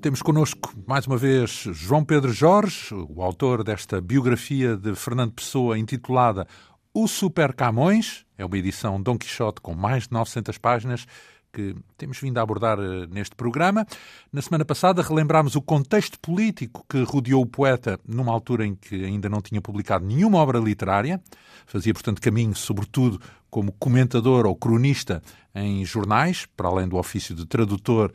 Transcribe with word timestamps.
Temos 0.00 0.22
connosco 0.22 0.72
mais 0.86 1.06
uma 1.06 1.18
vez 1.18 1.50
João 1.72 2.02
Pedro 2.02 2.32
Jorge, 2.32 2.94
o 2.94 3.22
autor 3.22 3.62
desta 3.62 4.00
biografia 4.00 4.74
de 4.74 4.94
Fernando 4.94 5.32
Pessoa 5.32 5.78
intitulada 5.78 6.46
O 6.94 7.06
Super 7.06 7.52
Camões. 7.52 8.24
É 8.38 8.44
uma 8.44 8.56
edição 8.56 9.00
Dom 9.02 9.18
Quixote 9.18 9.60
com 9.60 9.74
mais 9.74 10.04
de 10.04 10.12
900 10.12 10.56
páginas 10.56 11.06
que 11.52 11.76
temos 11.98 12.18
vindo 12.18 12.38
a 12.38 12.42
abordar 12.42 12.78
eh, 12.78 13.06
neste 13.10 13.36
programa. 13.36 13.86
Na 14.32 14.40
semana 14.40 14.64
passada 14.64 15.02
relembrámos 15.02 15.54
o 15.54 15.60
contexto 15.60 16.18
político 16.18 16.82
que 16.88 17.02
rodeou 17.02 17.42
o 17.42 17.46
poeta 17.46 18.00
numa 18.08 18.32
altura 18.32 18.64
em 18.64 18.74
que 18.74 19.04
ainda 19.04 19.28
não 19.28 19.42
tinha 19.42 19.60
publicado 19.60 20.06
nenhuma 20.06 20.38
obra 20.38 20.58
literária. 20.58 21.20
Fazia, 21.66 21.92
portanto, 21.92 22.22
caminho, 22.22 22.54
sobretudo, 22.54 23.20
como 23.50 23.70
comentador 23.72 24.46
ou 24.46 24.56
cronista 24.56 25.22
em 25.54 25.84
jornais, 25.84 26.46
para 26.56 26.68
além 26.68 26.88
do 26.88 26.96
ofício 26.96 27.34
de 27.34 27.44
tradutor 27.44 28.10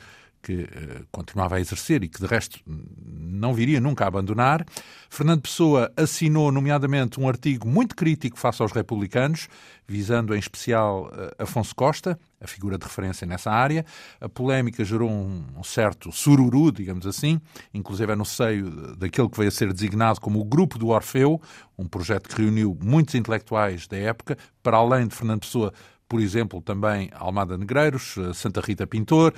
que 0.45 0.61
uh, 0.61 1.07
continuava 1.11 1.55
a 1.55 1.59
exercer 1.59 2.03
e 2.03 2.07
que, 2.07 2.19
de 2.19 2.27
resto, 2.27 2.59
não 2.67 3.51
viria 3.51 3.81
nunca 3.81 4.05
a 4.05 4.07
abandonar. 4.07 4.63
Fernando 5.09 5.41
Pessoa 5.41 5.91
assinou, 5.97 6.51
nomeadamente, 6.51 7.19
um 7.19 7.27
artigo 7.27 7.67
muito 7.67 7.95
crítico 7.95 8.37
face 8.37 8.61
aos 8.61 8.71
republicanos, 8.71 9.47
visando 9.87 10.35
em 10.35 10.37
especial 10.37 11.07
uh, 11.07 11.43
Afonso 11.43 11.75
Costa, 11.75 12.19
a 12.39 12.45
figura 12.45 12.77
de 12.77 12.83
referência 12.83 13.25
nessa 13.25 13.49
área. 13.49 13.83
A 14.21 14.29
polémica 14.29 14.85
gerou 14.85 15.09
um, 15.09 15.43
um 15.57 15.63
certo 15.63 16.11
sururu, 16.11 16.71
digamos 16.71 17.07
assim, 17.07 17.41
inclusive 17.73 18.11
é 18.11 18.15
no 18.15 18.25
seio 18.25 18.95
daquele 18.95 19.27
que 19.27 19.37
veio 19.37 19.47
a 19.47 19.51
ser 19.51 19.73
designado 19.73 20.21
como 20.21 20.39
o 20.39 20.45
Grupo 20.45 20.77
do 20.77 20.89
Orfeu, 20.89 21.41
um 21.75 21.87
projeto 21.87 22.29
que 22.29 22.39
reuniu 22.39 22.77
muitos 22.79 23.15
intelectuais 23.15 23.87
da 23.87 23.97
época, 23.97 24.37
para 24.61 24.77
além 24.77 25.07
de 25.07 25.15
Fernando 25.15 25.39
Pessoa 25.39 25.73
por 26.15 26.21
exemplo, 26.21 26.61
também 26.61 27.09
Almada 27.13 27.57
Negreiros, 27.57 28.15
eh, 28.17 28.31
Santa 28.31 28.61
Rita 28.61 28.87
Pintor, 28.87 29.33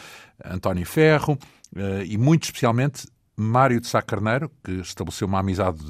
António 0.46 0.86
Ferro 0.86 1.36
eh, 1.76 2.04
e, 2.06 2.20
muito 2.20 2.44
especialmente, 2.44 3.08
Mário 3.36 3.82
de 3.82 3.88
Sá 3.88 4.00
Carneiro, 4.00 4.52
que 4.64 4.74
estabeleceu 4.74 5.28
uma 5.28 5.40
amizade 5.40 5.84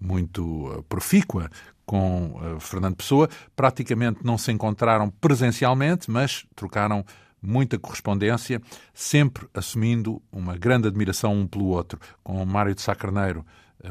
muito 0.00 0.72
eh, 0.72 0.82
profícua 0.88 1.50
com 1.84 2.40
Fernando 2.58 2.96
Pessoa. 2.96 3.28
Praticamente 3.54 4.20
não 4.24 4.38
se 4.38 4.50
encontraram 4.50 5.10
presencialmente, 5.10 6.10
mas 6.10 6.46
trocaram 6.56 7.04
muita 7.42 7.78
correspondência, 7.78 8.62
sempre 8.94 9.46
assumindo 9.52 10.22
uma 10.32 10.56
grande 10.56 10.88
admiração 10.88 11.34
um 11.34 11.46
pelo 11.46 11.66
outro, 11.66 12.00
com 12.22 12.42
Mário 12.46 12.74
de 12.74 12.80
Sá 12.80 12.94
Carneiro 12.94 13.44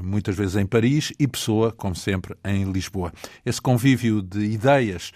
muitas 0.03 0.35
vezes 0.35 0.55
em 0.55 0.67
Paris 0.67 1.11
e 1.19 1.27
Pessoa, 1.27 1.71
como 1.71 1.95
sempre, 1.95 2.35
em 2.45 2.71
Lisboa. 2.71 3.11
Esse 3.43 3.59
convívio 3.59 4.21
de 4.21 4.39
ideias 4.39 5.11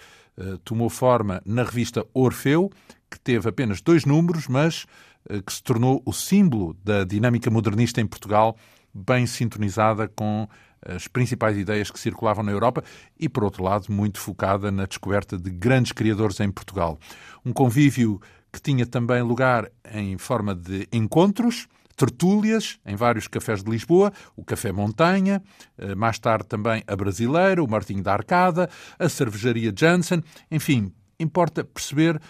tomou 0.64 0.90
forma 0.90 1.40
na 1.44 1.62
revista 1.62 2.04
Orfeu, 2.12 2.70
que 3.10 3.18
teve 3.20 3.48
apenas 3.48 3.80
dois 3.80 4.04
números, 4.04 4.48
mas 4.48 4.86
eh, 5.28 5.40
que 5.40 5.52
se 5.52 5.62
tornou 5.62 6.02
o 6.04 6.12
símbolo 6.12 6.76
da 6.84 7.04
dinâmica 7.04 7.50
modernista 7.50 8.00
em 8.00 8.06
Portugal, 8.06 8.56
bem 8.92 9.26
sintonizada 9.26 10.08
com 10.08 10.48
as 10.86 11.08
principais 11.08 11.56
ideias 11.56 11.90
que 11.90 11.98
circulavam 11.98 12.44
na 12.44 12.52
Europa 12.52 12.84
e, 13.18 13.28
por 13.28 13.42
outro 13.42 13.64
lado, 13.64 13.90
muito 13.90 14.20
focada 14.20 14.70
na 14.70 14.84
descoberta 14.84 15.38
de 15.38 15.50
grandes 15.50 15.92
criadores 15.92 16.38
em 16.40 16.50
Portugal. 16.50 16.98
Um 17.44 17.52
convívio 17.52 18.20
que 18.52 18.60
tinha 18.60 18.84
também 18.84 19.22
lugar 19.22 19.70
em 19.92 20.18
forma 20.18 20.54
de 20.54 20.86
encontros, 20.92 21.66
tertúlias 21.94 22.78
em 22.84 22.96
vários 22.96 23.28
cafés 23.28 23.62
de 23.62 23.70
Lisboa, 23.70 24.12
o 24.36 24.44
Café 24.44 24.72
Montanha, 24.72 25.42
eh, 25.78 25.94
mais 25.94 26.18
tarde 26.18 26.46
também 26.46 26.82
a 26.86 26.96
Brasileira, 26.96 27.62
o 27.62 27.68
Martinho 27.68 28.02
da 28.02 28.12
Arcada, 28.12 28.68
a 28.98 29.08
Cervejaria 29.08 29.72
Janssen, 29.76 30.22
enfim, 30.50 30.92
importa 31.18 31.64
perceber 31.64 32.20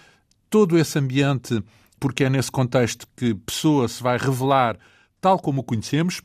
todo 0.50 0.78
esse 0.78 0.98
ambiente, 0.98 1.62
porque 1.98 2.24
é 2.24 2.30
nesse 2.30 2.50
contexto 2.50 3.06
que 3.16 3.34
Pessoa 3.34 3.88
se 3.88 4.02
vai 4.02 4.18
revelar 4.18 4.78
tal 5.20 5.38
como 5.38 5.62
o 5.62 5.64
conhecemos, 5.64 6.20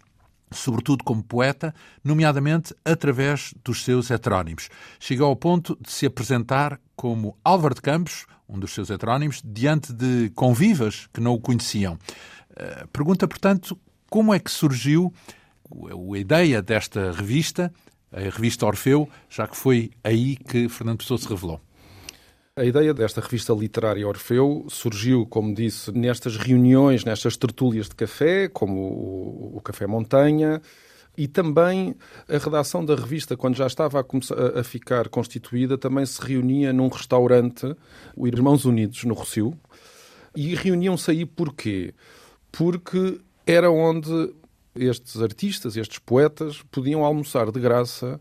sobretudo 0.52 1.04
como 1.04 1.24
poeta, 1.24 1.74
nomeadamente 2.04 2.76
através 2.84 3.54
dos 3.64 3.84
seus 3.84 4.12
heterónimos. 4.12 4.70
Chegou 5.00 5.28
ao 5.28 5.36
ponto 5.36 5.78
de 5.82 5.92
se 5.92 6.06
apresentar 6.06 6.80
como 6.96 7.38
Álvaro 7.44 7.76
de 7.76 7.82
Campos, 7.82 8.26
um 8.48 8.60
dos 8.60 8.74
seus 8.74 8.90
heterónimos, 8.90 9.42
diante 9.46 9.94
de 9.94 10.32
convivas 10.32 11.08
que 11.14 11.22
não 11.22 11.34
o 11.34 11.40
conheciam. 11.40 11.98
Eh, 12.59 12.86
pergunta, 12.92 13.28
portanto, 13.28 13.80
como 14.09 14.34
é 14.34 14.40
que 14.40 14.52
surgiu 14.52 15.14
a 16.14 16.18
ideia 16.18 16.62
desta 16.62 17.12
revista, 17.12 17.72
a 18.12 18.20
revista 18.20 18.66
Orfeu, 18.66 19.08
já 19.30 19.47
que 19.47 19.56
foi 19.56 19.92
aí 20.03 20.36
que 20.36 20.68
Fernando 20.68 20.97
Pessoa 20.97 21.18
se 21.18 21.28
revelou? 21.28 21.62
A 22.56 22.66
ideia 22.66 22.94
desta 22.94 23.22
revista 23.22 23.53
literária 23.53 24.06
Orfeu 24.06 24.66
surgiu, 24.68 25.25
como 25.25 25.56
disse, 25.56 25.92
nestas 25.94 26.36
reuniões, 26.36 27.06
nestas 27.06 27.38
tertúlias 27.38 27.88
de 27.88 27.96
café, 27.96 28.50
como 28.50 29.53
o, 29.56 29.62
Café 29.64 29.88
Montanha, 29.88 30.62
e 31.18 31.26
também 31.28 31.96
a 32.28 32.38
redação 32.38 32.84
da 32.84 32.96
revista, 32.96 33.38
quando 33.38 33.56
já 33.56 33.68
estava 33.68 34.02
a, 34.02 34.03
começar, 34.03 34.36
a 34.58 34.64
ficar 34.64 35.08
constituída, 35.08 35.78
também 35.78 36.06
se 36.06 36.22
reunia 36.22 36.74
num 36.74 36.90
restaurante, 36.90 37.74
o 38.14 38.28
Irmãos 38.28 38.66
Unidos, 38.66 39.06
no 39.06 39.14
Rocio, 39.14 39.58
e 40.36 40.53
reuniam-se 40.56 41.12
aí 41.12 41.26
porquê? 41.26 41.94
Porque 42.52 43.20
era 43.46 43.72
onde 43.72 44.34
estes 44.76 45.22
artistas, 45.22 45.76
estes 45.76 46.00
poetas, 46.00 46.62
podiam 46.72 47.04
almoçar 47.04 47.52
de 47.52 47.60
graça, 47.60 48.20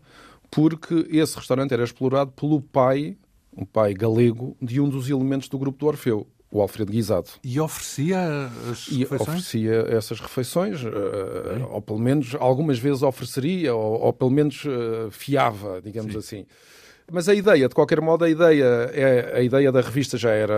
porque 0.49 1.07
esse 1.09 1.35
restaurante 1.35 1.73
era 1.73 1.83
explorado 1.83 2.31
pelo 2.31 2.61
pai, 2.61 3.17
um 3.55 3.65
pai 3.65 3.93
galego, 3.93 4.57
de 4.61 4.79
um 4.79 4.89
dos 4.89 5.09
elementos 5.09 5.47
do 5.47 5.57
grupo 5.57 5.77
do 5.77 5.87
Orfeu, 5.87 6.27
o 6.51 6.61
Alfredo 6.61 6.91
Guisado. 6.91 7.29
E 7.43 7.59
oferecia 7.59 8.49
as 8.71 8.87
e 8.87 8.99
refeições? 8.99 9.21
oferecia 9.21 9.85
essas 9.89 10.19
refeições, 10.19 10.83
uh, 10.83 11.67
ou 11.69 11.81
pelo 11.81 11.99
menos 11.99 12.35
algumas 12.39 12.79
vezes 12.79 13.03
ofereceria, 13.03 13.73
ou, 13.75 14.01
ou 14.01 14.13
pelo 14.13 14.31
menos 14.31 14.65
uh, 14.65 15.11
fiava, 15.11 15.81
digamos 15.81 16.13
Sim. 16.13 16.17
assim. 16.17 16.45
Mas 17.11 17.27
a 17.27 17.33
ideia, 17.33 17.67
de 17.67 17.73
qualquer 17.73 17.99
modo, 18.01 18.23
a 18.23 18.29
ideia, 18.29 18.63
é, 18.93 19.37
a 19.37 19.41
ideia 19.41 19.71
da 19.71 19.81
revista 19.81 20.15
já 20.17 20.29
era 20.29 20.55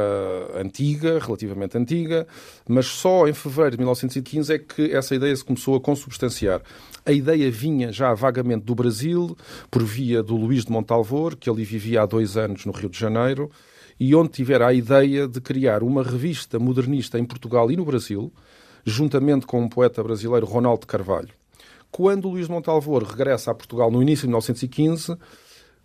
antiga, 0.56 1.18
relativamente 1.18 1.78
antiga, 1.78 2.28
mas 2.68 2.88
só 2.88 3.26
em 3.28 3.34
fevereiro 3.34 3.72
de 3.72 3.78
1915 3.78 4.54
é 4.54 4.60
que 4.60 4.92
essa 4.94 5.16
ideia 5.16 5.34
se 5.34 5.46
começou 5.46 5.76
a 5.76 5.80
consubstanciar. 5.80 6.62
A 7.06 7.12
ideia 7.12 7.50
vinha 7.50 7.92
já 7.92 8.14
vagamente 8.14 8.66
do 8.66 8.76
Brasil, 8.76 9.38
por 9.70 9.84
via 9.84 10.22
do 10.22 10.36
Luís 10.36 10.66
de 10.66 10.72
Montalvor, 10.72 11.38
que 11.38 11.50
ali 11.50 11.64
vivia 11.64 12.02
há 12.02 12.06
dois 12.06 12.36
anos 12.36 12.66
no 12.66 12.74
Rio 12.74 12.90
de 12.90 13.00
Janeiro, 13.00 13.50
e 13.98 14.14
onde 14.14 14.30
tivera 14.30 14.68
a 14.68 14.74
ideia 14.74 15.28
de 15.28 15.40
criar 15.40 15.84
uma 15.84 16.04
revista 16.04 16.60
modernista 16.60 17.18
em 17.18 17.24
Portugal 17.24 17.72
e 17.72 17.78
no 17.78 17.86
Brasil, 17.86 18.32
juntamente 18.84 19.46
com 19.46 19.62
um 19.62 19.70
poeta 19.70 20.04
brasileiro, 20.04 20.46
Ronaldo 20.46 20.86
Carvalho. 20.86 21.30
Quando 21.92 22.30
Luís 22.30 22.48
de 22.48 22.52
Montalvor 22.52 23.04
regressa 23.04 23.52
a 23.52 23.54
Portugal 23.54 23.92
no 23.92 24.02
início 24.02 24.22
de 24.22 24.30
1915, 24.30 25.18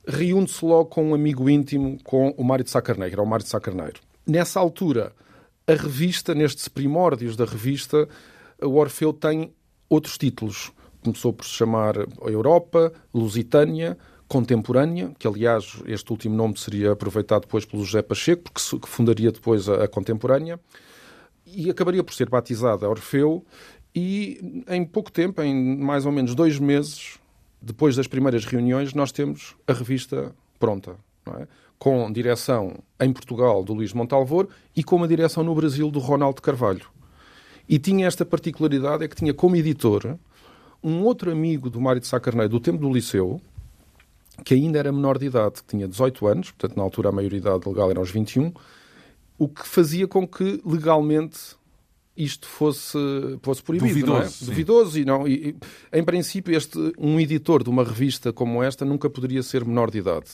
reúne-se 0.07 0.65
logo 0.65 0.87
com 0.87 1.11
um 1.11 1.15
amigo 1.15 1.51
íntimo, 1.51 1.99
com 2.05 2.31
o 2.37 2.45
Mário 2.45 2.65
de 2.65 2.71
Sacarneiro, 2.71 3.15
era 3.15 3.23
o 3.23 3.27
Mário 3.27 3.45
de 3.45 3.51
Sacarneiro. 3.51 4.01
Nessa 4.27 4.61
altura, 4.61 5.13
a 5.67 5.73
revista, 5.73 6.35
nestes 6.35 6.69
primórdios 6.69 7.37
da 7.37 7.45
revista, 7.45 8.09
o 8.63 8.77
Orfeu 8.77 9.13
tem 9.13 9.53
outros 9.89 10.17
títulos. 10.17 10.73
Começou 11.03 11.33
por 11.33 11.45
se 11.45 11.53
chamar 11.53 11.95
Europa, 12.23 12.93
Lusitânia, 13.13 13.97
Contemporânea, 14.29 15.13
que 15.19 15.27
aliás 15.27 15.81
este 15.87 16.11
último 16.11 16.35
nome 16.35 16.59
seria 16.59 16.93
aproveitado 16.93 17.43
depois 17.43 17.65
pelo 17.65 17.85
José 17.85 18.03
Pacheco, 18.03 18.45
porque 18.45 18.87
fundaria 18.87 19.31
depois 19.31 19.69
a, 19.69 19.85
a 19.85 19.89
Contemporânea, 19.89 20.59
e 21.47 21.71
acabaria 21.71 22.03
por 22.03 22.13
ser 22.13 22.29
batizada 22.29 22.89
Orfeu, 22.89 23.45
e 23.95 24.65
em 24.69 24.85
pouco 24.85 25.11
tempo, 25.11 25.41
em 25.43 25.79
mais 25.79 26.05
ou 26.05 26.13
menos 26.13 26.35
dois 26.35 26.59
meses, 26.59 27.19
depois 27.67 27.97
das 27.97 28.07
primeiras 28.07 28.45
reuniões, 28.45 28.95
nós 28.95 29.11
temos 29.11 29.57
a 29.67 29.73
revista 29.73 30.33
pronta, 30.57 30.95
é? 31.41 31.49
com 31.77 32.11
direção 32.13 32.79
em 33.01 33.13
Portugal 33.13 33.65
do 33.65 33.75
Luís 33.75 33.93
Montalvor 33.93 34.47
e 34.75 34.85
com 34.85 34.95
uma 34.95 35.09
direção 35.09 35.43
no 35.43 35.53
Brasil 35.53 35.91
do 35.91 35.99
Ronaldo 35.99 36.41
Carvalho. 36.41 36.87
E 37.69 37.77
tinha 37.77 38.07
esta 38.07 38.25
particularidade, 38.25 39.03
é 39.03 39.09
que 39.09 39.17
tinha 39.17 39.35
como 39.35 39.57
editor 39.57 40.17
um 40.81 41.03
outro 41.03 41.33
amigo 41.33 41.69
do 41.69 41.81
Mário 41.81 42.01
de 42.01 42.07
Sá 42.07 42.21
Carneiro, 42.21 42.51
do 42.51 42.61
tempo 42.61 42.79
do 42.79 42.93
Liceu, 42.93 43.41
que 44.45 44.55
ainda 44.55 44.79
era 44.79 44.93
menor 44.93 45.19
de 45.19 45.27
idade, 45.27 45.57
tinha 45.67 45.89
18 45.89 46.25
anos, 46.29 46.53
portanto, 46.53 46.77
na 46.77 46.85
altura 46.85 47.09
a 47.09 47.13
maioridade 47.13 47.69
legal 47.69 47.91
era 47.91 47.99
aos 47.99 48.13
21, 48.13 48.53
o 49.37 49.49
que 49.49 49.67
fazia 49.67 50.07
com 50.07 50.25
que 50.25 50.63
legalmente 50.65 51.56
isto 52.17 52.49
fosse, 52.49 52.99
fosse 53.43 53.63
proibido. 53.63 53.89
Duvidoso. 53.89 54.19
Não 54.19 54.27
é? 54.27 54.47
Duvidoso. 54.47 54.99
E, 54.99 55.05
não, 55.05 55.29
e, 55.29 55.57
em 55.93 56.05
princípio, 56.05 56.57
este, 56.57 56.79
um 56.99 57.21
editor 57.21 57.63
de 57.63 57.71
uma 57.71 57.85
revista 57.85 58.33
como 58.33 58.63
esta 58.63 58.85
nunca 58.85 59.11
poderia 59.11 59.43
ser 59.43 59.65
menor 59.65 59.91
de 59.91 59.99
idade. 59.99 60.31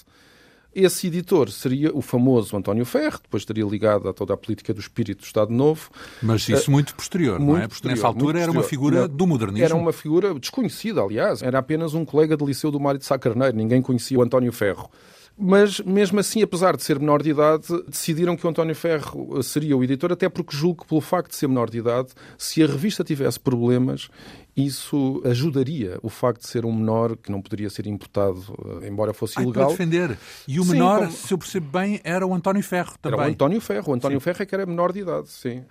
Esse 0.74 1.08
editor 1.08 1.50
seria 1.50 1.94
o 1.94 2.00
famoso 2.00 2.56
António 2.56 2.86
Ferro, 2.86 3.20
depois 3.22 3.42
estaria 3.42 3.64
ligado 3.64 4.08
a 4.08 4.12
toda 4.14 4.32
a 4.32 4.36
política 4.38 4.72
do 4.72 4.80
espírito 4.80 5.18
do 5.18 5.26
Estado 5.26 5.52
Novo. 5.52 5.90
Mas 6.22 6.48
isso 6.48 6.70
uh, 6.70 6.72
muito 6.72 6.94
posterior, 6.94 7.38
muito 7.38 7.58
não 7.58 7.62
é? 7.62 7.68
Porque 7.68 7.86
nessa 7.86 8.06
altura 8.06 8.40
era 8.40 8.50
uma 8.50 8.62
figura 8.62 9.06
do 9.06 9.26
modernismo. 9.26 9.64
Era 9.66 9.76
uma 9.76 9.92
figura 9.92 10.32
desconhecida, 10.32 11.02
aliás. 11.02 11.42
Era 11.42 11.58
apenas 11.58 11.92
um 11.92 12.06
colega 12.06 12.38
de 12.38 12.44
liceu 12.44 12.70
do 12.70 12.80
Mário 12.80 12.98
de 12.98 13.04
Sá 13.04 13.18
Carneiro. 13.18 13.54
Ninguém 13.54 13.82
conhecia 13.82 14.18
o 14.18 14.22
António 14.22 14.50
Ferro. 14.50 14.90
Mas, 15.36 15.80
mesmo 15.80 16.20
assim, 16.20 16.42
apesar 16.42 16.76
de 16.76 16.84
ser 16.84 16.98
menor 17.00 17.22
de 17.22 17.30
idade, 17.30 17.64
decidiram 17.88 18.36
que 18.36 18.46
o 18.46 18.50
António 18.50 18.74
Ferro 18.74 19.42
seria 19.42 19.76
o 19.76 19.82
editor, 19.82 20.12
até 20.12 20.28
porque 20.28 20.54
julgo 20.56 20.82
que, 20.82 20.88
pelo 20.88 21.00
facto 21.00 21.30
de 21.30 21.36
ser 21.36 21.48
menor 21.48 21.70
de 21.70 21.78
idade, 21.78 22.08
se 22.36 22.62
a 22.62 22.66
revista 22.66 23.02
tivesse 23.02 23.40
problemas, 23.40 24.08
isso 24.56 25.22
ajudaria 25.24 25.98
o 26.02 26.08
facto 26.10 26.42
de 26.42 26.48
ser 26.48 26.64
um 26.66 26.72
menor 26.72 27.16
que 27.16 27.32
não 27.32 27.40
poderia 27.40 27.70
ser 27.70 27.86
imputado, 27.86 28.42
eh, 28.82 28.88
embora 28.88 29.12
fosse 29.14 29.38
Ai, 29.38 29.44
ilegal. 29.44 29.68
Para 29.68 29.76
defender. 29.76 30.18
E 30.46 30.60
o 30.60 30.64
Sim, 30.64 30.72
menor, 30.72 30.98
como- 31.00 31.12
se 31.12 31.32
eu 31.32 31.38
percebo 31.38 31.66
bem, 31.78 32.00
era 32.04 32.26
o 32.26 32.34
António 32.34 32.62
Ferro 32.62 32.94
também. 33.00 33.18
Era 33.18 33.28
o 33.28 33.32
António 33.32 33.60
Ferro. 33.60 33.90
O 33.90 33.94
António 33.94 34.20
Ferro 34.20 34.42
é 34.42 34.46
que 34.46 34.54
era 34.54 34.66
menor 34.66 34.92
de 34.92 35.00
idade, 35.00 35.28
sim. 35.30 35.64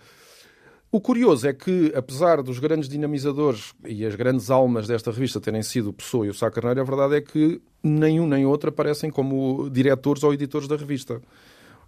O 0.91 0.99
curioso 0.99 1.47
é 1.47 1.53
que, 1.53 1.93
apesar 1.95 2.41
dos 2.41 2.59
grandes 2.59 2.89
dinamizadores 2.89 3.73
e 3.85 4.05
as 4.05 4.15
grandes 4.15 4.49
almas 4.49 4.87
desta 4.87 5.09
revista 5.11 5.39
terem 5.39 5.63
sido 5.63 5.91
o 5.91 5.93
Pessoa 5.93 6.25
e 6.25 6.29
o 6.29 6.33
Sá 6.33 6.51
Carneiro, 6.51 6.81
a 6.81 6.83
verdade 6.83 7.15
é 7.15 7.21
que 7.21 7.61
nenhum 7.83 8.27
nem 8.27 8.45
outro 8.45 8.69
aparecem 8.69 9.09
como 9.09 9.69
diretores 9.69 10.23
ou 10.23 10.33
editores 10.33 10.67
da 10.67 10.75
revista. 10.75 11.21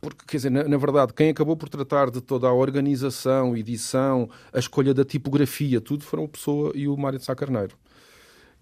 Porque, 0.02 0.26
quer 0.28 0.38
dizer, 0.38 0.50
na, 0.50 0.66
na 0.66 0.78
verdade, 0.78 1.14
quem 1.14 1.30
acabou 1.30 1.56
por 1.56 1.70
tratar 1.70 2.12
de 2.12 2.20
toda 2.20 2.48
a 2.48 2.54
organização, 2.54 3.56
edição, 3.56 4.30
a 4.52 4.60
escolha 4.60 4.94
da 4.94 5.06
tipografia, 5.06 5.80
tudo 5.80 6.04
foram 6.04 6.26
o 6.26 6.28
Pessoa 6.28 6.74
e 6.76 6.88
o 6.90 6.98
Mário 6.98 7.18
de 7.18 7.24
Sá 7.24 7.34
Carneiro. 7.34 7.78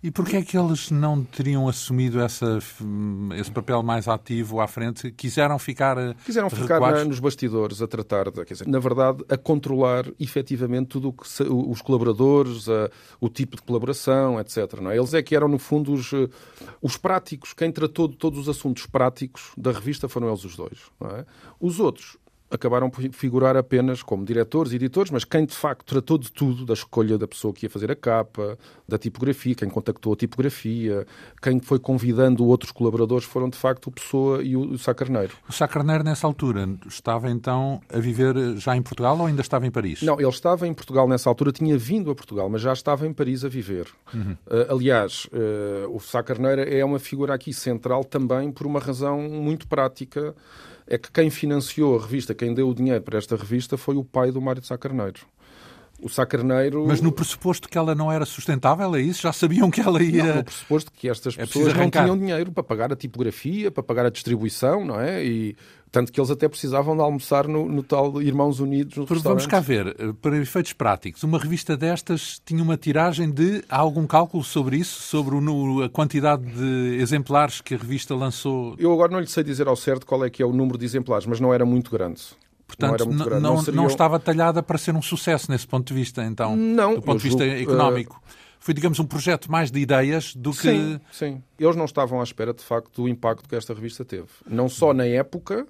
E 0.04 0.10
porquê 0.10 0.38
é 0.38 0.42
que 0.42 0.58
eles 0.58 0.90
não 0.90 1.24
teriam 1.24 1.68
assumido 1.70 2.20
essa, 2.20 2.58
hum, 2.82 3.30
esse 3.36 3.52
papel 3.52 3.84
mais 3.84 4.08
ativo 4.08 4.60
à 4.60 4.68
frente? 4.68 5.12
Quiseram 5.12 5.60
ficar 5.60 5.96
eh, 5.96 6.16
Quiseram 6.26 6.50
ficar 6.50 6.80
na- 6.80 7.06
nos 7.06 7.20
bastidores 7.20 7.84
a 7.84 7.88
tratar, 7.88 8.32
de, 8.32 8.44
quer 8.44 8.54
dizer, 8.56 8.68
na 8.68 8.80
verdade, 8.80 9.24
a 9.30 9.38
controlar 9.38 10.06
efetivamente 10.20 10.88
tudo 10.88 11.10
o 11.10 11.14
que 11.14 11.28
se- 11.30 11.44
os 11.44 11.84
colaboradores, 11.84 12.68
a- 12.68 12.90
o 13.20 13.30
tipo 13.30 13.56
de 13.56 13.62
colaboração, 13.62 14.40
etc. 14.40 14.80
não 14.82 14.90
é? 14.90 14.98
Eles 14.98 15.14
é 15.14 15.22
que 15.22 15.36
eram, 15.36 15.48
no 15.48 15.60
fundo, 15.60 15.94
os, 15.94 16.12
eh, 16.14 16.28
os 16.82 16.98
práticos. 16.98 17.54
Quem 17.54 17.72
tratou 17.72 18.08
de 18.08 18.16
todos 18.16 18.40
os 18.40 18.50
assuntos 18.50 18.88
práticos 18.88 19.52
da 19.56 19.72
revista 19.72 20.10
foram 20.10 20.30
eles 20.30 20.44
os 20.44 20.56
dois. 20.56 20.80
é? 21.04 21.26
Os 21.60 21.80
outros 21.80 22.18
acabaram 22.52 22.90
por 22.90 23.02
figurar 23.12 23.56
apenas 23.56 24.04
como 24.04 24.26
diretores 24.26 24.74
e 24.74 24.76
editores, 24.76 25.12
mas 25.12 25.24
quem 25.24 25.46
de 25.46 25.56
facto 25.56 25.86
tratou 25.86 26.18
de 26.18 26.32
tudo, 26.32 26.66
da 26.66 26.74
escolha 26.74 27.18
da 27.18 27.28
pessoa 27.28 27.54
que 27.54 27.66
ia 27.66 27.70
fazer 27.70 27.92
a 27.92 27.96
capa, 27.96 28.58
da 28.88 28.98
tipografia, 28.98 29.56
quem 29.56 29.70
contactou 29.70 30.14
a 30.14 30.16
tipografia, 30.16 31.06
quem 31.42 31.60
foi 31.60 31.80
convidando 31.80 32.46
outros 32.46 32.72
colaboradores 32.72 33.26
foram 33.26 33.50
de 33.50 33.58
facto 33.58 33.88
o 33.88 33.92
Pessoa 33.92 34.44
e 34.44 34.56
o, 34.56 34.74
o 34.74 34.78
Sá 34.78 34.94
Carneiro. 34.94 35.34
O 35.48 35.54
Sá 35.54 35.68
Carneiro, 35.68 36.04
nessa 36.04 36.28
altura, 36.28 36.68
estava 36.88 37.30
então 37.30 37.82
a 37.92 38.00
viver 38.00 38.36
já 38.58 38.76
em 38.76 38.82
Portugal 38.82 39.18
ou 39.18 39.26
ainda 39.26 39.42
estava 39.42 39.66
em 39.66 39.72
Paris? 39.72 40.02
Não, 40.02 40.20
ele 40.20 40.30
estava 40.30 40.68
em 40.68 40.74
Portugal 40.74 41.08
nessa 41.08 41.30
altura, 41.30 41.52
tinha 41.52 41.78
vindo 41.78 42.12
a 42.12 42.16
Portugal, 42.16 42.50
mas 42.50 42.62
já 42.62 42.74
estava 42.74 43.08
em 43.08 43.14
Paris 43.14 43.46
a 43.46 43.50
viver. 43.50 43.88
Eh, 44.50 44.68
aliás, 44.70 45.28
eh, 45.32 45.88
o 45.90 46.00
Sá 46.00 46.22
Carneiro 46.22 46.62
é 46.62 46.84
uma 46.84 47.00
figura 47.00 47.34
aqui 47.34 47.54
central 47.54 48.04
também 48.04 48.52
por 48.52 48.68
uma 48.68 48.80
razão 48.80 49.22
muito 49.22 49.68
prática. 49.68 50.36
É 50.94 50.98
que 50.98 51.10
quem 51.10 51.30
financiou 51.30 51.98
a 51.98 52.02
revista, 52.02 52.36
quem 52.36 52.54
deu 52.54 52.68
o 52.68 52.76
dinheiro 52.76 53.02
para 53.02 53.18
esta 53.18 53.38
revista 53.38 53.78
foi 53.78 53.96
o 53.96 54.04
pai 54.04 54.30
do 54.30 54.42
Mário 54.42 54.60
de 54.62 54.68
Sá 54.68 54.78
Carneiro. 54.78 55.22
O 56.02 56.10
Sá 56.10 56.26
Carneiro... 56.26 56.86
Mas 56.86 57.00
no 57.00 57.14
pressuposto 57.14 57.70
que 57.70 57.78
ela 57.78 57.96
não 57.96 58.12
era 58.12 58.26
sustentável, 58.26 58.94
é 58.94 59.00
isso? 59.00 59.22
Já 59.22 59.32
sabiam 59.32 59.72
que 59.72 59.80
ela 59.80 60.00
Não, 60.00 60.06
ia. 60.06 60.36
no 60.36 60.44
pressuposto 60.44 60.92
que 60.92 61.08
estas 61.08 61.38
É 61.38 61.46
pessoas 61.46 61.74
não 61.74 61.90
tinham 61.90 62.18
dinheiro 62.18 62.52
para 62.52 62.62
pagar 62.62 62.92
a 62.92 62.96
tipografia, 62.98 63.72
para 63.72 63.82
pagar 63.82 64.06
a 64.06 64.10
distribuição, 64.10 64.84
não 64.84 65.00
é? 65.00 65.24
E 65.24 65.56
tanto 65.92 66.12
que 66.12 66.20
eles 66.20 66.32
até 66.32 66.48
precisavam 66.48 66.96
de 66.96 67.02
almoçar 67.02 67.48
no, 67.48 67.68
no 67.68 67.84
tal 67.84 68.22
Irmãos 68.22 68.60
Unidos 68.60 68.96
no 68.98 69.06
Vamos 69.06 69.46
cá 69.46 69.60
ver, 69.60 69.88
eh, 70.00 70.14
para 70.22 70.38
efeitos 70.38 70.72
práticos, 70.74 71.22
uma 71.24 71.38
revista 71.38 71.76
destas 71.76 72.42
tinha 72.46 72.64
uma 72.64 72.78
tiragem 72.78 73.30
de. 73.30 73.64
Há 73.68 73.78
algum 73.78 74.08
cálculo 74.08 74.44
sobre 74.44 74.78
isso? 74.78 75.02
Sobre 75.02 75.36
o 75.36 75.84
a 75.84 75.90
quantidade 75.90 76.44
de 76.46 76.98
exemplares 77.02 77.60
que 77.60 77.76
a 77.76 77.78
revista 77.78 78.16
lançou? 78.16 78.76
Eu 78.78 78.94
agora 78.94 79.12
não 79.12 79.20
lhe 79.20 79.28
sei 79.28 79.44
dizer 79.44 79.68
ao 79.68 79.76
certo 79.76 80.06
qual 80.06 80.24
é 80.24 80.30
que 80.30 80.42
é 80.42 80.46
o 80.46 80.54
número 80.54 80.78
de 80.78 80.86
exemplares, 80.86 81.26
mas 81.26 81.40
não 81.40 81.54
era 81.54 81.66
muito 81.66 81.92
grande. 81.92 82.22
Portanto, 82.66 83.06
não, 83.06 83.26
não, 83.26 83.40
não, 83.42 83.58
seriam- 83.58 83.84
não 83.84 83.88
estava 83.90 84.18
talhada 84.18 84.64
para 84.64 84.78
ser 84.78 84.96
um 84.96 85.02
sucesso 85.02 85.52
nesse 85.52 85.68
ponto 85.68 85.88
de 85.88 85.94
vista, 85.94 86.24
então, 86.24 86.56
Não, 86.56 86.96
do 86.96 87.02
ponto 87.02 87.18
de 87.18 87.24
vista 87.28 87.44
julgo, 87.46 87.62
económico. 87.62 88.22
Foi, 88.62 88.74
digamos, 88.74 89.00
um 89.00 89.06
projeto 89.06 89.52
mais 89.52 89.72
de 89.72 89.80
ideias 89.80 90.34
do 90.36 90.52
que. 90.52 90.58
Sim, 90.62 91.00
sim. 91.12 91.44
Eles 91.60 91.76
não 91.76 91.84
estavam 91.86 92.22
à 92.22 92.24
espera, 92.24 92.54
de 92.54 92.64
facto, 92.64 93.02
do 93.02 93.10
impacto 93.10 93.50
que 93.50 93.56
esta 93.56 93.74
revista 93.74 94.06
teve. 94.06 94.28
Não 94.48 94.70
só 94.70 94.94
na 94.94 95.06
época, 95.06 95.66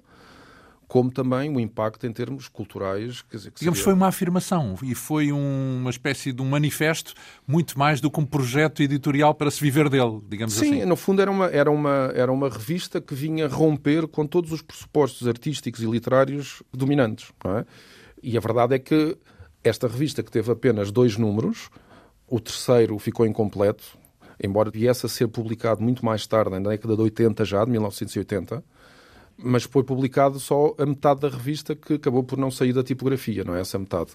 como 0.92 1.10
também 1.10 1.48
o 1.56 1.58
impacto 1.58 2.06
em 2.06 2.12
termos 2.12 2.48
culturais. 2.48 3.22
Quer 3.22 3.38
dizer, 3.38 3.50
que 3.50 3.60
Digamos, 3.60 3.78
seria- 3.78 3.84
foi 3.84 3.94
uma 3.94 4.08
afirmação 4.08 4.74
e 4.82 4.94
foi 4.94 5.32
um- 5.32 5.78
uma 5.80 5.88
espécie 5.88 6.34
de 6.34 6.42
um 6.42 6.44
manifesto, 6.44 7.14
muito 7.48 7.78
mais 7.78 7.98
do 7.98 8.10
que 8.10 8.20
um 8.20 8.26
projeto 8.26 8.82
editorial 8.82 9.34
para 9.34 9.50
se 9.50 9.58
viver 9.58 9.88
dele, 9.88 10.20
digamos 10.28 10.52
Sim, 10.52 10.80
assim. 10.80 10.84
no 10.84 10.94
fundo 10.94 11.22
era 11.22 11.30
uma, 11.30 11.46
era, 11.46 11.70
uma, 11.70 12.12
era 12.14 12.30
uma 12.30 12.46
revista 12.50 13.00
que 13.00 13.14
vinha 13.14 13.48
romper 13.48 14.06
com 14.06 14.26
todos 14.26 14.52
os 14.52 14.60
pressupostos 14.60 15.26
artísticos 15.26 15.80
e 15.82 15.86
literários 15.86 16.62
dominantes. 16.70 17.32
É? 17.46 17.64
E 18.22 18.36
a 18.36 18.40
verdade 18.40 18.74
é 18.74 18.78
que 18.78 19.16
esta 19.64 19.88
revista, 19.88 20.22
que 20.22 20.30
teve 20.30 20.52
apenas 20.52 20.90
dois 20.92 21.16
números, 21.16 21.70
o 22.28 22.38
terceiro 22.38 22.98
ficou 22.98 23.24
incompleto, 23.24 23.96
embora 24.44 24.70
viesse 24.70 25.06
a 25.06 25.08
ser 25.08 25.26
publicado 25.28 25.82
muito 25.82 26.04
mais 26.04 26.26
tarde, 26.26 26.50
na 26.50 26.68
década 26.68 26.94
de 26.96 27.00
80 27.00 27.46
já, 27.46 27.64
de 27.64 27.70
1980, 27.70 28.62
mas 29.36 29.64
foi 29.64 29.82
publicado 29.82 30.38
só 30.38 30.74
a 30.78 30.86
metade 30.86 31.20
da 31.20 31.28
revista 31.28 31.74
que 31.74 31.94
acabou 31.94 32.22
por 32.22 32.38
não 32.38 32.50
sair 32.50 32.72
da 32.72 32.82
tipografia, 32.82 33.44
não 33.44 33.54
é 33.54 33.60
essa 33.60 33.78
metade. 33.78 34.12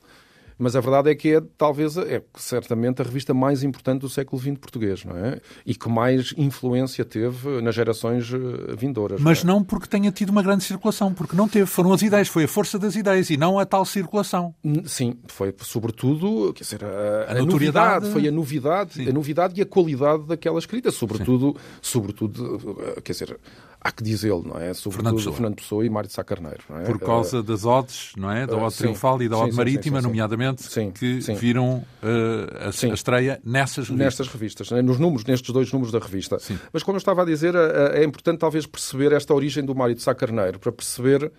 Mas 0.58 0.76
a 0.76 0.82
verdade 0.82 1.12
é 1.12 1.16
que 1.16 1.36
é, 1.36 1.42
talvez, 1.58 1.98
é 1.98 2.22
certamente 2.36 3.02
a 3.02 3.06
revista 3.06 3.34
mais 3.34 3.62
importante 3.62 4.02
do 4.02 4.10
século 4.10 4.42
XX 4.42 4.58
português, 4.58 5.06
não 5.06 5.16
é? 5.16 5.40
E 5.66 5.76
que 5.76 5.88
mais 5.88 6.34
influência 6.36 7.06
teve 7.06 7.62
nas 7.62 7.76
gerações 7.76 8.32
eh, 8.34 8.76
vindouras. 8.76 9.22
Mas 9.22 9.44
não 9.44 9.54
é? 9.54 9.58
não 9.58 9.64
porque 9.64 9.88
tenha 9.88 10.12
tido 10.12 10.32
uma 10.32 10.42
grande 10.42 10.64
circulação, 10.64 11.14
porque 11.14 11.36
não 11.36 11.48
teve. 11.48 11.68
Foram 11.68 11.94
as 11.94 12.02
ideias, 12.02 12.28
foi 12.28 12.46
a 12.46 12.48
força 12.48 12.80
das 12.80 12.96
ideias 12.96 13.30
e 13.30 13.38
não 13.38 13.60
a 13.60 13.66
tal 13.66 13.86
circulação. 13.86 14.56
Sim, 14.86 15.20
foi 15.28 15.54
sobretudo 15.60 16.54
quer 16.54 16.64
dizer, 16.64 16.84
a, 16.84 17.34
A 17.34 17.38
a 17.38 17.46
novidade, 17.46 18.10
foi 18.10 18.28
a 18.28 18.32
novidade, 18.32 19.08
a 19.08 19.14
novidade 19.14 19.60
e 19.60 19.62
a 19.62 19.66
qualidade 19.66 20.26
daquela 20.26 20.58
escrita, 20.58 20.90
sobretudo, 20.92 21.56
sobretudo, 21.82 22.78
eh, 22.96 23.02
quer 23.02 23.12
dizer, 23.12 23.40
há 23.80 23.92
que 23.92 24.04
dizê-lo, 24.04 24.44
não 24.46 24.60
é? 24.60 24.74
Sobretudo 24.74 25.16
Pessoa. 25.16 25.36
Fernando 25.36 25.56
Pessoa 25.56 25.86
e 25.86 25.90
Mário 25.90 26.08
de 26.08 26.14
Sá 26.14 26.24
Carneiro, 26.24 26.64
é? 26.70 26.84
Por 26.84 27.00
causa 27.00 27.42
das 27.42 27.66
odds, 27.66 28.12
não 28.18 28.32
é? 28.32 28.46
Da 28.46 28.58
eh, 28.58 28.70
sim. 28.70 28.78
triunfal 28.78 29.22
e 29.22 29.30
da 29.30 29.46
sim, 29.46 29.52
marítima, 29.52 30.02
sim, 30.02 30.08
nomeadamente, 30.08 30.68
que 30.92 31.20
viram 31.36 31.84
eh, 32.04 32.68
a, 32.68 32.94
estreia 32.94 33.40
nessas 33.44 33.88
revistas. 33.90 33.98
nestas 33.98 34.28
revistas, 34.28 34.72
né? 34.72 34.82
nos 34.82 35.00
números, 35.00 35.26
nestes 35.26 35.52
dois 35.52 35.72
números 35.72 35.92
da 35.92 36.00
revista. 36.00 36.38
Mas 36.74 36.84
como 36.84 36.96
eu 36.96 37.00
estava 37.00 37.22
a 37.22 37.26
dizer, 37.26 37.56
eh, 37.56 38.02
é 38.02 38.04
importante 38.04 38.40
talvez 38.40 38.66
perceber 38.66 39.12
esta 39.14 39.34
origem 39.34 39.64
do 39.64 39.74
Mário 39.76 39.96
de 39.96 40.02
Sá 40.02 40.14
Carneiro, 40.14 40.60
para 40.60 40.72
perceber 40.72 41.32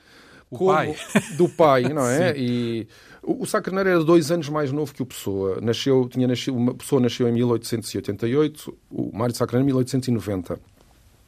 O 0.50 0.56
como- 0.56 0.72
pai. 0.72 0.96
do 1.36 1.48
pai, 1.48 1.82
não 1.92 2.06
é? 2.06 2.34
E 2.38 2.86
o 3.22 3.42
o 3.42 3.46
Sá 3.46 3.60
Carneiro 3.60 3.90
era 3.90 4.04
dois 4.04 4.30
anos 4.30 4.48
mais 4.48 4.72
novo 4.72 4.94
que 4.94 5.02
o 5.02 5.06
Pessoa. 5.06 5.60
Nasceu, 5.60 6.08
tinha 6.08 6.26
nascido, 6.26 6.56
uma 6.56 6.74
pessoa 6.74 7.00
nasceu 7.00 7.28
em 7.28 7.32
1888, 7.32 8.74
o 8.90 9.10
Mário 9.16 9.32
de 9.32 9.38
Sá 9.38 9.46
Carneiro 9.46 9.64
em 9.64 9.72
1890. 9.74 10.58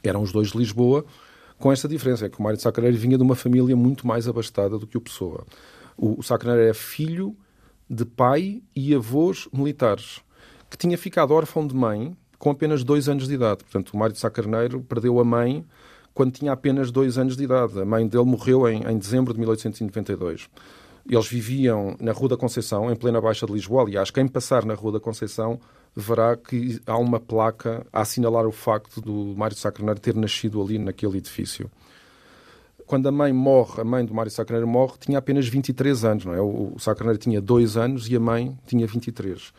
Eram 0.02 0.22
os 0.22 0.32
dois 0.32 0.50
de 0.50 0.58
Lisboa, 0.58 1.04
com 1.58 1.70
esta 1.70 1.86
diferença, 1.86 2.24
é 2.24 2.28
que 2.28 2.40
o 2.40 2.42
Mário 2.42 2.56
de 2.56 2.62
Sá 2.62 2.72
Carneiro 2.72 2.96
vinha 2.96 3.18
de 3.18 3.22
uma 3.22 3.34
família 3.36 3.76
muito 3.76 4.06
mais 4.06 4.26
abastada 4.26 4.78
do 4.78 4.86
que 4.86 4.96
o 4.96 5.00
Pessoa. 5.00 5.44
O, 5.96 6.18
o 6.18 6.22
Sá 6.22 6.38
Carneiro 6.38 6.64
era 6.64 6.74
filho 6.74 7.36
de 7.88 8.06
pai 8.06 8.62
e 8.74 8.94
avós 8.94 9.46
militares, 9.52 10.20
que 10.70 10.78
tinha 10.78 10.96
ficado 10.96 11.34
órfão 11.34 11.66
de 11.66 11.74
mãe 11.74 12.16
com 12.38 12.50
apenas 12.50 12.82
dois 12.82 13.10
anos 13.10 13.28
de 13.28 13.34
idade. 13.34 13.62
Portanto, 13.64 13.90
o 13.90 13.96
Mário 13.98 14.14
de 14.14 14.18
Sá 14.18 14.30
Carneiro 14.30 14.80
perdeu 14.80 15.20
a 15.20 15.24
mãe 15.24 15.66
quando 16.14 16.32
tinha 16.32 16.52
apenas 16.52 16.90
dois 16.90 17.18
anos 17.18 17.36
de 17.36 17.44
idade. 17.44 17.78
A 17.78 17.84
mãe 17.84 18.08
dele 18.08 18.24
morreu 18.24 18.66
em, 18.66 18.82
em 18.82 18.98
dezembro 18.98 19.34
de 19.34 19.40
1892. 19.40 20.48
Eles 21.06 21.26
viviam 21.26 21.94
na 22.00 22.12
Rua 22.12 22.30
da 22.30 22.36
Conceição, 22.38 22.90
em 22.90 22.96
plena 22.96 23.20
Baixa 23.20 23.44
de 23.44 23.52
Lisboa. 23.52 23.82
Aliás, 23.82 24.10
quem 24.10 24.26
passar 24.26 24.64
na 24.64 24.72
Rua 24.72 24.92
da 24.92 25.00
Conceição 25.00 25.60
verá 25.94 26.36
que 26.36 26.80
há 26.86 26.96
uma 26.96 27.18
placa 27.18 27.86
a 27.92 28.02
assinalar 28.02 28.46
o 28.46 28.52
facto 28.52 29.00
do 29.00 29.34
Mário 29.36 29.56
Carneiro 29.56 30.00
ter 30.00 30.14
nascido 30.14 30.62
ali 30.62 30.78
naquele 30.78 31.18
edifício. 31.18 31.70
Quando 32.86 33.08
a 33.08 33.12
mãe 33.12 33.32
morre, 33.32 33.80
a 33.80 33.84
mãe 33.84 34.04
do 34.04 34.12
Mário 34.12 34.32
Sá 34.32 34.44
Carneiro 34.44 34.66
morre, 34.66 34.94
tinha 34.98 35.18
apenas 35.18 35.46
23 35.46 36.04
anos, 36.04 36.24
não 36.24 36.34
é? 36.34 36.40
O, 36.40 36.72
o 36.74 36.80
Sá 36.80 36.94
Carneiro 36.94 37.18
tinha 37.18 37.40
dois 37.40 37.76
anos 37.76 38.08
e 38.08 38.16
a 38.16 38.20
mãe 38.20 38.58
tinha 38.66 38.86
23 38.86 39.52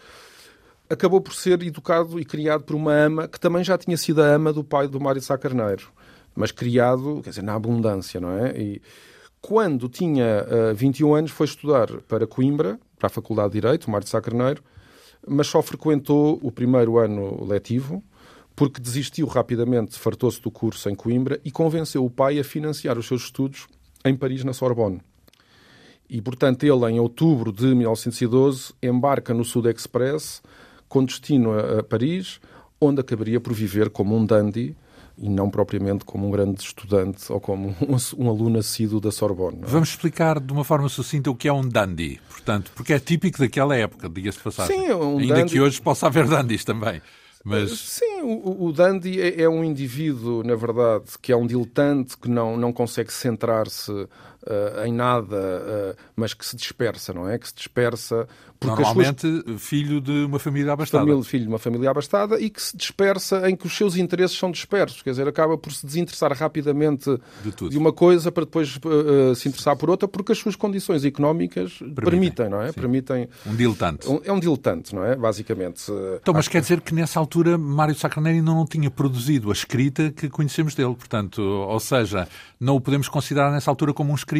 acabou 0.92 1.22
por 1.22 1.34
ser 1.34 1.62
educado 1.64 2.20
e 2.20 2.26
criado 2.26 2.66
por 2.66 2.76
uma 2.76 2.92
ama 2.92 3.28
que 3.28 3.40
também 3.40 3.64
já 3.64 3.78
tinha 3.78 3.96
sido 3.96 4.22
a 4.22 4.26
ama 4.26 4.52
do 4.52 4.62
pai 4.62 4.90
do 4.90 5.00
Mário 5.00 5.22
Carneiro, 5.40 5.88
mas 6.36 6.52
criado, 6.52 7.22
quer 7.24 7.30
dizer, 7.30 7.44
na 7.44 7.56
abundância, 7.56 8.20
não 8.20 8.32
é? 8.32 8.52
E 8.60 8.82
quando 9.40 9.88
tinha 9.88 10.46
uh, 10.72 10.76
21 10.76 11.16
anos 11.16 11.32
foi 11.32 11.46
estudar 11.46 11.88
para 12.08 12.28
Coimbra, 12.28 12.78
para 13.00 13.08
a 13.08 13.10
Faculdade 13.10 13.54
de 13.54 13.62
Direito, 13.62 13.86
o 13.86 13.92
Mário 13.92 14.08
Carneiro, 14.22 14.62
mas 15.28 15.48
só 15.48 15.62
frequentou 15.62 16.40
o 16.42 16.52
primeiro 16.52 16.98
ano 16.98 17.46
letivo, 17.46 18.04
porque 18.56 18.82
desistiu 18.82 19.28
rapidamente, 19.28 19.98
fartou-se 19.98 20.42
do 20.42 20.52
curso 20.52 20.90
em 20.90 20.96
Coimbra 20.96 21.40
e 21.44 21.52
convenceu 21.52 22.06
o 22.06 22.10
pai 22.10 22.40
a 22.40 22.44
financiar 22.44 22.98
os 22.98 23.08
seus 23.08 23.24
estudos 23.24 23.68
em 24.04 24.16
Paris, 24.16 24.44
na 24.44 24.54
Sorbonne. 24.54 25.02
E, 26.10 26.22
portanto, 26.22 26.64
ele, 26.64 26.92
em 26.92 27.00
outubro 27.00 27.52
de 27.52 27.74
1912, 27.74 28.74
embarca 28.84 29.34
no 29.34 29.46
Sud 29.46 29.70
Express 29.70 30.42
com 30.90 31.06
destino 31.06 31.58
a, 31.58 31.82
Paris, 31.82 32.42
onde 32.80 33.00
acabaria 33.00 33.40
por 33.40 33.54
viver 33.54 33.90
como 33.90 34.16
um 34.16 34.26
dandy 34.26 34.76
e 35.22 35.30
não 35.30 35.50
propriamente 35.50 36.04
como 36.04 36.28
um 36.28 36.32
grande 36.32 36.62
estudante 36.62 37.32
ou 37.32 37.40
como 37.40 37.76
um, 37.80 38.24
um 38.26 38.30
aluno 38.30 38.58
nascido 38.58 39.00
da 39.00 39.12
Sorbonne. 39.12 39.60
É? 39.62 39.66
Vamos 39.68 39.90
explicar 39.90 40.40
de 40.40 40.52
uma 40.52 40.64
forma 40.64 40.90
sucinta 40.90 41.30
o 41.30 41.36
que 41.36 41.48
é 41.48 41.54
um 41.54 41.62
dandy, 41.62 42.20
portanto, 42.28 42.72
porque 42.76 42.94
é 42.94 43.00
típico 43.00 43.38
daquela 43.38 43.76
época, 43.76 44.10
diga-se 44.10 44.40
de 44.40 44.44
passagem. 44.44 44.76
Sim, 44.76 44.92
um 44.94 45.20
Ainda 45.20 45.36
dandy... 45.36 45.52
que 45.52 45.62
hoje 45.62 45.80
possa 45.80 46.08
haver 46.08 46.28
dandys 46.28 46.66
também. 46.66 47.02
Mas... 47.44 47.72
Sim, 47.72 48.22
o, 48.22 48.66
o 48.66 48.72
dandy 48.72 49.20
é, 49.20 49.42
é, 49.42 49.50
um 49.50 49.64
indivíduo, 49.64 50.44
na 50.44 50.56
verdade, 50.56 51.06
que 51.22 51.32
é 51.32 51.36
um 51.36 51.46
diletante, 51.46 52.18
que 52.18 52.30
não, 52.30 52.58
não 52.58 52.74
consegue 52.74 53.12
centrar-se 53.12 54.08
uh, 54.44 54.86
em 54.86 54.94
nada, 54.94 55.36
uh, 55.36 56.02
mas 56.16 56.34
que 56.34 56.46
se 56.46 56.56
dispersa, 56.56 57.14
não 57.14 57.30
é? 57.30 57.38
Que 57.38 57.48
se 57.48 57.56
dispersa 57.56 58.28
Normalmente 58.64 59.22
suas... 59.22 59.62
filho 59.62 60.00
de 60.00 60.26
uma 60.26 60.38
família 60.38 60.74
abastada. 60.74 61.04
Família, 61.04 61.24
filho 61.24 61.44
de 61.44 61.50
uma 61.50 61.58
família 61.58 61.90
abastada 61.90 62.40
e 62.40 62.50
que 62.50 62.62
se 62.62 62.78
dispersa 62.78 63.50
em 63.50 63.56
que 63.56 63.66
os 63.66 63.76
seus 63.76 63.96
interesses 63.96 64.38
são 64.38 64.52
dispersos. 64.52 65.02
Quer 65.02 65.12
dizer, 65.12 65.28
acaba 65.28 65.58
por 65.58 65.74
se 65.74 65.84
desinteressar 65.86 66.32
rapidamente 66.34 67.10
de, 67.44 67.70
de 67.70 67.78
uma 67.78 67.92
coisa 67.92 68.32
para 68.32 68.46
depois 68.46 68.78
uh, 68.78 69.34
se 69.34 69.50
interessar 69.50 69.76
por 69.76 69.90
outra 69.90 70.08
porque 70.08 70.32
as 70.32 70.38
suas 70.38 70.56
condições 70.56 71.04
económicas 71.04 71.80
permitem, 71.80 72.04
permitem 72.04 72.50
não 72.50 72.62
é? 72.62 72.68
Sim. 72.68 72.74
Permitem... 72.74 73.30
Um 73.48 73.56
diletante. 73.56 74.08
Um, 74.08 74.22
é 74.24 74.32
um 74.32 74.40
diletante, 74.40 74.94
não 74.94 75.04
é? 75.04 75.16
Basicamente. 75.16 75.92
Então, 76.22 76.34
mas 76.34 76.48
quer 76.48 76.62
dizer 76.62 76.82
que 76.82 76.94
nessa 76.94 77.20
altura 77.20 77.58
Mário 77.58 77.96
Sacraneiro 77.96 78.40
ainda 78.40 78.52
não 78.52 78.66
tinha 78.66 78.92
produzido 78.92 79.50
a 79.50 79.54
escrita 79.54 80.12
que 80.12 80.30
conhecemos 80.30 80.76
dele. 80.76 80.96
Portanto, 80.96 81.42
ou 81.42 81.80
seja, 81.80 82.28
não 82.60 82.76
o 82.76 82.82
podemos 82.82 83.10
considerar 83.10 83.52
nessa 83.52 83.72
altura 83.72 83.92
como 83.92 84.12
um 84.12 84.16
escritor. 84.16 84.31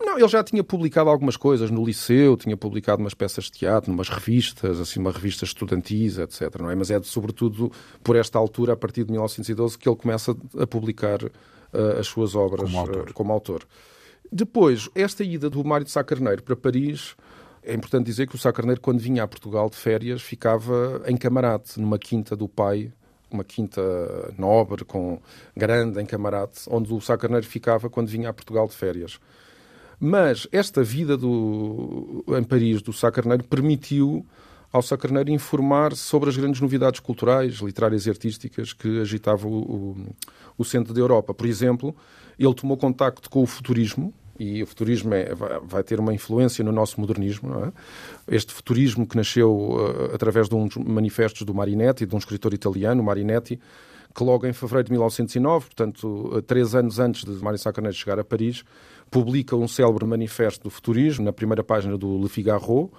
Não, 0.00 0.18
ele 0.18 0.28
já 0.28 0.42
tinha 0.42 0.62
publicado 0.62 1.08
algumas 1.08 1.36
coisas 1.36 1.70
no 1.70 1.84
liceu, 1.84 2.36
tinha 2.36 2.56
publicado 2.56 3.00
umas 3.00 3.14
peças 3.14 3.44
de 3.44 3.52
teatro, 3.52 3.90
numas 3.90 4.08
revistas, 4.08 4.80
assim, 4.80 5.00
uma 5.00 5.10
revista 5.10 5.44
estudantis, 5.44 6.18
etc. 6.18 6.60
Não 6.60 6.70
é? 6.70 6.74
Mas 6.74 6.90
é 6.90 7.00
sobretudo 7.02 7.72
por 8.02 8.16
esta 8.16 8.38
altura, 8.38 8.74
a 8.74 8.76
partir 8.76 9.04
de 9.04 9.12
1912, 9.12 9.78
que 9.78 9.88
ele 9.88 9.96
começa 9.96 10.36
a 10.58 10.66
publicar 10.66 11.22
uh, 11.24 11.30
as 11.98 12.06
suas 12.06 12.34
obras 12.34 12.70
como 12.70 12.78
autor. 12.78 13.10
Uh, 13.10 13.14
como 13.14 13.32
autor. 13.32 13.66
Depois, 14.30 14.88
esta 14.94 15.22
ida 15.22 15.50
do 15.50 15.62
Mário 15.64 15.84
de 15.84 15.90
Sá 15.90 16.02
Carneiro 16.02 16.42
para 16.42 16.56
Paris, 16.56 17.14
é 17.62 17.74
importante 17.74 18.06
dizer 18.06 18.26
que 18.26 18.34
o 18.34 18.38
Sá 18.38 18.52
Carneiro, 18.52 18.80
quando 18.80 18.98
vinha 18.98 19.22
a 19.22 19.28
Portugal 19.28 19.68
de 19.68 19.76
férias, 19.76 20.22
ficava 20.22 21.02
em 21.06 21.16
Camarate, 21.16 21.78
numa 21.80 21.98
quinta 21.98 22.34
do 22.34 22.48
pai, 22.48 22.92
uma 23.32 23.44
quinta 23.44 23.82
nobre, 24.38 24.84
com 24.84 25.20
grande 25.56 26.00
em 26.00 26.06
Camarate, 26.06 26.62
onde 26.68 26.92
o 26.92 27.00
Sá 27.00 27.16
Carneiro 27.16 27.46
ficava 27.46 27.88
quando 27.88 28.08
vinha 28.08 28.28
a 28.28 28.32
Portugal 28.32 28.66
de 28.66 28.74
férias. 28.74 29.18
Mas 29.98 30.48
esta 30.50 30.82
vida 30.82 31.16
do, 31.16 32.24
em 32.36 32.42
Paris 32.42 32.82
do 32.82 32.92
Sá 32.92 33.10
Carneiro 33.10 33.44
permitiu 33.44 34.26
ao 34.72 34.82
Sá 34.82 34.96
Carneiro 34.96 35.30
informar 35.30 35.94
sobre 35.94 36.30
as 36.30 36.36
grandes 36.36 36.60
novidades 36.60 36.98
culturais, 36.98 37.54
literárias 37.56 38.06
e 38.06 38.10
artísticas 38.10 38.72
que 38.72 39.00
agitavam 39.00 39.52
o, 39.52 39.56
o, 39.56 39.96
o 40.58 40.64
centro 40.64 40.94
da 40.94 41.00
Europa. 41.00 41.34
Por 41.34 41.46
exemplo, 41.46 41.94
ele 42.38 42.54
tomou 42.54 42.76
contacto 42.76 43.28
com 43.28 43.42
o 43.42 43.46
futurismo, 43.46 44.12
e 44.38 44.62
o 44.62 44.66
futurismo 44.66 45.14
é, 45.14 45.34
vai 45.62 45.82
ter 45.82 46.00
uma 46.00 46.12
influência 46.12 46.64
no 46.64 46.72
nosso 46.72 47.00
modernismo. 47.00 47.64
É? 47.64 48.34
Este 48.34 48.52
futurismo 48.52 49.06
que 49.06 49.16
nasceu 49.16 49.52
uh, 49.52 50.14
através 50.14 50.48
de 50.48 50.54
uns 50.54 50.76
manifestos 50.76 51.42
do 51.42 51.54
Marinetti, 51.54 52.06
de 52.06 52.14
um 52.14 52.18
escritor 52.18 52.54
italiano, 52.54 53.02
Marinetti, 53.02 53.60
que 54.14 54.24
logo 54.24 54.46
em 54.46 54.52
fevereiro 54.52 54.86
de 54.86 54.92
1909, 54.92 55.66
portanto, 55.66 56.06
uh, 56.34 56.42
três 56.42 56.74
anos 56.74 56.98
antes 56.98 57.24
de 57.24 57.42
Mário 57.42 57.58
Sá 57.58 57.72
chegar 57.92 58.18
a 58.18 58.24
Paris, 58.24 58.64
publica 59.10 59.54
um 59.54 59.68
célebre 59.68 60.06
manifesto 60.06 60.64
do 60.64 60.70
futurismo 60.70 61.24
na 61.24 61.32
primeira 61.32 61.62
página 61.62 61.98
do 61.98 62.18
Le 62.18 62.28
Figaro 62.28 62.90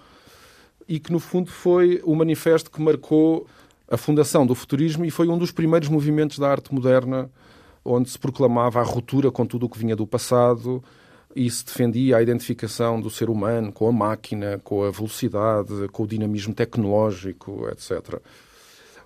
e 0.87 0.99
que, 0.99 1.11
no 1.11 1.19
fundo, 1.19 1.49
foi 1.49 2.01
o 2.03 2.15
manifesto 2.15 2.69
que 2.69 2.81
marcou 2.81 3.47
a 3.89 3.97
fundação 3.97 4.45
do 4.45 4.53
futurismo 4.53 5.05
e 5.05 5.11
foi 5.11 5.27
um 5.27 5.37
dos 5.37 5.51
primeiros 5.51 5.89
movimentos 5.89 6.37
da 6.37 6.49
arte 6.49 6.73
moderna 6.73 7.29
onde 7.83 8.09
se 8.09 8.17
proclamava 8.17 8.79
a 8.79 8.83
ruptura 8.83 9.31
com 9.31 9.45
tudo 9.45 9.65
o 9.65 9.69
que 9.69 9.77
vinha 9.77 9.95
do 9.95 10.07
passado 10.07 10.83
e 11.35 11.49
se 11.49 11.65
defendia 11.65 12.17
a 12.17 12.21
identificação 12.21 12.99
do 12.99 13.09
ser 13.09 13.29
humano 13.29 13.71
com 13.71 13.87
a 13.87 13.91
máquina, 13.91 14.59
com 14.63 14.83
a 14.83 14.91
velocidade, 14.91 15.87
com 15.91 16.03
o 16.03 16.07
dinamismo 16.07 16.53
tecnológico, 16.53 17.67
etc. 17.69 18.19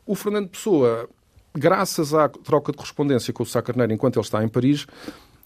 O 0.05 0.15
Fernando 0.15 0.49
Pessoa, 0.49 1.09
graças 1.53 2.13
à 2.13 2.29
troca 2.29 2.71
de 2.71 2.77
correspondência 2.77 3.33
com 3.33 3.43
o 3.43 3.45
Sá 3.45 3.61
Carneiro 3.61 3.93
enquanto 3.93 4.17
ele 4.17 4.25
está 4.25 4.43
em 4.43 4.47
Paris, 4.47 4.85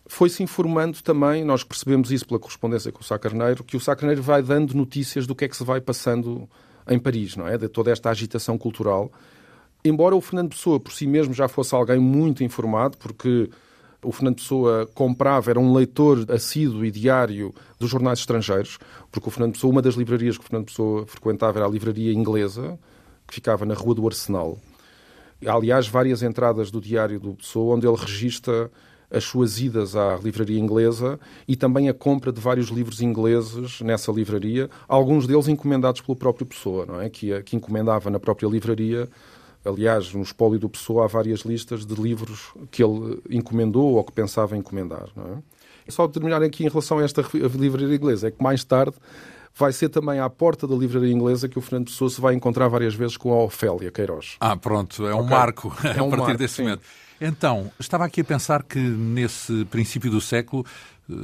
foi-se 0.05 0.43
informando 0.43 1.01
também, 1.01 1.43
nós 1.45 1.63
percebemos 1.63 2.11
isso 2.11 2.27
pela 2.27 2.39
correspondência 2.39 2.91
com 2.91 3.01
o 3.01 3.03
Sá 3.03 3.17
Carneiro, 3.17 3.63
que 3.63 3.77
o 3.77 3.79
Sá 3.79 3.95
Carneiro 3.95 4.21
vai 4.21 4.41
dando 4.41 4.73
notícias 4.73 5.25
do 5.25 5.33
que 5.33 5.45
é 5.45 5.47
que 5.47 5.55
se 5.55 5.63
vai 5.63 5.79
passando 5.79 6.49
em 6.87 6.99
Paris, 6.99 7.35
não 7.35 7.47
é? 7.47 7.57
De 7.57 7.69
toda 7.69 7.91
esta 7.91 8.09
agitação 8.09 8.57
cultural. 8.57 9.11
Embora 9.83 10.15
o 10.15 10.21
Fernando 10.21 10.49
Pessoa 10.49 10.79
por 10.79 10.91
si 10.91 11.07
mesmo 11.07 11.33
já 11.33 11.47
fosse 11.47 11.73
alguém 11.73 11.99
muito 11.99 12.43
informado, 12.43 12.97
porque 12.97 13.49
o 14.03 14.11
Fernando 14.11 14.35
Pessoa 14.35 14.89
comprava, 14.93 15.51
era 15.51 15.59
um 15.59 15.73
leitor 15.73 16.25
assíduo 16.29 16.83
e 16.83 16.91
diário 16.91 17.53
dos 17.79 17.89
jornais 17.89 18.19
estrangeiros, 18.19 18.79
porque 19.11 19.27
o 19.27 19.31
Fernando 19.31 19.53
Pessoa, 19.53 19.71
uma 19.71 19.81
das 19.81 19.95
livrarias 19.95 20.37
que 20.37 20.43
o 20.43 20.47
Fernando 20.47 20.65
Pessoa 20.65 21.05
frequentava 21.05 21.59
era 21.59 21.67
a 21.67 21.69
livraria 21.69 22.11
inglesa, 22.11 22.79
que 23.27 23.35
ficava 23.35 23.65
na 23.65 23.73
Rua 23.73 23.95
do 23.95 24.07
Arsenal. 24.07 24.57
Há, 25.45 25.53
aliás, 25.53 25.87
várias 25.87 26.23
entradas 26.23 26.71
do 26.71 26.81
diário 26.81 27.19
do 27.19 27.33
Pessoa 27.35 27.75
onde 27.75 27.87
ele 27.87 27.97
registra 27.97 28.71
as 29.11 29.25
suas 29.25 29.59
idas 29.59 29.95
à 29.95 30.17
livraria 30.23 30.57
inglesa 30.57 31.19
e 31.47 31.55
também 31.55 31.89
a 31.89 31.93
compra 31.93 32.31
de 32.31 32.39
vários 32.39 32.69
livros 32.69 33.01
ingleses 33.01 33.81
nessa 33.81 34.11
livraria, 34.11 34.69
alguns 34.87 35.27
deles 35.27 35.47
encomendados 35.47 35.99
pelo 36.01 36.15
próprio 36.15 36.45
Pessoa, 36.45 36.85
não 36.85 37.01
é? 37.01 37.09
que, 37.09 37.41
que 37.43 37.55
encomendava 37.55 38.09
na 38.09 38.19
própria 38.19 38.47
livraria. 38.47 39.09
Aliás, 39.63 40.13
no 40.13 40.21
espólio 40.21 40.59
do 40.59 40.69
Pessoa 40.69 41.05
há 41.05 41.07
várias 41.07 41.41
listas 41.41 41.85
de 41.85 41.93
livros 41.93 42.53
que 42.71 42.83
ele 42.83 43.21
encomendou 43.29 43.93
ou 43.93 44.03
que 44.03 44.11
pensava 44.11 44.57
encomendar. 44.57 45.07
Não 45.15 45.25
é? 45.25 45.37
Só 45.91 46.07
terminar 46.07 46.41
aqui 46.41 46.63
em 46.63 46.69
relação 46.69 46.99
a 46.99 47.03
esta 47.03 47.23
livraria 47.33 47.93
inglesa, 47.93 48.29
é 48.29 48.31
que 48.31 48.41
mais 48.41 48.63
tarde 48.63 48.95
vai 49.53 49.73
ser 49.73 49.89
também 49.89 50.19
à 50.19 50.29
porta 50.29 50.65
da 50.65 50.75
livraria 50.75 51.11
inglesa 51.11 51.49
que 51.49 51.59
o 51.59 51.61
Fernando 51.61 51.87
Pessoa 51.87 52.09
se 52.09 52.21
vai 52.21 52.33
encontrar 52.33 52.67
várias 52.67 52.95
vezes 52.95 53.17
com 53.17 53.33
a 53.33 53.43
Ofélia 53.43 53.91
Queiroz. 53.91 54.37
Ah, 54.39 54.55
pronto, 54.55 55.05
é 55.05 55.13
um 55.13 55.19
okay. 55.19 55.29
marco 55.29 55.75
é 55.83 55.91
a 55.91 55.93
partir 55.95 56.17
marco, 56.17 56.37
desse 56.37 56.55
sim. 56.55 56.63
momento. 56.63 56.81
Então, 57.19 57.71
estava 57.79 58.05
aqui 58.05 58.21
a 58.21 58.23
pensar 58.23 58.63
que 58.63 58.79
nesse 58.79 59.65
princípio 59.65 60.09
do 60.09 60.19
século, 60.21 60.65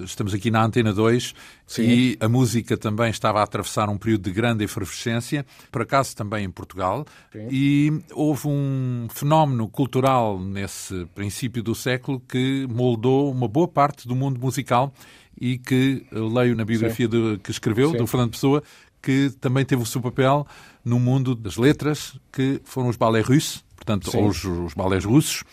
estamos 0.04 0.34
aqui 0.34 0.52
na 0.52 0.64
Antena 0.64 0.94
2 0.94 1.34
Sim. 1.66 1.84
e 1.84 2.18
a 2.20 2.28
música 2.28 2.78
também 2.78 3.10
estava 3.10 3.40
a 3.40 3.44
atravessar 3.44 3.90
um 3.90 3.98
período 3.98 4.24
de 4.24 4.32
grande 4.32 4.64
efervescência, 4.64 5.46
por 5.72 5.82
acaso 5.82 6.16
também 6.16 6.46
em 6.46 6.52
Portugal, 6.52 7.06
Sim. 7.32 7.48
e 7.52 8.02
houve 8.14 8.48
um 8.48 9.08
fenómeno 9.10 9.68
cultural 9.68 10.40
nesse 10.40 11.06
princípio 11.16 11.62
do 11.64 11.76
século 11.76 12.22
que 12.28 12.68
moldou 12.70 13.32
uma 13.32 13.48
boa 13.48 13.68
parte 13.68 14.08
do 14.08 14.16
mundo 14.16 14.40
musical 14.40 14.94
e 15.40 15.58
que 15.58 16.06
leio 16.12 16.56
na 16.56 16.66
biografia 16.66 17.08
de, 17.08 17.40
que 17.44 17.52
escreveu, 17.52 17.92
Sim. 17.92 17.98
do 17.98 18.08
Fernando 18.08 18.32
Pessoa, 18.32 18.64
que 19.02 19.30
também 19.40 19.64
teve 19.64 19.82
o 19.82 19.86
seu 19.86 20.02
papel 20.02 20.46
no 20.84 21.00
mundo 21.00 21.36
das 21.36 21.58
letras, 21.58 22.18
que 22.32 22.60
foram 22.64 22.90
os 22.90 22.98
balés 22.98 23.26
russos, 23.26 23.64
portanto, 23.76 24.10
ou 24.18 24.28
os, 24.28 24.44
os 24.44 24.74
balés 24.74 25.06
russos, 25.06 25.44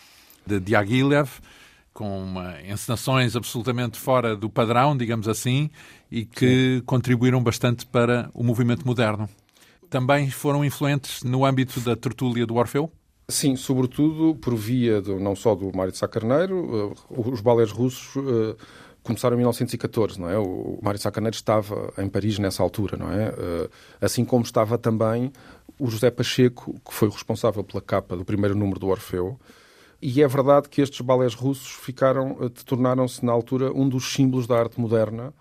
de 0.45 0.59
Diaghilev, 0.59 1.29
com 1.95 2.21
uma, 2.21 2.61
encenações 2.61 3.37
absolutamente 3.37 3.97
fora 3.97 4.35
do 4.35 4.49
padrão, 4.49 4.97
digamos 4.97 5.29
assim, 5.29 5.69
e 6.11 6.25
que 6.25 6.79
Sim. 6.79 6.83
contribuíram 6.85 7.41
bastante 7.41 7.85
para 7.85 8.29
o 8.33 8.43
movimento 8.43 8.85
moderno. 8.85 9.29
Também 9.89 10.29
foram 10.29 10.65
influentes 10.65 11.23
no 11.23 11.45
âmbito 11.45 11.79
da 11.79 11.95
tertúlia 11.95 12.45
do 12.45 12.55
Orfeu? 12.55 12.91
Sim, 13.29 13.55
sobretudo 13.55 14.35
por 14.35 14.53
via 14.55 15.01
do, 15.01 15.17
não 15.21 15.37
só 15.37 15.55
do 15.55 15.71
Mário 15.73 15.93
de 15.93 15.97
Sá 15.97 16.05
Carneiro, 16.05 16.93
uh, 17.09 17.31
os 17.31 17.39
balés 17.39 17.71
russos 17.71 18.13
uh, 18.17 18.57
começaram 19.01 19.35
em 19.35 19.37
1914, 19.37 20.19
não 20.19 20.29
é? 20.29 20.37
O 20.37 20.77
Mário 20.81 20.97
de 20.97 21.03
Sá 21.03 21.11
Carneiro 21.11 21.35
estava 21.35 21.93
em 21.97 22.09
Paris 22.09 22.37
nessa 22.37 22.61
altura, 22.61 22.97
não 22.97 23.09
é? 23.09 23.29
Uh, 23.29 23.69
assim 24.01 24.25
como 24.25 24.43
estava 24.43 24.77
também 24.77 25.31
o 25.79 25.89
José 25.89 26.11
Pacheco, 26.11 26.75
que 26.85 26.93
foi 26.93 27.09
responsável 27.09 27.63
pela 27.63 27.81
capa 27.81 28.17
do 28.17 28.25
primeiro 28.25 28.53
número 28.53 28.81
do 28.81 28.87
Orfeu, 28.87 29.39
e 30.01 30.21
é 30.21 30.27
verdade 30.27 30.69
que 30.69 30.81
estes 30.81 31.01
balés 31.01 31.33
russos 31.33 31.71
ficaram, 31.71 32.37
eh, 32.41 32.49
tornaram-se 32.65 33.25
na 33.25 33.31
altura 33.31 33.71
um 33.71 33.87
dos 33.87 34.13
símbolos 34.13 34.47
da 34.47 34.57
arte 34.57 34.79
moderna. 34.79 35.33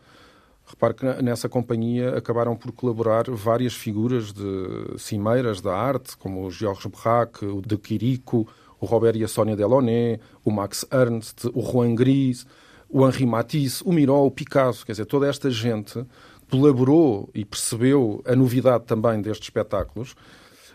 Repare 0.66 0.94
que 0.94 1.04
nessa 1.22 1.48
companhia 1.48 2.16
acabaram 2.16 2.56
por 2.56 2.72
colaborar 2.72 3.30
várias 3.30 3.74
figuras 3.74 4.32
de 4.32 4.98
cimeiras 4.98 5.60
da 5.60 5.76
arte, 5.76 6.16
como 6.16 6.46
o 6.46 6.50
Georges 6.50 6.86
Braque, 6.86 7.44
o 7.44 7.60
de 7.60 7.76
Quirico, 7.76 8.48
o 8.80 8.86
Robert 8.86 9.16
e 9.16 9.24
a 9.24 9.28
Sónia 9.28 9.56
Delaunay, 9.56 10.18
o 10.42 10.50
Max 10.50 10.86
Ernst, 10.90 11.46
o 11.52 11.60
Juan 11.60 11.94
Gris, 11.94 12.46
o 12.88 13.06
Henri 13.06 13.26
Matisse, 13.26 13.82
o 13.84 13.92
Miró, 13.92 14.24
o 14.24 14.30
Picasso. 14.30 14.86
Quer 14.86 14.92
dizer, 14.92 15.06
toda 15.06 15.28
esta 15.28 15.50
gente 15.50 16.04
colaborou 16.50 17.28
e 17.34 17.44
percebeu 17.44 18.22
a 18.26 18.34
novidade 18.34 18.84
também 18.84 19.20
destes 19.20 19.46
espetáculos 19.46 20.14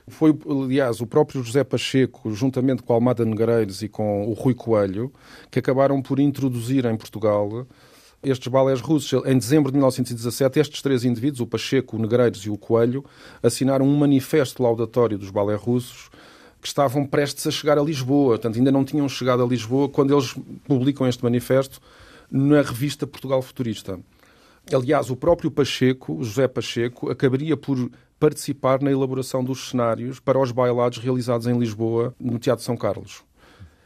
foi, 0.10 0.38
aliás, 0.50 1.02
o 1.02 1.08
próprio 1.08 1.44
José 1.44 1.64
Pacheco, 1.64 2.32
juntamente 2.32 2.84
com 2.84 2.94
Almada 2.94 3.24
Negreiros 3.26 3.82
e 3.82 3.90
com 3.90 4.28
o 4.28 4.34
Rui 4.34 4.54
Coelho, 4.54 5.12
que 5.50 5.60
acabaram 5.60 6.02
por 6.02 6.20
introduzir 6.20 6.86
em 6.86 6.96
Portugal 6.96 7.66
estes 8.22 8.48
balés 8.48 8.82
russos. 8.82 9.24
Em 9.26 9.38
dezembro 9.38 9.72
de 9.72 9.78
1917, 9.78 10.60
estes 10.60 10.82
três 10.82 11.04
indivíduos, 11.04 11.40
o 11.40 11.48
Pacheco, 11.48 11.98
o 11.98 12.00
Negreiros 12.00 12.42
e 12.46 12.50
o 12.50 12.58
Coelho, 12.58 13.04
assinaram 13.42 13.86
um 13.86 13.98
manifesto 13.98 14.62
laudatório 14.62 15.18
dos 15.18 15.32
balés 15.32 15.60
russos 15.60 16.10
que 16.62 16.68
estavam 16.68 17.06
prestes 17.06 17.48
a 17.48 17.52
chegar 17.52 17.78
a 17.78 17.82
Lisboa. 17.82 18.32
Portanto, 18.32 18.58
ainda 18.58 18.72
não 18.72 18.84
tinham 18.84 19.08
chegado 19.08 19.42
a 19.42 19.46
Lisboa 19.46 19.88
quando 19.88 20.14
eles 20.14 20.36
publicam 20.68 21.08
este 21.08 21.24
manifesto 21.24 21.80
na 22.30 22.62
revista 22.62 23.08
Portugal 23.08 23.42
Futurista. 23.42 24.00
Aliás, 24.74 25.10
o 25.10 25.16
próprio 25.16 25.50
Pacheco, 25.50 26.24
José 26.24 26.48
Pacheco, 26.48 27.10
acabaria 27.10 27.58
por 27.58 27.90
participar 28.20 28.82
na 28.82 28.92
elaboração 28.92 29.44
dos 29.44 29.70
cenários 29.70 30.20
para 30.20 30.40
os 30.40 30.52
bailados 30.52 30.98
realizados 30.98 31.48
em 31.48 31.58
Lisboa, 31.58 32.14
no 32.20 32.38
Teatro 32.38 32.64
São 32.64 32.76
Carlos. 32.76 33.24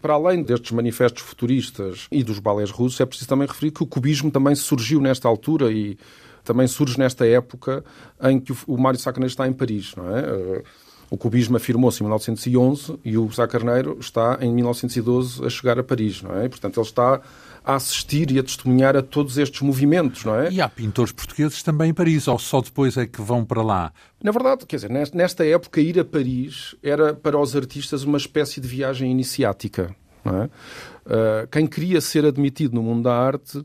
Para 0.01 0.15
além 0.15 0.43
destes 0.43 0.71
manifestos 0.71 1.21
futuristas 1.21 2.07
e 2.11 2.23
dos 2.23 2.39
balés 2.39 2.69
russos, 2.69 2.99
é 2.99 3.05
preciso 3.05 3.29
também 3.29 3.47
referir 3.47 3.71
que 3.71 3.83
o 3.83 3.87
cubismo 3.87 4.29
também 4.29 4.55
surgiu 4.55 4.99
nesta 4.99 5.27
altura 5.27 5.71
e 5.71 5.97
também 6.43 6.67
surge 6.67 6.99
nesta 6.99 7.25
época 7.25 7.85
em 8.21 8.39
que 8.39 8.53
o 8.67 8.77
Mário 8.77 8.99
Sá 8.99 9.13
Carneiro 9.13 9.31
está 9.31 9.47
em 9.47 9.53
Paris, 9.53 9.95
não 9.95 10.15
é? 10.15 10.63
O 11.09 11.17
cubismo 11.17 11.55
afirmou-se 11.55 12.01
em 12.01 12.05
1911 12.05 12.99
e 13.05 13.17
o 13.17 13.31
Sá 13.31 13.47
Carneiro 13.47 13.97
está 13.99 14.39
em 14.41 14.51
1912 14.51 15.45
a 15.45 15.49
chegar 15.49 15.79
a 15.79 15.83
Paris, 15.83 16.21
não 16.21 16.35
é? 16.35 16.49
Portanto, 16.49 16.79
ele 16.79 16.87
está 16.87 17.21
a 17.63 17.75
assistir 17.75 18.32
e 18.32 18.39
a 18.39 18.43
testemunhar 18.43 18.96
a 18.96 19.01
todos 19.01 19.38
estes 19.38 19.62
movimentos, 19.62 20.25
não 20.25 20.36
é? 20.36 20.51
E 20.51 20.60
há 20.60 20.67
pintores 20.67 21.12
portugueses 21.12 21.63
também 21.63 21.91
em 21.91 21.93
Paris, 21.93 22.27
ou 22.27 22.38
só 22.38 22.62
depois 22.62 22.98
é 22.98 23.05
que 23.05 23.22
vão 23.22 23.46
para 23.46 23.62
lá? 23.62 23.93
Na 24.22 24.32
verdade, 24.32 24.65
quer 24.65 24.77
dizer, 24.77 24.89
nesta 25.13 25.46
época 25.46 25.79
ir 25.79 26.00
a 26.00 26.05
Paris 26.05 26.75
era 26.84 27.13
para 27.13 27.39
os 27.39 27.55
artistas 27.55 28.03
uma 28.03 28.17
espécie 28.17 28.60
de 28.60 28.67
viagem 28.67 29.10
iniciática, 29.10 29.96
não 30.24 30.43
é? 30.43 30.46
Uh, 30.46 31.48
quem 31.51 31.67
queria 31.67 32.00
ser 32.01 32.25
admitido 32.25 32.75
no 32.75 32.84
mundo 32.84 33.03
da 33.03 33.15
arte 33.15 33.63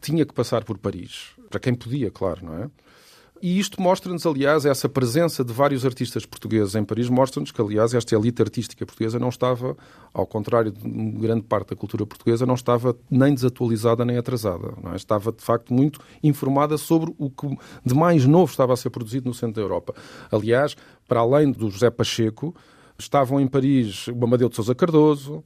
tinha 0.00 0.24
que 0.24 0.32
passar 0.32 0.64
por 0.64 0.78
Paris, 0.78 1.30
para 1.50 1.60
quem 1.60 1.74
podia, 1.74 2.10
claro, 2.10 2.44
não 2.44 2.64
é? 2.64 2.70
E 3.42 3.58
isto 3.58 3.80
mostra-nos, 3.82 4.26
aliás, 4.26 4.64
essa 4.64 4.88
presença 4.88 5.44
de 5.44 5.52
vários 5.52 5.84
artistas 5.84 6.24
portugueses 6.24 6.74
em 6.74 6.84
Paris, 6.84 7.08
mostra-nos 7.08 7.52
que, 7.52 7.60
aliás, 7.60 7.92
esta 7.92 8.14
elite 8.14 8.40
artística 8.40 8.84
portuguesa 8.86 9.18
não 9.18 9.28
estava, 9.28 9.76
ao 10.12 10.26
contrário 10.26 10.72
de 10.72 10.88
grande 11.18 11.42
parte 11.42 11.70
da 11.70 11.76
cultura 11.76 12.06
portuguesa, 12.06 12.46
não 12.46 12.54
estava 12.54 12.96
nem 13.10 13.34
desatualizada 13.34 14.04
nem 14.04 14.16
atrasada. 14.16 14.72
É? 14.92 14.96
Estava, 14.96 15.32
de 15.32 15.42
facto, 15.42 15.72
muito 15.72 16.00
informada 16.22 16.78
sobre 16.78 17.14
o 17.18 17.28
que 17.28 17.46
de 17.84 17.94
mais 17.94 18.24
novo 18.24 18.50
estava 18.50 18.72
a 18.72 18.76
ser 18.76 18.90
produzido 18.90 19.28
no 19.28 19.34
centro 19.34 19.56
da 19.56 19.60
Europa. 19.60 19.94
Aliás, 20.32 20.76
para 21.06 21.20
além 21.20 21.52
do 21.52 21.70
José 21.70 21.90
Pacheco, 21.90 22.54
estavam 22.98 23.40
em 23.40 23.46
Paris 23.46 24.08
o 24.08 24.24
Amadeu 24.24 24.48
de 24.48 24.56
Sousa 24.56 24.74
Cardoso, 24.74 25.44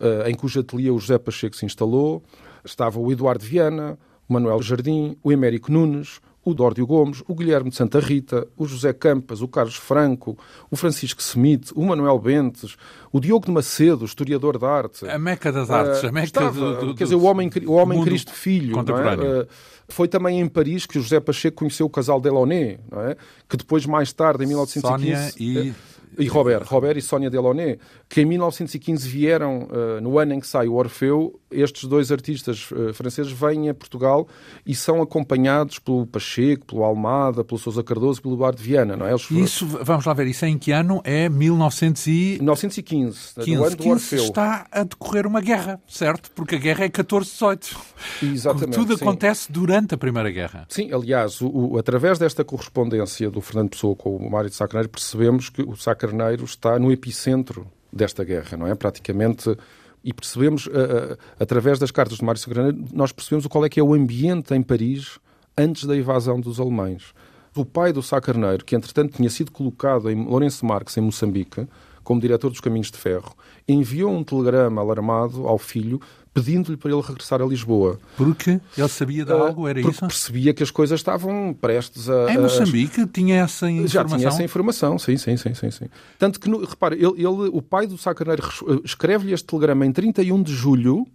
eh, 0.00 0.30
em 0.30 0.34
cujo 0.34 0.60
ateliê 0.60 0.90
o 0.90 0.98
José 0.98 1.18
Pacheco 1.18 1.56
se 1.56 1.66
instalou, 1.66 2.22
estava 2.64 3.00
o 3.00 3.10
Eduardo 3.10 3.44
Viana, 3.44 3.98
o 4.28 4.32
Manuel 4.32 4.62
Jardim, 4.62 5.16
o 5.22 5.32
Emérico 5.32 5.70
Nunes, 5.70 6.20
o 6.44 6.54
Dórdio 6.54 6.86
Gomes, 6.86 7.22
o 7.28 7.34
Guilherme 7.34 7.70
de 7.70 7.76
Santa 7.76 8.00
Rita, 8.00 8.48
o 8.56 8.66
José 8.66 8.92
Campas, 8.92 9.42
o 9.42 9.48
Carlos 9.48 9.76
Franco, 9.76 10.36
o 10.70 10.76
Francisco 10.76 11.20
Smith, 11.20 11.70
o 11.74 11.84
Manuel 11.84 12.18
Bentes, 12.18 12.76
o 13.12 13.20
Diogo 13.20 13.46
de 13.46 13.52
Macedo, 13.52 14.04
historiador 14.04 14.58
de 14.58 14.64
arte. 14.64 15.08
A 15.08 15.18
meca 15.18 15.52
das 15.52 15.70
artes, 15.70 16.02
uh, 16.02 16.08
a 16.08 16.12
meca 16.12 16.26
estava, 16.26 16.50
do, 16.50 16.86
do, 16.86 16.94
Quer 16.94 17.04
dizer, 17.04 17.14
o 17.14 17.22
homem, 17.22 17.50
o 17.66 17.72
homem 17.72 18.02
Cristo 18.02 18.32
Filho. 18.32 18.76
É? 18.78 19.42
Uh, 19.42 19.48
foi 19.88 20.08
também 20.08 20.40
em 20.40 20.48
Paris 20.48 20.84
que 20.84 20.98
o 20.98 21.02
José 21.02 21.20
Pacheco 21.20 21.58
conheceu 21.58 21.86
o 21.86 21.90
casal 21.90 22.20
Delaunay, 22.20 22.80
é? 23.08 23.16
que 23.48 23.56
depois, 23.56 23.86
mais 23.86 24.12
tarde, 24.12 24.44
em 24.44 24.48
1915... 24.48 25.32
Sónia 25.32 25.32
e... 25.38 25.72
E 26.18 26.26
Robert, 26.26 26.64
Robert 26.66 26.98
e 26.98 27.00
Sónia 27.00 27.30
Delaunay, 27.30 27.78
que 28.06 28.20
em 28.20 28.26
1915 28.26 29.08
vieram, 29.08 29.62
uh, 29.62 29.98
no 30.02 30.18
ano 30.18 30.34
em 30.34 30.40
que 30.40 30.46
sai 30.46 30.68
o 30.68 30.74
Orfeu, 30.74 31.40
estes 31.52 31.84
dois 31.88 32.12
artistas 32.12 32.70
uh, 32.70 32.92
franceses 32.92 33.32
vêm 33.32 33.68
a 33.68 33.74
Portugal 33.74 34.28
e 34.66 34.74
são 34.74 35.02
acompanhados 35.02 35.78
pelo 35.78 36.06
Pacheco, 36.06 36.66
pelo 36.66 36.84
Almada, 36.84 37.42
pelo 37.42 37.58
Sousa 37.58 37.82
Cardoso 37.82 38.20
e 38.20 38.22
pelo 38.22 38.34
Eduardo 38.34 38.62
Viana. 38.62 38.96
Não 38.96 39.06
é? 39.06 39.10
Eles... 39.10 39.30
Isso, 39.30 39.66
vamos 39.66 40.04
lá 40.04 40.14
ver, 40.14 40.26
isso 40.26 40.44
é 40.44 40.48
em 40.48 40.58
que 40.58 40.70
ano? 40.70 41.00
É 41.04 41.28
1900 41.28 42.06
e... 42.06 42.10
1915, 42.40 43.34
15, 43.34 43.56
no 43.56 43.64
ano 43.64 43.76
do 43.76 43.88
Orfeu. 43.88 44.24
está 44.24 44.66
a 44.70 44.84
decorrer 44.84 45.26
uma 45.26 45.40
guerra, 45.40 45.80
certo? 45.88 46.30
Porque 46.32 46.56
a 46.56 46.58
guerra 46.58 46.84
é 46.84 46.88
14-18. 46.88 47.76
Exatamente. 48.22 48.78
Tudo 48.78 48.96
sim. 48.96 49.04
acontece 49.04 49.50
durante 49.50 49.94
a 49.94 49.98
Primeira 49.98 50.30
Guerra. 50.30 50.66
Sim, 50.68 50.92
aliás, 50.92 51.40
o, 51.40 51.48
o, 51.48 51.78
através 51.78 52.18
desta 52.18 52.44
correspondência 52.44 53.30
do 53.30 53.40
Fernando 53.40 53.70
Pessoa 53.70 53.96
com 53.96 54.16
o 54.16 54.30
Mário 54.30 54.50
de 54.50 54.56
Sacaneiro, 54.56 54.88
percebemos 54.88 55.48
que 55.48 55.62
o 55.62 55.76
Sacaneiro 55.76 56.02
Carneiro 56.12 56.44
está 56.44 56.78
no 56.78 56.92
epicentro 56.92 57.66
desta 57.92 58.24
guerra, 58.24 58.56
não 58.56 58.66
é? 58.66 58.74
Praticamente 58.74 59.56
e 60.04 60.12
percebemos, 60.12 60.66
uh, 60.66 60.70
uh, 60.70 61.18
através 61.38 61.78
das 61.78 61.90
cartas 61.90 62.18
de 62.18 62.24
Mário 62.24 62.40
Sacarneiro, 62.40 62.84
nós 62.92 63.12
percebemos 63.12 63.46
qual 63.46 63.64
é 63.64 63.68
que 63.68 63.78
é 63.78 63.82
o 63.82 63.94
ambiente 63.94 64.54
em 64.54 64.62
Paris 64.62 65.18
antes 65.56 65.84
da 65.84 65.96
invasão 65.96 66.40
dos 66.40 66.58
alemães. 66.58 67.14
O 67.54 67.64
pai 67.64 67.92
do 67.92 68.02
Sá 68.02 68.20
Carneiro, 68.20 68.64
que 68.64 68.74
entretanto 68.74 69.16
tinha 69.16 69.28
sido 69.28 69.52
colocado 69.52 70.10
em 70.10 70.24
Lourenço 70.24 70.64
Marques, 70.64 70.96
em 70.96 71.02
Moçambique, 71.02 71.68
como 72.02 72.20
diretor 72.20 72.50
dos 72.50 72.60
Caminhos 72.60 72.90
de 72.90 72.98
Ferro, 72.98 73.34
enviou 73.68 74.10
um 74.10 74.24
telegrama 74.24 74.80
alarmado 74.80 75.46
ao 75.46 75.58
filho 75.58 76.00
pedindo-lhe 76.34 76.76
para 76.76 76.90
ele 76.90 77.00
regressar 77.02 77.42
a 77.42 77.44
Lisboa. 77.44 77.98
Porque 78.16 78.60
ele 78.76 78.88
sabia 78.88 79.24
de 79.24 79.32
algo, 79.32 79.68
era 79.68 79.80
Porque 79.80 79.94
isso? 79.94 80.06
percebia 80.06 80.54
que 80.54 80.62
as 80.62 80.70
coisas 80.70 80.98
estavam 80.98 81.54
prestes 81.58 82.08
a... 82.08 82.32
Em 82.32 82.38
Moçambique 82.38 83.06
tinha 83.06 83.42
essa 83.42 83.70
informação? 83.70 83.88
Já 83.88 84.16
tinha 84.16 84.28
essa 84.28 84.42
informação, 84.42 84.98
sim, 84.98 85.16
sim, 85.16 85.36
sim. 85.36 85.54
sim, 85.54 85.70
sim. 85.70 85.86
Tanto 86.18 86.40
que, 86.40 86.50
repare, 86.50 86.96
ele, 86.96 87.18
ele, 87.18 87.50
o 87.52 87.60
pai 87.60 87.86
do 87.86 87.98
Sacarneiro 87.98 88.42
eh, 88.42 88.80
escreve-lhe 88.84 89.32
este 89.32 89.46
telegrama 89.46 89.84
em 89.84 89.92
31 89.92 90.42
de 90.42 90.54
julho 90.54 91.06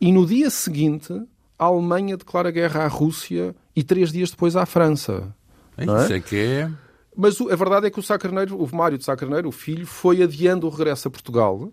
e 0.00 0.10
no 0.10 0.24
dia 0.26 0.48
seguinte 0.48 1.12
a 1.58 1.64
Alemanha 1.66 2.16
declara 2.16 2.50
guerra 2.50 2.84
à 2.84 2.88
Rússia 2.88 3.54
e 3.76 3.82
três 3.82 4.10
dias 4.10 4.30
depois 4.30 4.56
à 4.56 4.64
França. 4.64 5.34
É 5.76 5.84
isso 5.84 6.12
é? 6.12 6.16
é 6.16 6.20
que 6.20 6.36
é... 6.36 6.70
Mas 7.14 7.38
a 7.38 7.56
verdade 7.56 7.86
é 7.86 7.90
que 7.90 8.00
o 8.00 8.02
Sacarneiro, 8.02 8.56
o 8.56 8.74
Mário 8.74 8.96
de 8.96 9.04
Sacarneiro, 9.04 9.46
o 9.46 9.52
filho, 9.52 9.86
foi 9.86 10.22
adiando 10.22 10.66
o 10.66 10.70
regresso 10.70 11.08
a 11.08 11.10
Portugal 11.10 11.70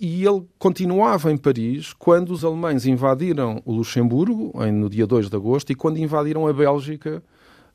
e 0.00 0.24
ele 0.24 0.44
continuava 0.58 1.32
em 1.32 1.36
Paris 1.36 1.92
quando 1.92 2.30
os 2.30 2.44
alemães 2.44 2.86
invadiram 2.86 3.60
o 3.64 3.72
Luxemburgo, 3.72 4.52
no 4.72 4.88
dia 4.88 5.06
2 5.06 5.28
de 5.28 5.36
agosto, 5.36 5.72
e 5.72 5.74
quando 5.74 5.98
invadiram 5.98 6.46
a 6.46 6.52
Bélgica, 6.52 7.22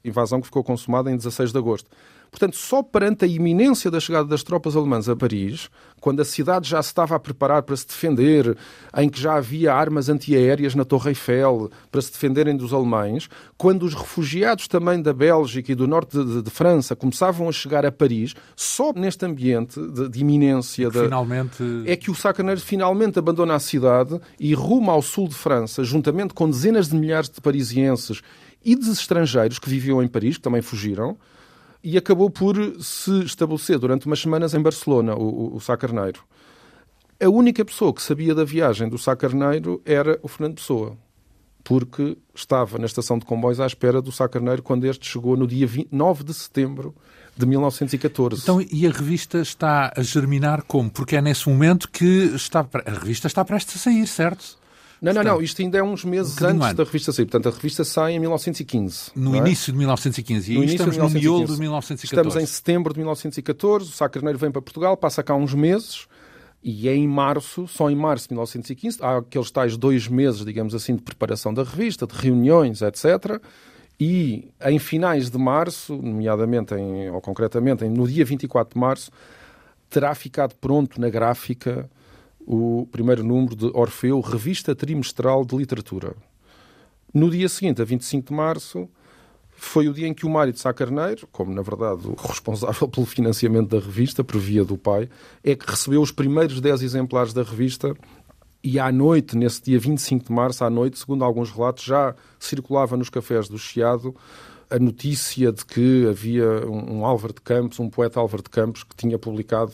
invasão 0.04 0.40
que 0.40 0.48
ficou 0.48 0.64
consumada 0.64 1.12
em 1.12 1.18
16 1.18 1.52
de 1.52 1.58
agosto. 1.58 1.90
Portanto, 2.34 2.58
só 2.58 2.82
perante 2.82 3.26
a 3.26 3.28
iminência 3.28 3.92
da 3.92 4.00
chegada 4.00 4.28
das 4.28 4.42
tropas 4.42 4.76
alemãs 4.76 5.08
a 5.08 5.16
Paris, 5.16 5.70
quando 6.02 6.20
a 6.20 6.26
cidade 6.26 6.68
já 6.68 6.82
se 6.82 6.88
estava 6.88 7.16
a 7.16 7.20
preparar 7.20 7.62
para 7.62 7.78
se 7.78 7.86
defender, 7.86 8.58
em 8.98 9.08
que 9.08 9.22
já 9.22 9.36
havia 9.36 9.72
armas 9.72 10.10
antiaéreas 10.10 10.74
na 10.74 10.84
Torre 10.84 11.12
Eiffel 11.12 11.70
para 11.92 12.02
se 12.02 12.12
defenderem 12.12 12.58
dos 12.58 12.74
alemães, 12.74 13.30
quando 13.56 13.84
os 13.84 13.94
refugiados 13.94 14.68
também 14.68 15.00
da 15.00 15.14
Bélgica 15.14 15.72
e 15.72 15.76
do 15.76 15.88
norte 15.88 16.18
de, 16.18 16.26
de, 16.26 16.42
de 16.42 16.50
França 16.50 16.96
começavam 16.96 17.48
a 17.48 17.52
chegar 17.52 17.86
a 17.86 17.92
Paris, 17.92 18.34
só 18.56 18.92
neste 18.94 19.28
ambiente 19.28 19.80
de, 19.80 20.10
de 20.10 20.20
iminência 20.20 20.90
da, 20.90 21.04
finalmente... 21.04 21.64
é 21.86 21.96
que 21.96 22.10
o 22.10 22.16
Sacaneiro 22.16 22.62
finalmente 22.62 23.20
abandona 23.20 23.54
a 23.54 23.60
cidade 23.60 24.20
e 24.40 24.56
ruma 24.56 24.92
ao 24.92 25.04
sul 25.04 25.28
de 25.28 25.36
França, 25.36 25.84
juntamente 25.84 26.34
com 26.34 26.50
dezenas 26.50 26.90
de 26.90 26.96
milhares 26.96 27.30
de 27.30 27.40
parisienses 27.40 28.22
e 28.66 28.76
de 28.76 28.90
estrangeiros 28.90 29.60
que 29.60 29.70
viviam 29.70 30.02
em 30.02 30.08
Paris, 30.08 30.38
que 30.38 30.42
também 30.42 30.64
fugiram, 30.64 31.16
e 31.84 31.98
acabou 31.98 32.30
por 32.30 32.56
se 32.80 33.24
estabelecer 33.24 33.78
durante 33.78 34.06
umas 34.06 34.20
semanas 34.20 34.54
em 34.54 34.62
Barcelona, 34.62 35.16
o, 35.16 35.56
o 35.56 35.60
Sá 35.60 35.76
Carneiro. 35.76 36.22
A 37.22 37.30
única 37.30 37.64
pessoa 37.66 37.94
que 37.94 38.02
sabia 38.02 38.34
da 38.34 38.44
viagem 38.44 38.88
do 38.88 38.98
Sá 38.98 39.16
Carneiro 39.16 39.82
era 39.86 40.18
o 40.22 40.28
Fernando 40.28 40.56
Pessoa, 40.56 40.98
porque 41.64 42.18
estava 42.34 42.78
na 42.78 42.86
estação 42.86 43.18
de 43.18 43.26
comboios 43.26 43.60
à 43.60 43.66
espera 43.66 44.02
do 44.02 44.12
Sá 44.12 44.28
Carneiro 44.30 44.64
quando 44.64 44.86
este 44.86 45.08
chegou 45.08 45.36
no 45.36 45.46
dia 45.46 45.68
20, 45.68 45.90
9 45.92 46.24
de 46.24 46.34
setembro 46.34 46.96
de 47.36 47.46
1914. 47.46 48.44
Então, 48.44 48.62
e 48.62 48.88
a 48.88 48.92
revista 48.92 49.40
está 49.40 49.92
a 49.96 50.02
germinar 50.02 50.64
como? 50.64 50.90
Porque 50.90 51.16
é 51.16 51.22
nesse 51.22 51.50
momento 51.50 51.90
que 51.90 52.32
está, 52.36 52.66
a 52.86 52.92
revista 52.92 53.28
está 53.28 53.44
prestes 53.44 53.76
a 53.76 53.80
sair, 53.80 54.08
certo? 54.08 54.58
Não, 55.04 55.12
não, 55.12 55.22
não. 55.22 55.42
Isto 55.42 55.62
ainda 55.62 55.78
é 55.78 55.84
uns 55.84 56.06
meses 56.06 56.42
um 56.42 56.48
antes 56.48 56.74
da 56.74 56.84
revista 56.86 57.12
sair. 57.12 57.26
Portanto, 57.26 57.54
a 57.54 57.56
revista 57.56 57.84
sai 57.84 58.14
em 58.14 58.20
1915. 58.20 59.12
No 59.14 59.36
é? 59.36 59.40
início 59.40 59.74
de 59.74 59.78
1915. 59.78 60.54
E 60.54 60.56
no 60.56 60.64
estamos 60.64 60.96
no 60.96 61.10
miolo 61.10 61.46
de 61.46 61.60
1914. 61.60 62.06
Estamos 62.06 62.36
em 62.38 62.46
setembro 62.46 62.94
de 62.94 63.00
1914. 63.00 63.90
O 63.90 63.92
Sá 63.92 64.08
Carneiro 64.08 64.40
vem 64.40 64.50
para 64.50 64.62
Portugal, 64.62 64.96
passa 64.96 65.22
cá 65.22 65.36
uns 65.36 65.54
meses. 65.54 66.08
E 66.64 66.88
é 66.88 66.96
em 66.96 67.06
março, 67.06 67.68
só 67.68 67.90
em 67.90 67.96
março 67.96 68.30
de 68.30 68.36
1915, 68.36 69.00
há 69.02 69.18
aqueles 69.18 69.52
tais 69.52 69.76
dois 69.76 70.08
meses, 70.08 70.46
digamos 70.46 70.74
assim, 70.74 70.96
de 70.96 71.02
preparação 71.02 71.54
da 71.54 71.62
revista, 71.62 72.08
de 72.08 72.16
reuniões, 72.16 72.82
etc. 72.82 73.42
E 74.00 74.48
em 74.64 74.80
finais 74.80 75.30
de 75.30 75.38
março, 75.38 75.94
nomeadamente, 75.98 76.74
em, 76.74 77.10
ou 77.10 77.20
concretamente, 77.20 77.84
no 77.84 78.08
dia 78.08 78.24
24 78.24 78.76
de 78.76 78.80
março, 78.80 79.12
terá 79.90 80.16
ficado 80.16 80.56
pronto 80.56 81.02
na 81.02 81.10
gráfica 81.10 81.90
o 82.46 82.88
primeiro 82.92 83.24
número 83.24 83.56
de 83.56 83.66
Orfeu, 83.74 84.20
Revista 84.22 84.76
Trimestral 84.76 85.46
de 85.46 85.56
Literatura. 85.56 86.16
No 87.14 87.30
dia 87.30 87.48
seguinte, 87.48 87.82
a 87.82 87.86
25 87.86 88.30
de 88.30 88.34
março, 88.34 88.90
foi 89.52 89.88
o 89.88 89.94
dia 89.94 90.08
em 90.08 90.14
que 90.14 90.26
o 90.26 90.30
Mário 90.30 90.52
de 90.52 90.60
Sá 90.60 90.74
Carneiro, 90.74 91.28
como 91.32 91.54
na 91.54 91.62
verdade 91.62 92.08
o 92.08 92.16
responsável 92.16 92.88
pelo 92.90 93.06
financiamento 93.06 93.70
da 93.70 93.84
revista, 93.84 94.24
por 94.24 94.40
via 94.40 94.66
do 94.66 94.78
pai, 94.78 95.10
é 95.44 95.56
que 95.56 95.70
recebeu 95.70 96.02
os 96.02 96.12
primeiros 96.12 96.60
10 96.60 96.82
exemplares 96.82 97.34
da 97.34 97.44
revista 97.44 97.96
e 98.64 98.80
à 98.80 98.92
noite, 98.92 99.36
nesse 99.36 99.62
dia 99.62 99.78
25 99.78 100.26
de 100.26 100.32
março, 100.32 100.64
à 100.64 100.70
noite, 100.70 100.98
segundo 100.98 101.24
alguns 101.26 101.52
relatos, 101.52 101.84
já 101.84 102.16
circulava 102.40 102.96
nos 102.96 103.10
cafés 103.10 103.50
do 103.50 103.58
Chiado 103.58 104.16
a 104.70 104.80
notícia 104.80 105.52
de 105.52 105.66
que 105.66 106.08
havia 106.10 106.66
um 106.68 107.06
Álvaro 107.06 107.34
de 107.34 107.42
Campos, 107.42 107.80
um 107.80 107.90
poeta 107.90 108.20
Álvaro 108.20 108.42
de 108.42 108.50
Campos, 108.50 108.84
que 108.84 108.96
tinha 108.96 109.20
publicado 109.20 109.74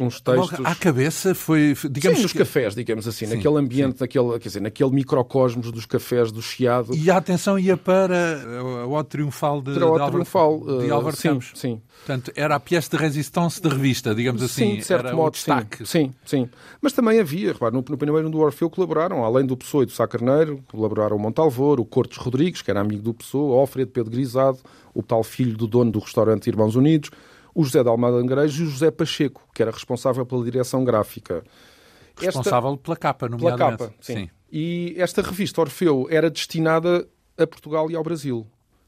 uns 0.00 0.20
textos. 0.20 0.58
Logo 0.58 0.66
à 0.66 0.74
cabeça 0.74 1.34
foi, 1.34 1.74
digamos. 1.90 2.18
Sim, 2.18 2.22
nos 2.24 2.32
que... 2.32 2.38
cafés, 2.38 2.74
digamos 2.74 3.06
assim, 3.06 3.26
sim, 3.26 3.34
naquele 3.34 3.58
ambiente, 3.58 4.00
naquele, 4.00 4.38
quer 4.38 4.48
dizer, 4.48 4.60
naquele 4.60 4.90
microcosmos 4.90 5.70
dos 5.70 5.86
cafés 5.86 6.32
do 6.32 6.42
Chiado. 6.42 6.94
E 6.94 7.10
a 7.10 7.16
atenção 7.16 7.58
ia 7.58 7.76
para 7.76 8.44
o 8.86 8.92
Ódio 8.92 9.10
Triunfal 9.10 9.62
de, 9.62 9.74
para 9.74 9.86
o 9.86 9.98
de, 9.98 10.10
Triunfal, 10.10 10.60
de 10.80 10.90
Álvaro 10.90 11.14
uh, 11.14 11.20
sim, 11.20 11.28
Campos. 11.28 11.52
Sim. 11.54 11.80
Portanto, 11.98 12.32
era 12.34 12.56
a 12.56 12.60
pièce 12.60 12.90
de 12.90 12.96
resistência 12.96 13.62
de 13.62 13.68
revista, 13.68 14.14
digamos 14.14 14.42
assim. 14.42 14.72
Sim, 14.72 14.76
de 14.76 14.84
certo 14.84 15.06
era 15.06 15.16
modo, 15.16 15.28
o 15.28 15.30
destaque. 15.30 15.86
Sim, 15.86 16.12
sim, 16.24 16.48
Mas 16.80 16.92
também 16.92 17.20
havia, 17.20 17.52
repare, 17.52 17.72
no, 17.72 17.84
no 17.88 17.96
primeiro 17.96 18.28
do 18.28 18.38
Orfeu 18.38 18.68
colaboraram, 18.68 19.24
além 19.24 19.46
do 19.46 19.56
Pessoa 19.56 19.84
e 19.84 19.86
do 19.86 19.92
Sá 19.92 20.06
Carneiro, 20.06 20.62
colaboraram 20.70 21.16
o 21.16 21.18
Montalvor, 21.18 21.80
o 21.80 21.84
Cortes 21.84 22.18
Rodrigues, 22.18 22.62
que 22.62 22.70
era 22.70 22.80
amigo 22.80 23.02
do 23.02 23.14
Pessoa, 23.14 23.56
o 23.56 23.58
Alfredo 23.58 23.90
Pedro 23.90 24.10
Grisado, 24.10 24.58
o 24.92 25.02
tal 25.02 25.22
filho 25.22 25.56
do 25.56 25.66
dono 25.66 25.90
do 25.90 25.98
restaurante 25.98 26.46
Irmãos 26.46 26.76
Unidos, 26.76 27.10
o 27.54 27.64
José 27.64 27.82
de 27.82 27.88
Almada 27.88 28.16
Angrejo 28.16 28.64
e 28.64 28.66
o 28.66 28.70
José 28.70 28.90
Pacheco, 28.90 29.48
que 29.54 29.62
era 29.62 29.70
responsável 29.70 30.26
pela 30.26 30.44
direção 30.44 30.84
gráfica. 30.84 31.44
Responsável 32.16 32.70
esta... 32.70 32.82
pela 32.82 32.96
capa, 32.96 33.28
nomeadamente. 33.28 33.78
Pela 33.78 33.88
capa, 33.90 33.94
sim. 34.00 34.14
sim. 34.14 34.30
E 34.50 34.94
esta 34.98 35.22
revista 35.22 35.60
Orfeu 35.60 36.06
era 36.10 36.30
destinada 36.30 37.08
a 37.36 37.46
Portugal 37.46 37.90
e 37.90 37.96
ao 37.96 38.02
Brasil. 38.02 38.46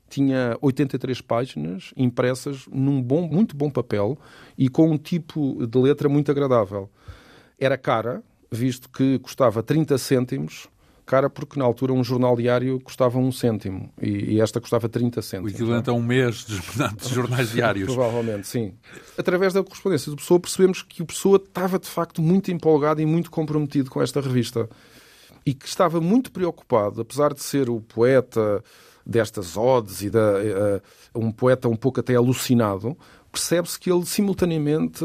Tinha 0.09 0.57
83 0.61 1.21
páginas 1.21 1.93
impressas 1.97 2.67
num 2.71 3.03
bom, 3.03 3.27
muito 3.29 3.57
bom 3.57 3.69
papel 3.69 4.17
e 4.57 4.69
com 4.69 4.91
um 4.91 4.97
tipo 4.97 5.67
de 5.67 5.79
letra 5.79 6.09
muito 6.09 6.31
agradável. 6.31 6.89
Era 7.59 7.77
cara, 7.77 8.23
visto 8.51 8.89
que 8.89 9.19
custava 9.19 9.63
30 9.63 9.99
cêntimos 9.99 10.69
cara 11.07 11.31
porque 11.31 11.59
na 11.59 11.65
altura 11.65 11.93
um 11.93 12.03
jornal 12.03 12.37
diário 12.37 12.81
custava 12.81 13.17
um 13.19 13.31
cêntimo 13.31 13.93
e, 14.03 14.35
e 14.35 14.41
esta 14.41 14.61
custava 14.61 14.89
30 14.89 15.23
cêntimos. 15.23 15.53
O 15.53 15.55
equivalente 15.55 15.89
a 15.89 15.93
um 15.93 16.03
mês 16.03 16.45
de, 16.45 16.59
de 16.59 17.15
jornais 17.15 17.53
diários. 17.53 17.95
Provavelmente, 17.95 18.49
sim. 18.49 18.75
Através 19.17 19.53
da 19.55 19.63
correspondência 19.63 20.11
do 20.11 20.17
Pessoa 20.17 20.41
percebemos 20.41 20.83
que 20.83 21.03
o 21.03 21.07
Pessoa 21.07 21.37
estava 21.37 21.79
de 21.79 21.89
facto 21.89 22.21
muito 22.21 22.51
empolgado 22.51 23.01
e 23.01 23.07
muito 23.07 23.31
comprometido 23.31 23.89
com 23.89 24.03
esta 24.03 24.21
revista 24.21 24.69
e 25.47 25.55
que 25.55 25.69
estava 25.69 26.01
muito 26.01 26.33
preocupado, 26.33 27.01
apesar 27.01 27.33
de 27.33 27.41
ser 27.41 27.71
o 27.71 27.81
poeta 27.81 28.63
destas 29.07 29.57
odes 29.57 30.03
e 30.03 30.11
da, 30.11 30.33
uh, 30.33 30.83
um 31.15 31.31
poeta 31.31 31.69
um 31.69 31.77
pouco 31.77 32.01
até 32.01 32.17
alucinado, 32.17 32.99
percebe-se 33.31 33.79
que 33.79 33.91
ele 33.91 34.05
simultaneamente 34.05 35.05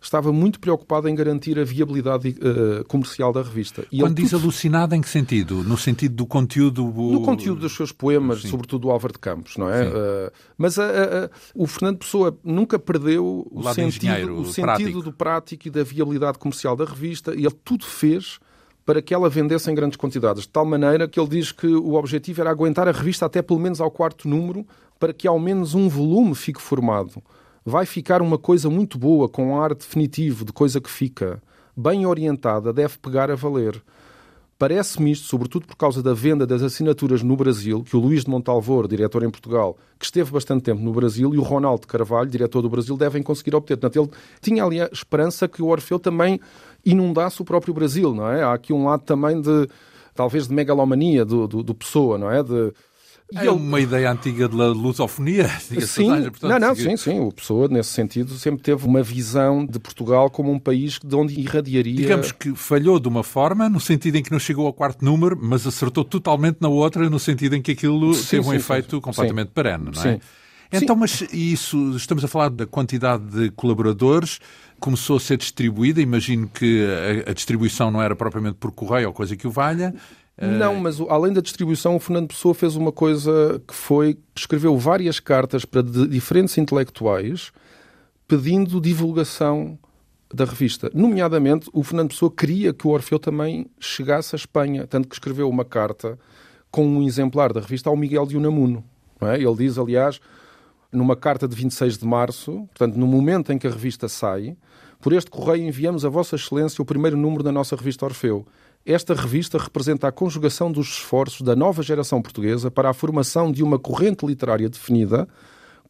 estava 0.00 0.32
muito 0.32 0.58
preocupado 0.58 1.08
em 1.08 1.14
garantir 1.14 1.58
a 1.58 1.64
viabilidade 1.64 2.30
uh, 2.40 2.84
comercial 2.86 3.32
da 3.32 3.42
revista. 3.42 3.84
E 3.92 4.00
Quando 4.00 4.14
diz 4.14 4.30
tudo... 4.30 4.42
alucinado, 4.42 4.94
em 4.94 5.00
que 5.00 5.08
sentido? 5.08 5.62
No 5.62 5.76
sentido 5.76 6.14
do 6.14 6.26
conteúdo... 6.26 6.84
No 6.84 7.22
conteúdo 7.22 7.60
dos 7.60 7.74
seus 7.74 7.92
poemas, 7.92 8.42
Sim. 8.42 8.48
sobretudo 8.48 8.82
do 8.82 8.90
Álvaro 8.90 9.12
de 9.12 9.18
Campos, 9.18 9.56
não 9.56 9.68
é? 9.68 9.88
Uh, 9.88 10.32
mas 10.56 10.78
uh, 10.78 11.30
o 11.54 11.66
Fernando 11.66 11.98
Pessoa 11.98 12.36
nunca 12.42 12.78
perdeu 12.78 13.24
o, 13.50 13.60
o 13.60 13.74
sentido, 13.74 14.36
o 14.36 14.44
sentido 14.46 14.62
prático. 14.62 15.02
do 15.02 15.12
prático 15.12 15.68
e 15.68 15.70
da 15.70 15.82
viabilidade 15.82 16.38
comercial 16.38 16.74
da 16.74 16.84
revista 16.84 17.34
e 17.34 17.44
ele 17.44 17.56
tudo 17.62 17.84
fez 17.84 18.38
para 18.86 19.02
que 19.02 19.12
ela 19.12 19.28
vendesse 19.28 19.70
em 19.70 19.74
grandes 19.74 19.96
quantidades, 19.96 20.42
de 20.42 20.48
tal 20.48 20.64
maneira 20.64 21.06
que 21.06 21.20
ele 21.20 21.28
diz 21.28 21.52
que 21.52 21.66
o 21.66 21.94
objetivo 21.94 22.40
era 22.40 22.50
aguentar 22.50 22.88
a 22.88 22.92
revista 22.92 23.26
até 23.26 23.42
pelo 23.42 23.60
menos 23.60 23.80
ao 23.80 23.90
quarto 23.90 24.26
número, 24.26 24.66
para 24.98 25.12
que 25.12 25.28
ao 25.28 25.38
menos 25.38 25.74
um 25.74 25.88
volume 25.88 26.34
fique 26.34 26.60
formado 26.60 27.22
vai 27.64 27.86
ficar 27.86 28.22
uma 28.22 28.38
coisa 28.38 28.68
muito 28.68 28.98
boa, 28.98 29.28
com 29.28 29.52
um 29.52 29.60
ar 29.60 29.74
definitivo 29.74 30.44
de 30.44 30.52
coisa 30.52 30.80
que 30.80 30.90
fica. 30.90 31.42
Bem 31.76 32.06
orientada, 32.06 32.72
deve 32.72 32.98
pegar 32.98 33.30
a 33.30 33.34
valer. 33.34 33.82
Parece-me 34.58 35.12
isto, 35.12 35.26
sobretudo 35.26 35.66
por 35.66 35.76
causa 35.76 36.02
da 36.02 36.12
venda 36.12 36.46
das 36.46 36.62
assinaturas 36.62 37.22
no 37.22 37.34
Brasil, 37.34 37.82
que 37.82 37.96
o 37.96 38.00
Luís 38.00 38.24
de 38.24 38.30
Montalvor, 38.30 38.86
diretor 38.86 39.22
em 39.22 39.30
Portugal, 39.30 39.78
que 39.98 40.04
esteve 40.04 40.30
bastante 40.30 40.62
tempo 40.62 40.82
no 40.82 40.92
Brasil, 40.92 41.34
e 41.34 41.38
o 41.38 41.42
Ronaldo 41.42 41.86
Carvalho, 41.86 42.28
diretor 42.28 42.60
do 42.60 42.68
Brasil, 42.68 42.94
devem 42.94 43.22
conseguir 43.22 43.56
obter. 43.56 43.78
Portanto, 43.78 43.96
ele 43.96 44.10
tinha 44.42 44.62
ali 44.62 44.78
a 44.82 44.90
esperança 44.92 45.48
que 45.48 45.62
o 45.62 45.68
Orfeu 45.68 45.98
também 45.98 46.38
inundasse 46.84 47.40
o 47.40 47.44
próprio 47.44 47.72
Brasil, 47.72 48.14
não 48.14 48.30
é? 48.30 48.42
Há 48.42 48.52
aqui 48.52 48.70
um 48.70 48.84
lado 48.84 49.02
também 49.02 49.40
de, 49.40 49.66
talvez, 50.14 50.46
de 50.46 50.52
megalomania 50.52 51.24
do, 51.24 51.48
do, 51.48 51.62
do 51.62 51.74
Pessoa, 51.74 52.18
não 52.18 52.30
é? 52.30 52.42
De, 52.42 52.74
é 53.34 53.50
uma 53.50 53.80
ideia 53.80 54.10
antiga 54.10 54.48
da 54.48 54.68
lusofonia. 54.68 55.48
Sim, 55.60 56.06
portanto, 56.06 56.48
não, 56.48 56.58
não, 56.58 56.74
sim, 56.74 56.96
sim. 56.96 57.20
O 57.20 57.32
Pessoa, 57.32 57.68
nesse 57.68 57.90
sentido, 57.90 58.34
sempre 58.34 58.62
teve 58.62 58.84
uma 58.86 59.02
visão 59.02 59.64
de 59.64 59.78
Portugal 59.78 60.30
como 60.30 60.50
um 60.50 60.58
país 60.58 60.98
de 61.02 61.14
onde 61.14 61.38
irradiaria... 61.38 61.94
Digamos 61.94 62.32
que 62.32 62.54
falhou 62.54 62.98
de 62.98 63.08
uma 63.08 63.22
forma, 63.22 63.68
no 63.68 63.80
sentido 63.80 64.16
em 64.16 64.22
que 64.22 64.30
não 64.30 64.38
chegou 64.38 64.66
ao 64.66 64.72
quarto 64.72 65.04
número, 65.04 65.38
mas 65.40 65.66
acertou 65.66 66.04
totalmente 66.04 66.58
na 66.60 66.68
outra, 66.68 67.08
no 67.08 67.18
sentido 67.18 67.56
em 67.56 67.62
que 67.62 67.72
aquilo 67.72 68.14
sim, 68.14 68.30
teve 68.30 68.42
sim, 68.42 68.50
um 68.50 68.54
efeito 68.54 68.96
sim. 68.96 69.00
completamente 69.00 69.48
perene, 69.48 69.90
não 69.94 70.02
é? 70.02 70.14
Sim. 70.14 70.20
Então, 70.72 70.94
mas 70.94 71.22
isso, 71.32 71.96
estamos 71.96 72.24
a 72.24 72.28
falar 72.28 72.48
da 72.48 72.64
quantidade 72.64 73.24
de 73.24 73.50
colaboradores, 73.50 74.38
começou 74.78 75.16
a 75.16 75.20
ser 75.20 75.36
distribuída, 75.36 76.00
imagino 76.00 76.48
que 76.48 76.86
a, 77.26 77.30
a 77.30 77.34
distribuição 77.34 77.90
não 77.90 78.00
era 78.00 78.14
propriamente 78.14 78.56
por 78.58 78.70
correio 78.70 79.08
ou 79.08 79.12
coisa 79.12 79.36
que 79.36 79.48
o 79.48 79.50
valha, 79.50 79.92
não, 80.40 80.74
mas 80.76 81.00
além 81.00 81.32
da 81.32 81.40
distribuição, 81.40 81.96
o 81.96 82.00
Fernando 82.00 82.28
Pessoa 82.28 82.54
fez 82.54 82.74
uma 82.76 82.90
coisa 82.90 83.62
que 83.66 83.74
foi 83.74 84.18
escreveu 84.34 84.76
várias 84.78 85.20
cartas 85.20 85.64
para 85.64 85.82
diferentes 85.82 86.56
intelectuais 86.56 87.52
pedindo 88.26 88.80
divulgação 88.80 89.78
da 90.32 90.44
revista. 90.44 90.90
Nomeadamente, 90.94 91.68
o 91.72 91.82
Fernando 91.82 92.10
Pessoa 92.10 92.30
queria 92.30 92.72
que 92.72 92.86
o 92.86 92.90
Orfeu 92.90 93.18
também 93.18 93.66
chegasse 93.78 94.34
à 94.34 94.38
Espanha, 94.38 94.86
tanto 94.86 95.08
que 95.08 95.14
escreveu 95.14 95.48
uma 95.48 95.64
carta 95.64 96.18
com 96.70 96.86
um 96.86 97.02
exemplar 97.02 97.52
da 97.52 97.60
revista 97.60 97.90
ao 97.90 97.96
Miguel 97.96 98.24
de 98.26 98.36
Unamuno. 98.36 98.84
É? 99.20 99.34
Ele 99.34 99.56
diz, 99.56 99.76
aliás, 99.76 100.20
numa 100.92 101.16
carta 101.16 101.46
de 101.46 101.54
26 101.54 101.98
de 101.98 102.06
março, 102.06 102.68
portanto, 102.68 102.96
no 102.96 103.06
momento 103.06 103.52
em 103.52 103.58
que 103.58 103.66
a 103.66 103.70
revista 103.70 104.08
sai, 104.08 104.56
por 105.00 105.12
este 105.12 105.30
correio 105.30 105.66
enviamos 105.66 106.04
a 106.04 106.08
Vossa 106.08 106.36
Excelência 106.36 106.80
o 106.80 106.84
primeiro 106.84 107.16
número 107.16 107.42
da 107.42 107.50
nossa 107.50 107.74
revista 107.74 108.04
Orfeu. 108.04 108.46
Esta 108.84 109.14
revista 109.14 109.58
representa 109.58 110.08
a 110.08 110.12
conjugação 110.12 110.72
dos 110.72 110.88
esforços 110.88 111.42
da 111.42 111.54
nova 111.54 111.82
geração 111.82 112.22
portuguesa 112.22 112.70
para 112.70 112.88
a 112.88 112.94
formação 112.94 113.52
de 113.52 113.62
uma 113.62 113.78
corrente 113.78 114.24
literária 114.24 114.68
definida, 114.68 115.28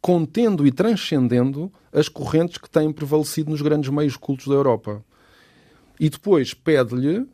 contendo 0.00 0.66
e 0.66 0.72
transcendendo 0.72 1.72
as 1.92 2.09
correntes 2.09 2.59
que 2.59 2.68
têm 2.68 2.92
prevalecido 2.92 3.50
nos 3.50 3.62
grandes 3.62 3.90
meios 3.90 4.16
cultos 4.16 4.48
da 4.48 4.55
Europa. 4.55 5.05
E 6.00 6.09
depois 6.09 6.53
pede-lhe 6.53 7.26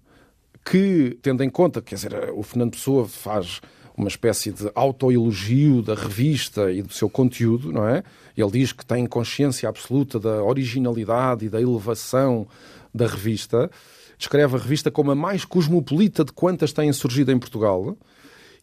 que, 0.65 1.17
tendo 1.23 1.43
em 1.43 1.49
conta, 1.49 1.81
quer 1.81 1.95
dizer, 1.95 2.33
o 2.35 2.43
Fernando 2.43 2.73
Pessoa 2.73 3.07
faz 3.07 3.61
uma 3.97 4.09
espécie 4.09 4.53
de 4.53 4.71
autoelogio 4.75 5.81
da 5.81 5.95
revista 5.95 6.71
e 6.71 6.83
do 6.83 6.93
seu 6.93 7.09
conteúdo, 7.09 7.73
não 7.73 7.89
é? 7.89 8.03
Ele 8.37 8.51
diz 8.51 8.73
que 8.73 8.85
tem 8.85 9.07
consciência 9.07 9.69
absoluta 9.69 10.21
da 10.21 10.43
originalidade 10.43 11.47
e 11.47 11.49
da 11.49 11.63
elevação 11.63 12.47
da 12.93 13.07
revista 13.07 13.71
descreve 14.19 14.57
a 14.57 14.59
revista 14.59 14.91
como 14.91 15.11
a 15.11 15.15
mais 15.15 15.45
cosmopolita 15.45 16.25
de 16.25 16.33
quantas 16.33 16.73
têm 16.73 16.93
surgido 16.93 17.33
em 17.33 17.39
Portugal 17.39 17.97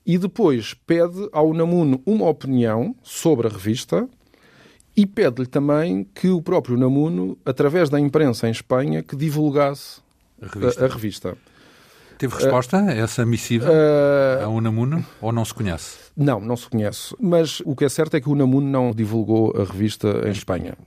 e 0.06 0.18
depois 0.18 0.74
pede 0.74 1.30
ao 1.32 1.50
Unamuno 1.50 2.02
uma 2.06 2.28
opinião 2.28 2.96
sobre 3.02 3.48
a 3.48 3.50
revista 3.50 4.08
e 4.96 5.06
pede-lhe 5.06 5.48
também 5.48 6.08
que 6.14 6.30
o 6.30 6.42
próprio 6.42 6.78
Namuno, 6.78 7.38
através 7.44 7.90
da 7.90 8.00
imprensa 8.00 8.48
em 8.48 8.52
Espanha, 8.52 9.02
que 9.02 9.16
divulgasse 9.16 10.02
a 10.42 10.46
revista. 10.46 10.82
A, 10.82 10.86
a 10.86 10.90
revista. 10.90 11.38
Teve 12.18 12.36
resposta 12.36 12.78
a 12.78 12.94
essa 12.94 13.26
missiva 13.26 13.70
uh, 13.70 14.44
a 14.44 14.48
Unamuno 14.48 15.04
ou 15.20 15.32
não 15.32 15.44
se 15.44 15.54
conhece? 15.54 15.98
Não, 16.16 16.40
não 16.40 16.56
se 16.56 16.70
conhece. 16.70 17.16
Mas 17.20 17.60
o 17.66 17.76
que 17.76 17.86
é 17.86 17.90
certo 17.90 18.16
é 18.16 18.22
que 18.22 18.30
o 18.30 18.34
Unamuno 18.34 18.68
não 18.68 18.92
divulgou 18.92 19.52
a 19.60 19.64
revista 19.64 20.22
em 20.26 20.32
Espanha. 20.32 20.78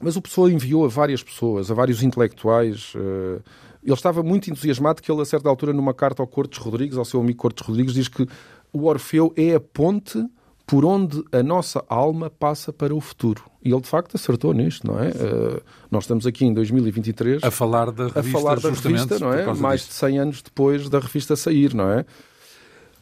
Mas 0.00 0.16
o 0.16 0.22
Pessoa 0.22 0.50
enviou 0.50 0.84
a 0.84 0.88
várias 0.88 1.22
pessoas, 1.22 1.70
a 1.70 1.74
vários 1.74 2.02
intelectuais. 2.02 2.94
Uh, 2.94 3.42
ele 3.82 3.94
estava 3.94 4.22
muito 4.22 4.50
entusiasmado 4.50 5.02
que 5.02 5.10
ele, 5.10 5.22
a 5.22 5.24
certa 5.24 5.48
altura, 5.48 5.72
numa 5.72 5.94
carta 5.94 6.22
ao 6.22 6.26
Cortes 6.26 6.58
Rodrigues, 6.58 6.96
ao 6.96 7.04
seu 7.04 7.20
amigo 7.20 7.38
Cortes 7.38 7.66
Rodrigues, 7.66 7.94
diz 7.94 8.08
que 8.08 8.26
o 8.72 8.86
Orfeu 8.86 9.32
é 9.36 9.54
a 9.54 9.60
ponte 9.60 10.24
por 10.66 10.84
onde 10.84 11.24
a 11.32 11.42
nossa 11.42 11.82
alma 11.88 12.28
passa 12.28 12.70
para 12.72 12.94
o 12.94 13.00
futuro. 13.00 13.42
E 13.64 13.72
ele, 13.72 13.80
de 13.80 13.88
facto, 13.88 14.16
acertou 14.16 14.52
nisto, 14.52 14.86
não 14.86 15.02
é? 15.02 15.08
Uh, 15.08 15.62
nós 15.90 16.04
estamos 16.04 16.26
aqui 16.26 16.44
em 16.44 16.52
2023... 16.52 17.42
A 17.42 17.50
falar 17.50 17.90
da 17.90 18.08
revista, 18.08 18.20
a 18.20 18.22
falar 18.24 18.60
da 18.60 18.68
revista 18.68 19.18
não 19.18 19.32
é? 19.32 19.46
Mais 19.54 19.80
disto. 19.80 19.92
de 19.92 19.96
100 19.96 20.18
anos 20.18 20.42
depois 20.42 20.88
da 20.90 20.98
revista 20.98 21.34
sair, 21.36 21.72
não 21.74 21.90
é? 21.90 22.04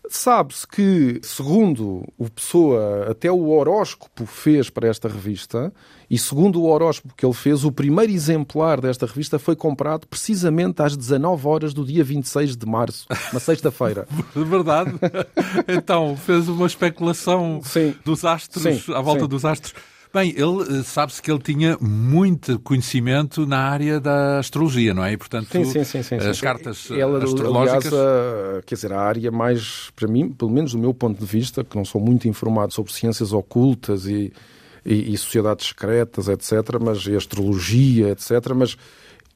Sabe-se 0.09 0.67
que, 0.67 1.21
segundo 1.23 2.05
o 2.17 2.31
Pessoa, 2.31 3.11
até 3.11 3.31
o 3.31 3.49
horóscopo 3.49 4.25
fez 4.25 4.71
para 4.71 4.89
esta 4.89 5.09
revista, 5.09 5.73
e 6.09 6.17
segundo 6.17 6.61
o 6.63 6.69
horóscopo 6.69 7.15
que 7.17 7.27
ele 7.27 7.35
fez, 7.35 7.65
o 7.65 7.73
primeiro 7.73 8.13
exemplar 8.13 8.81
desta 8.81 9.07
revista 9.07 9.39
foi 9.39 9.57
comprado 9.57 10.07
precisamente 10.07 10.81
às 10.81 10.97
19 10.97 11.49
horas 11.49 11.75
do 11.75 11.85
dia 11.85 12.05
26 12.05 12.57
de 12.57 12.67
março, 12.67 13.07
uma 13.33 13.41
sexta-feira. 13.41 14.07
Verdade. 14.35 14.93
Então, 15.69 16.17
fez 16.17 16.49
uma 16.49 16.67
especulação 16.67 17.61
sim. 17.63 17.95
dos 18.05 18.25
astros, 18.25 18.63
sim, 18.63 18.93
à 18.93 19.01
volta 19.01 19.23
sim. 19.23 19.29
dos 19.29 19.45
astros. 19.45 19.75
Bem, 20.17 20.31
ele 20.31 20.79
eh, 20.79 20.83
sabe-se 20.83 21.21
que 21.21 21.31
ele 21.31 21.41
tinha 21.41 21.77
muito 21.79 22.59
conhecimento 22.61 23.47
na 23.47 23.59
área 23.59 24.01
da 24.01 24.39
astrologia, 24.39 24.95
não 24.95 25.05
é? 25.05 25.13
E, 25.13 25.17
portanto, 25.19 25.49
sim, 25.53 25.63
sim, 25.67 25.85
sim, 25.85 26.03
sim 26.03 26.15
as 26.15 26.41
cartas 26.41 26.91
Ela, 26.91 27.23
astrológicas... 27.23 27.93
Aliás, 27.93 28.59
a, 28.59 28.63
quer 28.63 28.75
dizer, 28.77 28.93
a 28.95 29.01
área 29.03 29.31
mais, 29.31 29.91
para 29.95 30.09
mim, 30.09 30.31
pelo 30.31 30.51
menos 30.51 30.73
do 30.73 30.79
meu 30.79 30.95
ponto 30.95 31.21
de 31.21 31.27
vista, 31.27 31.63
que 31.63 31.77
não 31.77 31.85
sou 31.85 32.01
muito 32.01 32.27
informado 32.27 32.73
sobre 32.73 32.95
ciências 32.95 33.35
ocultas 33.35 34.07
e, 34.07 34.33
e, 34.87 35.13
e 35.13 35.19
sociedades 35.19 35.67
secretas, 35.67 36.29
etc., 36.29 36.81
mas 36.81 37.07
e 37.07 37.15
astrologia, 37.15 38.09
etc., 38.09 38.55
mas 38.57 38.79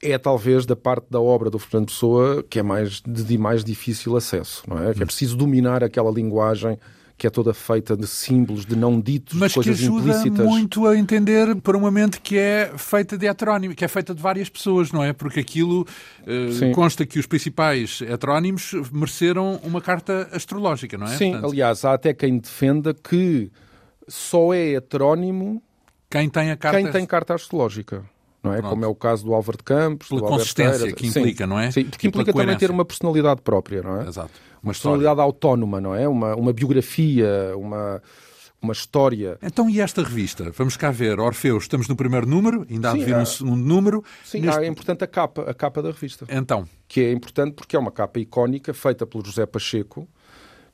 é 0.01 0.17
talvez 0.17 0.65
da 0.65 0.75
parte 0.75 1.05
da 1.11 1.21
obra 1.21 1.51
do 1.51 1.59
Fernando 1.59 1.89
Pessoa 1.89 2.43
que 2.49 2.57
é 2.57 2.63
mais 2.63 3.03
de 3.05 3.37
mais 3.37 3.63
difícil 3.63 4.17
acesso, 4.17 4.63
não 4.67 4.83
é? 4.83 4.95
Que 4.95 5.03
é 5.03 5.05
preciso 5.05 5.37
dominar 5.37 5.83
aquela 5.83 6.09
linguagem 6.09 6.79
que 7.21 7.27
é 7.27 7.29
toda 7.29 7.53
feita 7.53 7.95
de 7.95 8.07
símbolos, 8.07 8.65
de 8.65 8.75
não 8.75 8.99
ditos, 8.99 9.37
Mas 9.37 9.51
de 9.51 9.53
coisas 9.53 9.77
que 9.77 9.85
ajuda 9.85 10.09
implícitas. 10.09 10.43
muito 10.43 10.87
a 10.87 10.97
entender 10.97 11.55
por 11.57 11.75
uma 11.75 11.91
mente 11.91 12.19
que 12.19 12.35
é 12.35 12.73
feita 12.75 13.15
de 13.15 13.27
heterónimo, 13.27 13.75
que 13.75 13.85
é 13.85 13.87
feita 13.87 14.15
de 14.15 14.19
várias 14.19 14.49
pessoas, 14.49 14.91
não 14.91 15.03
é? 15.03 15.13
Porque 15.13 15.39
aquilo 15.39 15.81
uh, 15.81 16.71
consta 16.73 17.05
que 17.05 17.19
os 17.19 17.27
principais 17.27 18.01
heterónimos 18.01 18.73
mereceram 18.91 19.59
uma 19.63 19.79
carta 19.79 20.29
astrológica, 20.31 20.97
não 20.97 21.05
é? 21.05 21.15
Sim, 21.15 21.33
Portanto, 21.33 21.51
aliás, 21.51 21.85
há 21.85 21.93
até 21.93 22.11
quem 22.11 22.39
defenda 22.39 22.91
que 22.91 23.51
só 24.07 24.51
é 24.51 24.73
heterónimo 24.73 25.61
quem 26.09 26.27
tem 26.27 26.49
a 26.49 26.57
carta, 26.57 26.81
quem 26.81 26.91
tem 26.91 27.05
carta 27.05 27.35
astrológica 27.35 28.03
não 28.43 28.53
é? 28.53 28.57
Pronto. 28.57 28.71
Como 28.71 28.85
é 28.85 28.87
o 28.87 28.95
caso 28.95 29.23
do 29.23 29.33
Álvaro 29.33 29.57
de 29.57 29.63
Campos, 29.63 30.09
Pela 30.09 30.21
consistência 30.21 30.91
que 30.91 31.07
implica, 31.07 31.43
sim, 31.43 31.49
não 31.49 31.59
é? 31.59 31.71
Sim, 31.71 31.85
porque 31.85 32.07
implica 32.07 32.33
também 32.33 32.57
ter 32.57 32.71
uma 32.71 32.83
personalidade 32.83 33.41
própria, 33.41 33.81
não 33.81 34.01
é? 34.01 34.07
Exato. 34.07 34.31
Uma, 34.61 34.73
personalidade 34.73 35.19
autónoma, 35.19 35.79
não 35.79 35.93
é? 35.93 36.07
Uma, 36.07 36.35
uma 36.35 36.51
biografia, 36.51 37.53
uma, 37.55 38.01
uma 38.61 38.73
história. 38.73 39.37
Então, 39.41 39.69
e 39.69 39.79
esta 39.79 40.01
revista? 40.03 40.51
Vamos 40.51 40.75
cá 40.75 40.89
ver. 40.91 41.19
Orfeu, 41.19 41.57
estamos 41.57 41.87
no 41.87 41.95
primeiro 41.95 42.27
número, 42.27 42.65
ainda 42.69 42.91
há 42.91 42.93
de 42.93 43.03
vir 43.05 43.15
um 43.15 43.25
segundo 43.25 43.63
número. 43.63 44.03
Sim, 44.23 44.41
Neste... 44.41 44.61
é 44.61 44.67
importante 44.67 45.03
a 45.03 45.07
capa, 45.07 45.43
a 45.43 45.53
capa 45.53 45.81
da 45.81 45.89
revista. 45.89 46.25
Então. 46.29 46.67
Que 46.87 47.01
é 47.01 47.11
importante 47.11 47.53
porque 47.53 47.75
é 47.75 47.79
uma 47.79 47.91
capa 47.91 48.19
icónica 48.19 48.73
feita 48.73 49.05
pelo 49.05 49.23
José 49.25 49.45
Pacheco, 49.45 50.07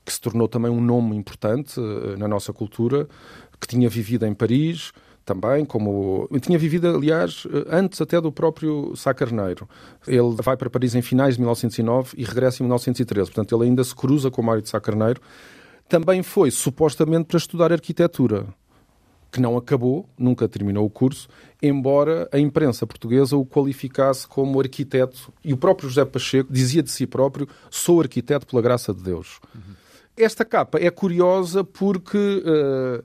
que 0.05 0.13
se 0.13 0.21
tornou 0.21 0.47
também 0.47 0.71
um 0.71 0.81
nome 0.81 1.15
importante 1.17 1.79
uh, 1.79 2.17
na 2.17 2.27
nossa 2.29 2.53
cultura, 2.53 3.07
que 3.59 3.67
tinha 3.67 3.89
vivido 3.89 4.25
em 4.25 4.33
Paris, 4.33 4.91
também, 5.27 5.65
como 5.65 6.25
tinha 6.41 6.57
vivido, 6.57 6.87
aliás, 6.87 7.45
antes 7.69 7.99
até 7.99 8.19
do 8.21 8.31
próprio 8.31 8.95
Sá 8.95 9.13
Carneiro. 9.13 9.67
Ele 10.07 10.33
vai 10.41 10.55
para 10.55 10.69
Paris 10.69 10.95
em 10.95 11.01
finais 11.01 11.33
de 11.33 11.41
1909 11.41 12.13
e 12.17 12.23
regressa 12.23 12.63
em 12.63 12.65
1913, 12.65 13.29
portanto 13.29 13.53
ele 13.53 13.69
ainda 13.69 13.83
se 13.83 13.93
cruza 13.93 14.31
com 14.31 14.41
o 14.41 14.45
Mário 14.45 14.61
de 14.61 14.69
Sá 14.69 14.79
Carneiro. 14.79 15.19
Também 15.89 16.23
foi, 16.23 16.49
supostamente, 16.49 17.25
para 17.25 17.37
estudar 17.37 17.73
arquitetura, 17.73 18.47
que 19.29 19.41
não 19.41 19.57
acabou, 19.57 20.07
nunca 20.17 20.47
terminou 20.47 20.85
o 20.85 20.89
curso, 20.89 21.27
embora 21.61 22.29
a 22.31 22.39
imprensa 22.39 22.87
portuguesa 22.87 23.35
o 23.35 23.45
qualificasse 23.45 24.25
como 24.25 24.61
arquiteto, 24.61 25.33
e 25.43 25.51
o 25.51 25.57
próprio 25.57 25.89
José 25.89 26.05
Pacheco 26.05 26.53
dizia 26.53 26.81
de 26.81 26.89
si 26.89 27.05
próprio, 27.05 27.49
sou 27.69 27.99
arquiteto 27.99 28.47
pela 28.47 28.61
graça 28.61 28.93
de 28.93 29.03
Deus. 29.03 29.41
Uhum. 29.53 29.73
Esta 30.15 30.45
capa 30.45 30.79
é 30.79 30.89
curiosa 30.89 31.65
porque... 31.65 32.17
Uh, 32.17 33.03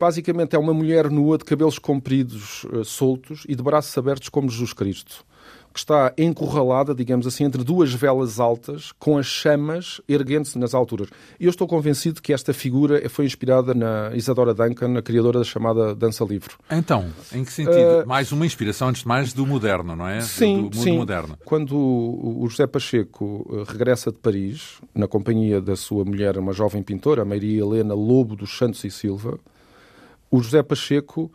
Basicamente 0.00 0.56
é 0.56 0.58
uma 0.58 0.72
mulher 0.72 1.10
nua 1.10 1.36
de 1.36 1.44
cabelos 1.44 1.78
compridos, 1.78 2.64
uh, 2.64 2.82
soltos 2.82 3.44
e 3.46 3.54
de 3.54 3.62
braços 3.62 3.96
abertos 3.98 4.30
como 4.30 4.48
Jesus 4.48 4.72
Cristo, 4.72 5.26
que 5.74 5.78
está 5.78 6.14
encurralada, 6.16 6.94
digamos 6.94 7.26
assim, 7.26 7.44
entre 7.44 7.62
duas 7.62 7.92
velas 7.92 8.40
altas, 8.40 8.92
com 8.98 9.18
as 9.18 9.26
chamas 9.26 10.00
erguendo-se 10.08 10.58
nas 10.58 10.72
alturas. 10.72 11.10
E 11.38 11.44
eu 11.44 11.50
estou 11.50 11.68
convencido 11.68 12.22
que 12.22 12.32
esta 12.32 12.54
figura 12.54 13.06
foi 13.10 13.26
inspirada 13.26 13.74
na 13.74 14.10
Isadora 14.14 14.54
Duncan, 14.54 14.96
a 14.96 15.02
criadora 15.02 15.40
da 15.40 15.44
chamada 15.44 15.94
dança 15.94 16.24
livre. 16.24 16.54
Então, 16.70 17.10
em 17.30 17.44
que 17.44 17.52
sentido? 17.52 18.02
Uh, 18.02 18.08
mais 18.08 18.32
uma 18.32 18.46
inspiração, 18.46 18.88
antes 18.88 19.02
de 19.02 19.08
mais, 19.08 19.34
do 19.34 19.46
moderno, 19.46 19.94
não 19.94 20.08
é? 20.08 20.22
Sim, 20.22 20.56
do 20.56 20.62
mundo 20.62 20.76
sim. 20.76 20.96
moderno. 20.96 21.36
Quando 21.44 21.76
o 21.76 22.46
José 22.48 22.66
Pacheco 22.66 23.46
eh, 23.52 23.70
regressa 23.70 24.10
de 24.10 24.16
Paris, 24.16 24.78
na 24.94 25.06
companhia 25.06 25.60
da 25.60 25.76
sua 25.76 26.06
mulher, 26.06 26.38
uma 26.38 26.54
jovem 26.54 26.82
pintora, 26.82 27.22
Maria 27.22 27.60
Helena 27.60 27.92
Lobo 27.92 28.34
dos 28.34 28.56
Santos 28.56 28.82
e 28.84 28.90
Silva, 28.90 29.38
o 30.30 30.40
José 30.40 30.62
Pacheco 30.62 31.30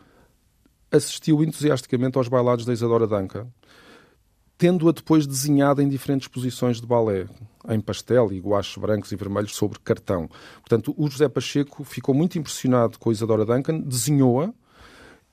assistiu 0.90 1.42
entusiasticamente 1.42 2.16
aos 2.16 2.28
bailados 2.28 2.64
da 2.64 2.72
Isadora 2.72 3.06
Duncan, 3.06 3.46
tendo-a 4.56 4.92
depois 4.92 5.26
desenhada 5.26 5.82
em 5.82 5.88
diferentes 5.88 6.28
posições 6.28 6.80
de 6.80 6.86
balé, 6.86 7.26
em 7.68 7.80
pastel 7.80 8.32
e 8.32 8.40
guaches 8.40 8.76
brancos 8.78 9.12
e 9.12 9.16
vermelhos 9.16 9.54
sobre 9.54 9.78
cartão. 9.80 10.28
Portanto, 10.60 10.94
o 10.96 11.10
José 11.10 11.28
Pacheco 11.28 11.84
ficou 11.84 12.14
muito 12.14 12.38
impressionado 12.38 12.98
com 12.98 13.10
a 13.10 13.12
Isadora 13.12 13.44
Duncan, 13.44 13.80
desenhou-a, 13.80 14.52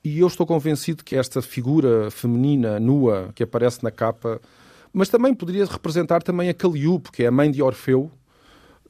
e 0.04 0.18
eu 0.18 0.26
estou 0.26 0.46
convencido 0.46 1.02
que 1.02 1.16
esta 1.16 1.40
figura 1.40 2.10
feminina, 2.10 2.78
nua, 2.78 3.32
que 3.34 3.42
aparece 3.42 3.82
na 3.82 3.90
capa, 3.90 4.38
mas 4.92 5.08
também 5.08 5.32
poderia 5.32 5.64
representar 5.64 6.22
também 6.22 6.50
a 6.50 6.54
Calliope, 6.54 7.10
que 7.10 7.22
é 7.22 7.28
a 7.28 7.30
mãe 7.30 7.50
de 7.50 7.62
Orfeu, 7.62 8.12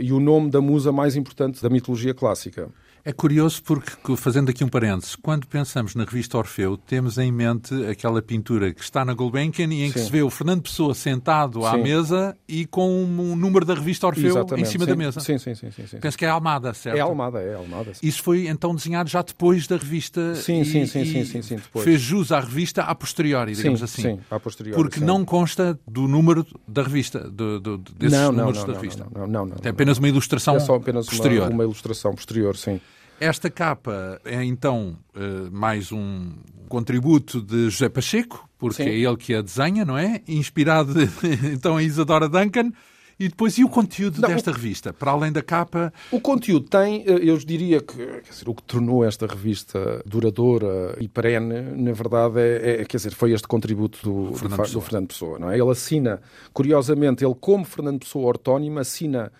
e 0.01 0.13
o 0.13 0.19
nome 0.19 0.51
da 0.51 0.61
musa 0.61 0.91
mais 0.91 1.15
importante 1.15 1.63
da 1.63 1.71
mitologia 1.71 2.13
clássica. 2.13 2.69
É 3.07 3.13
curioso 3.13 3.63
porque, 3.63 4.17
fazendo 4.17 4.49
aqui 4.49 4.65
um 4.65 4.69
parênteses, 4.69 5.15
quando 5.15 5.47
pensamos 5.47 5.95
na 5.95 6.05
revista 6.05 6.39
Orfeu, 6.39 6.79
temos 6.79 7.19
em 7.19 7.31
mente 7.31 7.75
aquela 7.85 8.23
pintura 8.23 8.73
que 8.73 8.83
está 8.83 9.05
na 9.05 9.13
Gulbenkian 9.13 9.67
e 9.67 9.83
em 9.83 9.93
que 9.93 9.99
Sim. 9.99 10.07
se 10.07 10.11
vê 10.11 10.23
o 10.23 10.31
Fernando 10.31 10.63
Pessoa 10.63 10.95
sentado 10.95 11.67
à 11.67 11.73
Sim. 11.73 11.83
mesa 11.83 12.35
e 12.49 12.65
com 12.65 13.05
um 13.05 13.37
número 13.37 13.67
da 13.67 13.75
revista 13.75 14.07
Orfeu 14.07 14.31
Exatamente. 14.31 14.67
em 14.67 14.71
cima 14.71 14.85
sim. 14.87 14.91
da 14.91 14.97
mesa. 14.97 15.21
Sim, 15.21 15.37
sim, 15.37 15.55
sim. 15.55 15.71
sim. 15.71 15.99
Penso 16.01 16.17
que 16.17 16.25
é 16.25 16.31
Almada, 16.31 16.73
certo? 16.73 16.97
É 16.97 17.01
Almada, 17.01 17.43
é 17.43 17.55
Almada. 17.55 17.93
sim. 17.93 18.01
Isso 18.03 18.23
foi 18.23 18.49
então 18.49 18.75
desenhado 18.75 19.11
já 19.11 19.21
depois 19.21 19.67
da 19.67 19.77
revista 19.77 20.35
Sim, 20.37 20.63
e, 20.63 20.65
sim, 20.65 20.87
sim, 20.87 21.05
sim, 21.27 21.43
sim, 21.43 21.57
depois. 21.57 21.85
fez 21.85 22.01
jus 22.01 22.33
à 22.33 22.41
revista 22.41 22.85
a 22.85 22.95
posteriori, 22.95 23.55
digamos 23.55 23.81
sim, 23.81 23.85
assim. 23.85 24.03
Sim, 24.03 24.21
a 24.31 24.41
posteriori. 24.41 24.83
Porque 24.83 25.01
não 25.01 25.27
consta 25.27 25.79
do 25.87 26.09
número 26.09 26.47
da 26.67 26.83
revista, 26.83 27.21
do, 27.21 27.61
do, 27.61 27.77
desses 27.77 28.19
não, 28.19 28.33
números 28.33 28.61
não, 28.61 28.67
da 28.67 28.73
não, 28.73 28.81
revista. 28.81 29.07
Não, 29.15 29.27
não, 29.27 29.47
não, 29.47 29.57
É 29.63 29.69
apenas 29.69 29.99
uma 29.99 30.09
ilustração 30.09 30.57
é 30.57 30.61
só 30.61 30.77
apenas 30.77 31.07
posterior. 31.07 31.49
Uma, 31.49 31.55
uma 31.55 31.65
ilustração 31.65 32.15
posterior, 32.15 32.57
sim. 32.57 32.81
Esta 33.21 33.49
capa 33.49 34.21
é 34.25 34.43
então 34.45 34.97
eh, 35.15 35.49
mais 35.51 35.93
um 35.93 36.33
contributo 36.69 37.41
de 37.41 37.71
José 37.71 37.89
Pacheco, 37.89 38.49
porque 38.59 38.83
Sim. 38.83 38.89
é 38.89 38.95
ele 38.95 39.17
que 39.17 39.35
a 39.35 39.41
desenha, 39.41 39.85
não 39.85 39.97
é? 39.97 40.21
Inspirado 40.27 40.93
então 41.53 41.81
em 41.81 41.85
Isadora 41.87 42.29
Duncan. 42.29 42.73
E 43.19 43.29
depois, 43.29 43.57
e 43.59 43.63
o 43.63 43.69
conteúdo 43.69 44.21
Não, 44.21 44.29
desta 44.29 44.51
revista? 44.51 44.93
Para 44.93 45.13
além 45.13 45.31
da 45.31 45.41
capa, 45.41 45.93
O 46.11 46.21
conteúdo 46.21 46.69
tem, 46.69 47.05
eh, 47.07 47.21
eu 47.23 47.39
diria 47.39 47.81
que 47.81 47.95
quer 47.97 48.29
dizer, 48.29 48.49
o 48.49 48.55
que 48.55 48.63
tornou 48.65 49.05
esta 49.05 49.25
revista 49.25 50.03
duradoura 50.05 50.97
e 51.01 51.07
perene, 51.07 51.61
na 51.81 51.93
verdade, 51.93 52.41
é, 52.41 52.81
é- 52.81 52.85
quer 52.85 52.97
dizer, 52.97 53.15
foi 53.15 53.31
este 53.33 53.47
contributo 53.47 54.01
do, 54.03 54.31
do 54.31 54.35
Fernando 54.37 54.59
do 54.59 54.63
Pessoa. 54.65 54.85
Fernando 54.85 55.07
Pessoa. 55.07 55.39
Não 55.39 55.49
é? 55.49 55.57
Ele 55.57 55.71
assina, 55.71 56.21
curiosamente, 56.53 57.25
ele, 57.25 57.37
como 57.41 57.65
Fernando 57.65 58.01
Pessoa 58.01 58.27
ortónimo, 58.27 58.81
assina 58.81 59.31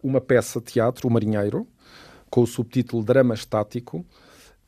uma 0.00 0.20
peça 0.20 0.60
de 0.60 0.66
teatro, 0.66 1.08
O 1.08 1.10
Marinheiro, 1.12 1.66
com 2.34 2.42
o 2.42 2.46
subtítulo 2.48 3.04
Drama 3.04 3.32
Estático. 3.32 4.04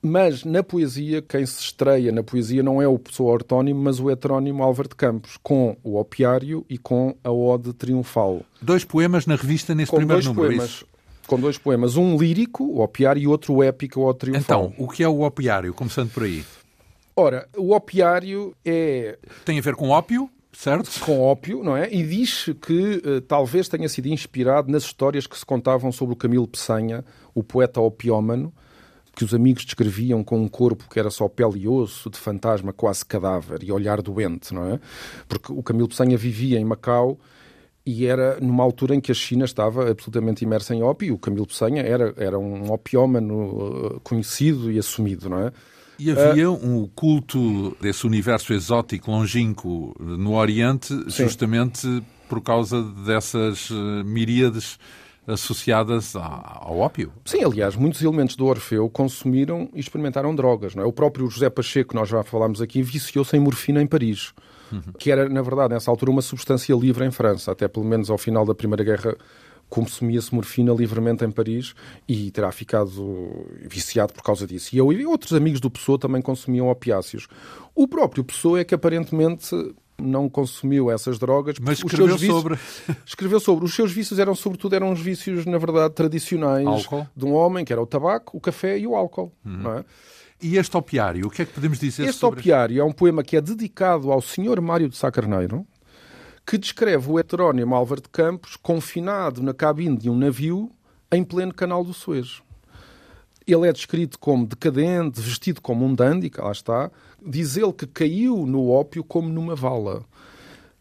Mas 0.00 0.44
na 0.44 0.62
poesia, 0.62 1.20
quem 1.20 1.44
se 1.44 1.60
estreia 1.60 2.12
na 2.12 2.22
poesia 2.22 2.62
não 2.62 2.80
é 2.80 2.86
o 2.86 2.96
Pessoa 2.96 3.32
ortónimo, 3.32 3.82
mas 3.82 3.98
o 3.98 4.08
heterónimo 4.08 4.62
Álvaro 4.62 4.88
de 4.88 4.94
Campos, 4.94 5.36
com 5.42 5.76
o 5.82 5.98
Opiário 5.98 6.64
e 6.70 6.78
com 6.78 7.16
a 7.24 7.30
Ode 7.32 7.72
Triunfal. 7.72 8.42
dois 8.62 8.84
poemas 8.84 9.26
na 9.26 9.34
revista 9.34 9.74
nesse 9.74 9.90
Com 9.90 9.96
primeiro 9.96 10.22
dois 10.22 10.32
número. 10.36 10.52
é 10.52 10.56
poemas. 10.58 10.70
isso? 10.76 10.86
Com 11.26 11.40
dois 11.40 11.58
poemas, 11.58 11.96
um 11.96 12.16
lírico, 12.16 12.62
o 12.62 12.82
Opiário, 12.82 13.20
e 13.20 13.26
outro 13.26 13.60
épico, 13.60 13.98
o 13.98 14.04
Ode 14.04 14.20
Triunfal. 14.20 14.66
Então, 14.70 14.74
o 14.78 14.88
que 14.88 15.02
é 15.02 15.08
o 15.08 15.22
opiário? 15.22 15.74
Começando 15.74 16.12
por 16.12 16.22
aí. 16.22 16.44
Ora, 17.16 17.48
o 17.56 17.74
Opiário 17.74 18.54
é 18.64 19.18
Tem 19.44 19.58
a 19.58 19.62
ver 19.62 19.74
com 19.74 19.88
ópio, 19.88 20.30
certo? 20.56 21.00
com 21.00 21.20
ópio, 21.20 21.62
não 21.62 21.76
é? 21.76 21.92
E 21.92 22.02
diz 22.02 22.50
que 22.62 23.02
eh, 23.04 23.20
talvez 23.20 23.68
tenha 23.68 23.88
sido 23.88 24.08
inspirado 24.08 24.70
nas 24.70 24.84
histórias 24.84 25.26
que 25.26 25.38
se 25.38 25.44
contavam 25.44 25.92
sobre 25.92 26.14
o 26.14 26.16
Camilo 26.16 26.48
Peçanha, 26.48 27.04
o 27.34 27.42
poeta 27.42 27.80
opiómano, 27.80 28.52
que 29.14 29.24
os 29.24 29.34
amigos 29.34 29.64
descreviam 29.64 30.24
com 30.24 30.38
um 30.38 30.48
corpo 30.48 30.88
que 30.90 30.98
era 30.98 31.10
só 31.10 31.28
pele 31.28 31.60
e 31.60 31.68
osso, 31.68 32.10
de 32.10 32.18
fantasma 32.18 32.72
quase 32.72 33.04
cadáver 33.04 33.62
e 33.62 33.70
olhar 33.70 34.00
doente, 34.00 34.54
não 34.54 34.66
é? 34.72 34.80
Porque 35.28 35.52
o 35.52 35.62
Camilo 35.62 35.88
Peçanha 35.88 36.16
vivia 36.16 36.58
em 36.58 36.64
Macau 36.64 37.18
e 37.84 38.06
era 38.06 38.38
numa 38.40 38.64
altura 38.64 38.94
em 38.94 39.00
que 39.00 39.12
a 39.12 39.14
China 39.14 39.44
estava 39.44 39.90
absolutamente 39.90 40.44
imersa 40.44 40.74
em 40.74 40.82
ópio 40.82 41.14
o 41.14 41.18
Camilo 41.18 41.46
Peçanha 41.46 41.82
era, 41.82 42.12
era 42.16 42.38
um 42.38 42.72
opiómano 42.72 43.94
eh, 43.96 44.00
conhecido 44.02 44.70
e 44.70 44.78
assumido, 44.78 45.28
não 45.28 45.38
é? 45.38 45.52
E 45.98 46.10
havia 46.10 46.50
um 46.50 46.86
culto 46.94 47.76
desse 47.80 48.06
universo 48.06 48.52
exótico, 48.52 49.10
longínquo, 49.10 49.94
no 49.98 50.34
Oriente, 50.34 50.94
justamente 51.08 52.02
por 52.28 52.42
causa 52.42 52.82
dessas 52.82 53.70
eh, 53.70 54.02
miríades 54.04 54.78
associadas 55.26 56.14
ao 56.14 56.78
ópio. 56.78 57.12
Sim, 57.24 57.44
aliás, 57.44 57.74
muitos 57.74 58.00
elementos 58.02 58.36
do 58.36 58.46
Orfeu 58.46 58.88
consumiram 58.88 59.68
e 59.74 59.80
experimentaram 59.80 60.34
drogas. 60.34 60.74
Não 60.74 60.84
é? 60.84 60.86
O 60.86 60.92
próprio 60.92 61.28
José 61.28 61.50
Pacheco, 61.50 61.90
que 61.90 61.96
nós 61.96 62.08
já 62.08 62.22
falámos 62.22 62.62
aqui, 62.62 62.82
viciou-se 62.82 63.36
em 63.36 63.40
morfina 63.40 63.82
em 63.82 63.86
Paris, 63.86 64.32
que 64.98 65.10
era, 65.10 65.28
na 65.28 65.42
verdade, 65.42 65.74
nessa 65.74 65.90
altura, 65.90 66.12
uma 66.12 66.22
substância 66.22 66.74
livre 66.74 67.04
em 67.04 67.10
França. 67.10 67.50
Até 67.50 67.66
pelo 67.66 67.84
menos 67.84 68.08
ao 68.08 68.18
final 68.18 68.44
da 68.44 68.54
Primeira 68.54 68.84
Guerra 68.84 69.16
consumia-se 69.68 70.34
morfina 70.34 70.72
livremente 70.72 71.24
em 71.24 71.30
Paris 71.30 71.74
e 72.08 72.30
terá 72.30 72.50
ficado 72.52 73.46
viciado 73.62 74.12
por 74.12 74.22
causa 74.22 74.46
disso. 74.46 74.74
E 74.74 74.78
eu 74.78 74.92
e 74.92 75.04
outros 75.06 75.32
amigos 75.32 75.60
do 75.60 75.70
Pessoa 75.70 75.98
também 75.98 76.22
consumiam 76.22 76.68
opiáceos. 76.68 77.26
O 77.74 77.86
próprio 77.88 78.24
Pessoa 78.24 78.60
é 78.60 78.64
que 78.64 78.74
aparentemente 78.74 79.54
não 79.98 80.28
consumiu 80.28 80.90
essas 80.90 81.18
drogas. 81.18 81.56
Mas 81.60 81.78
escreveu 81.78 82.08
seus 82.08 82.20
vícios- 82.20 82.36
sobre. 82.42 82.58
Escreveu 83.06 83.40
sobre. 83.40 83.64
Os 83.64 83.74
seus 83.74 83.90
vícios 83.92 84.18
eram, 84.18 84.34
sobretudo, 84.34 84.74
eram 84.74 84.92
os 84.92 85.00
vícios, 85.00 85.46
na 85.46 85.56
verdade, 85.58 85.94
tradicionais 85.94 86.66
Álcool. 86.66 87.06
de 87.16 87.24
um 87.24 87.32
homem, 87.32 87.64
que 87.64 87.72
era 87.72 87.80
o 87.82 87.86
tabaco, 87.86 88.36
o 88.36 88.40
café 88.40 88.78
e 88.78 88.86
o 88.86 88.94
álcool. 88.94 89.32
Não 89.44 89.78
é? 89.78 89.84
E 90.42 90.58
este 90.58 90.76
opiário, 90.76 91.26
o 91.26 91.30
que 91.30 91.40
é 91.40 91.44
que 91.46 91.52
podemos 91.54 91.78
dizer 91.78 92.04
este 92.04 92.18
sobre 92.18 92.40
Este 92.40 92.50
opiário 92.50 92.78
é 92.78 92.84
um 92.84 92.92
poema 92.92 93.22
que 93.22 93.38
é 93.38 93.40
dedicado 93.40 94.12
ao 94.12 94.20
Sr. 94.20 94.60
Mário 94.60 94.86
de 94.86 94.94
Sá 94.96 95.10
Carneiro, 95.10 95.66
que 96.46 96.56
descreve 96.56 97.10
o 97.10 97.18
heterónimo 97.18 97.74
Álvaro 97.74 98.00
de 98.00 98.08
Campos 98.08 98.54
confinado 98.56 99.42
na 99.42 99.52
cabine 99.52 99.96
de 99.96 100.08
um 100.08 100.16
navio 100.16 100.70
em 101.10 101.24
pleno 101.24 101.52
canal 101.52 101.82
do 101.82 101.92
Suez. 101.92 102.40
Ele 103.44 103.68
é 103.68 103.72
descrito 103.72 104.16
como 104.18 104.46
decadente, 104.46 105.20
vestido 105.20 105.60
como 105.60 105.84
um 105.84 105.94
dandy, 105.94 106.30
lá 106.38 106.52
está. 106.52 106.90
Diz 107.24 107.56
ele 107.56 107.72
que 107.72 107.86
caiu 107.86 108.46
no 108.46 108.68
ópio 108.68 109.02
como 109.02 109.28
numa 109.28 109.56
vala. 109.56 110.04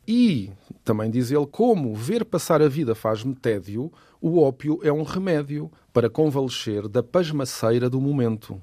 E 0.08 0.52
também 0.84 1.10
diz 1.10 1.32
ele 1.32 1.48
como 1.48 1.96
ver 1.96 2.24
passar 2.26 2.62
a 2.62 2.68
vida 2.68 2.94
faz-me 2.94 3.34
tédio, 3.34 3.92
o 4.22 4.40
ópio 4.40 4.80
é 4.84 4.92
um 4.92 5.04
remédio 5.04 5.72
para 5.92 6.10
convalescer 6.10 6.88
da 6.88 7.02
pasmaceira 7.02 7.90
do 7.90 8.00
momento. 8.00 8.62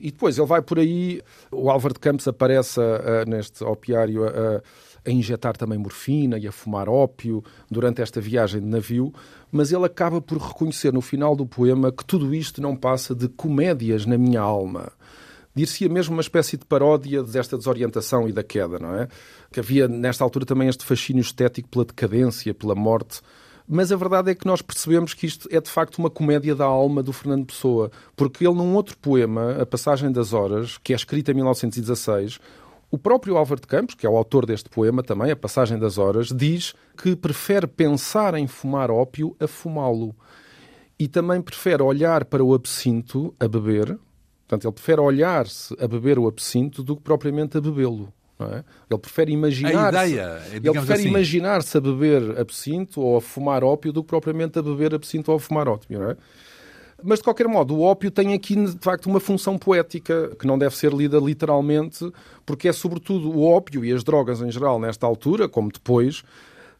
E 0.00 0.10
depois 0.10 0.38
ele 0.38 0.46
vai 0.46 0.62
por 0.62 0.78
aí, 0.78 1.20
o 1.50 1.70
Álvaro 1.70 1.94
de 1.94 2.00
Campos 2.00 2.28
aparece 2.28 2.78
uh, 2.78 3.28
neste 3.28 3.64
opiário 3.64 4.26
uh, 4.26 4.62
a 5.06 5.10
injetar 5.10 5.56
também 5.56 5.78
morfina 5.78 6.38
e 6.38 6.46
a 6.46 6.52
fumar 6.52 6.88
ópio 6.88 7.42
durante 7.70 8.02
esta 8.02 8.20
viagem 8.20 8.60
de 8.60 8.66
navio, 8.66 9.12
mas 9.50 9.72
ele 9.72 9.84
acaba 9.84 10.20
por 10.20 10.38
reconhecer 10.38 10.92
no 10.92 11.00
final 11.00 11.36
do 11.36 11.46
poema 11.46 11.92
que 11.92 12.04
tudo 12.04 12.34
isto 12.34 12.60
não 12.60 12.76
passa 12.76 13.14
de 13.14 13.28
comédias 13.28 14.04
na 14.04 14.18
minha 14.18 14.40
alma. 14.40 14.92
Dir-se-ia 15.54 15.88
mesmo 15.88 16.14
uma 16.14 16.20
espécie 16.20 16.58
de 16.58 16.66
paródia 16.66 17.22
desta 17.22 17.56
desorientação 17.56 18.28
e 18.28 18.32
da 18.32 18.42
queda, 18.42 18.78
não 18.78 18.94
é? 18.94 19.08
Que 19.50 19.60
havia 19.60 19.88
nesta 19.88 20.22
altura 20.22 20.44
também 20.44 20.68
este 20.68 20.84
fascínio 20.84 21.22
estético 21.22 21.68
pela 21.70 21.84
decadência, 21.86 22.52
pela 22.52 22.74
morte. 22.74 23.22
Mas 23.66 23.90
a 23.90 23.96
verdade 23.96 24.30
é 24.30 24.34
que 24.34 24.46
nós 24.46 24.60
percebemos 24.60 25.14
que 25.14 25.26
isto 25.26 25.48
é 25.50 25.60
de 25.60 25.70
facto 25.70 25.96
uma 25.96 26.10
comédia 26.10 26.54
da 26.54 26.66
alma 26.66 27.02
do 27.02 27.12
Fernando 27.12 27.46
Pessoa, 27.46 27.90
porque 28.14 28.46
ele, 28.46 28.54
num 28.54 28.74
outro 28.74 28.98
poema, 28.98 29.56
A 29.60 29.64
Passagem 29.64 30.12
das 30.12 30.32
Horas, 30.32 30.78
que 30.78 30.92
é 30.92 30.96
escrito 30.96 31.30
em 31.30 31.34
1916, 31.34 32.38
o 32.90 32.98
próprio 32.98 33.36
Álvaro 33.36 33.60
de 33.60 33.66
Campos, 33.66 33.94
que 33.94 34.06
é 34.06 34.10
o 34.10 34.16
autor 34.16 34.46
deste 34.46 34.68
poema 34.68 35.02
também, 35.02 35.30
A 35.30 35.36
Passagem 35.36 35.78
das 35.78 35.98
Horas, 35.98 36.28
diz 36.28 36.74
que 36.96 37.16
prefere 37.16 37.66
pensar 37.66 38.34
em 38.34 38.46
fumar 38.46 38.90
ópio 38.90 39.36
a 39.40 39.46
fumá-lo. 39.46 40.14
E 40.98 41.08
também 41.08 41.42
prefere 41.42 41.82
olhar 41.82 42.24
para 42.24 42.42
o 42.42 42.54
absinto 42.54 43.34
a 43.38 43.46
beber, 43.46 43.98
portanto, 44.46 44.64
ele 44.66 44.72
prefere 44.72 45.00
olhar-se 45.00 45.76
a 45.78 45.86
beber 45.86 46.18
o 46.18 46.26
absinto 46.26 46.82
do 46.82 46.96
que 46.96 47.02
propriamente 47.02 47.58
a 47.58 47.60
bebê-lo. 47.60 48.12
É? 48.38 48.62
Ele 48.90 49.00
prefere 49.00 49.32
imaginar-se 49.32 50.12
ele 50.52 50.70
prefere 50.70 51.00
assim. 51.00 51.08
imaginar-se 51.08 51.78
a 51.78 51.80
beber 51.80 52.38
absinto 52.38 53.00
ou 53.00 53.16
a 53.16 53.20
fumar 53.20 53.64
ópio 53.64 53.92
do 53.92 54.02
que 54.02 54.08
propriamente 54.08 54.58
a 54.58 54.62
beber 54.62 54.94
absinto 54.94 55.30
ou 55.30 55.38
a 55.38 55.40
fumar 55.40 55.66
ópio. 55.68 55.98
Não 55.98 56.10
é? 56.10 56.16
Mas, 57.02 57.18
de 57.18 57.24
qualquer 57.24 57.46
modo, 57.46 57.74
o 57.74 57.82
ópio 57.82 58.10
tem 58.10 58.32
aqui, 58.32 58.56
de 58.56 58.78
facto, 58.80 59.06
uma 59.06 59.20
função 59.20 59.58
poética 59.58 60.34
que 60.38 60.46
não 60.46 60.58
deve 60.58 60.74
ser 60.74 60.92
lida 60.92 61.18
literalmente, 61.18 62.10
porque 62.44 62.68
é 62.68 62.72
sobretudo 62.72 63.30
o 63.30 63.44
ópio 63.44 63.84
e 63.84 63.92
as 63.92 64.02
drogas 64.02 64.40
em 64.40 64.50
geral, 64.50 64.80
nesta 64.80 65.06
altura, 65.06 65.48
como 65.48 65.70
depois, 65.70 66.22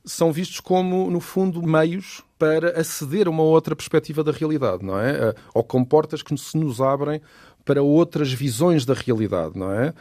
são 0.04 0.32
vistos 0.32 0.60
como, 0.60 1.10
no 1.10 1.20
fundo, 1.20 1.62
meios 1.62 2.22
para 2.38 2.80
aceder 2.80 3.26
a 3.26 3.30
uma 3.30 3.42
outra 3.42 3.76
perspectiva 3.76 4.24
da 4.24 4.32
realidade, 4.32 4.84
não 4.84 4.98
é? 4.98 5.34
Ou 5.52 5.62
como 5.62 5.84
portas 5.84 6.22
que 6.22 6.36
se 6.38 6.56
nos 6.56 6.80
abrem 6.80 7.20
para 7.64 7.82
outras 7.82 8.32
visões 8.32 8.86
da 8.86 8.94
realidade, 8.94 9.58
não 9.58 9.70
é? 9.70 9.92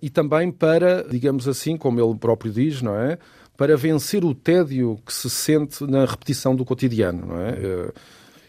E 0.00 0.10
também 0.10 0.52
para, 0.52 1.02
digamos 1.08 1.48
assim, 1.48 1.76
como 1.76 2.00
ele 2.00 2.16
próprio 2.16 2.52
diz, 2.52 2.82
não 2.82 2.94
é? 2.94 3.18
Para 3.56 3.76
vencer 3.76 4.24
o 4.24 4.34
tédio 4.34 4.98
que 5.04 5.12
se 5.12 5.30
sente 5.30 5.84
na 5.84 6.04
repetição 6.04 6.54
do 6.54 6.64
cotidiano, 6.64 7.26
não 7.26 7.40
é? 7.40 7.92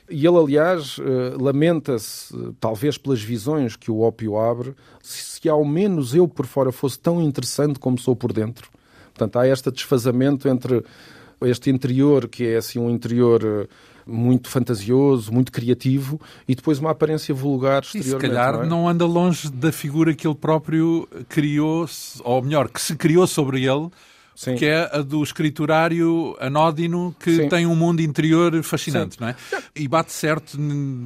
E 0.09 0.25
ele, 0.25 0.37
aliás, 0.37 0.97
eh, 0.99 1.35
lamenta-se, 1.39 2.33
talvez 2.59 2.97
pelas 2.97 3.21
visões 3.21 3.75
que 3.75 3.89
o 3.89 4.01
ópio 4.01 4.37
abre, 4.37 4.75
se 5.01 5.49
ao 5.49 5.65
menos 5.65 6.13
eu 6.13 6.27
por 6.27 6.45
fora 6.45 6.71
fosse 6.71 6.99
tão 6.99 7.21
interessante 7.21 7.79
como 7.79 7.97
sou 7.97 8.15
por 8.15 8.31
dentro. 8.31 8.69
Portanto, 9.05 9.37
há 9.37 9.47
este 9.47 9.71
desfazamento 9.71 10.47
entre 10.47 10.83
este 11.41 11.69
interior, 11.69 12.27
que 12.27 12.45
é 12.45 12.57
assim 12.57 12.79
um 12.79 12.89
interior 12.89 13.41
eh, 13.43 13.67
muito 14.05 14.47
fantasioso, 14.49 15.31
muito 15.33 15.51
criativo, 15.51 16.21
e 16.47 16.53
depois 16.53 16.79
uma 16.79 16.91
aparência 16.91 17.33
vulgar 17.33 17.81
exteriormente. 17.81 18.25
E 18.25 18.27
se 18.27 18.35
calhar 18.35 18.53
não, 18.53 18.63
é? 18.63 18.65
não, 18.67 18.89
anda 18.89 19.05
longe 19.05 19.49
da 19.49 19.71
figura 19.71 20.13
que 20.13 20.27
ele 20.27 20.35
próprio 20.35 21.07
criou, 21.27 21.87
ou 22.23 22.41
melhor, 22.41 22.69
que 22.69 22.79
se 22.79 22.95
criou 22.95 23.25
sobre 23.25 23.65
ele, 23.65 23.89
Sim. 24.35 24.55
que 24.55 24.65
é 24.65 24.89
a 24.91 25.01
do 25.01 25.23
escriturário 25.23 26.35
anódino 26.39 27.15
que 27.19 27.35
Sim. 27.37 27.49
tem 27.49 27.65
um 27.65 27.75
mundo 27.75 28.01
interior 28.01 28.61
fascinante, 28.63 29.15
Sim. 29.15 29.21
não 29.21 29.29
é? 29.29 29.35
E 29.73 29.87
bate 29.87 30.11
certo 30.11 30.57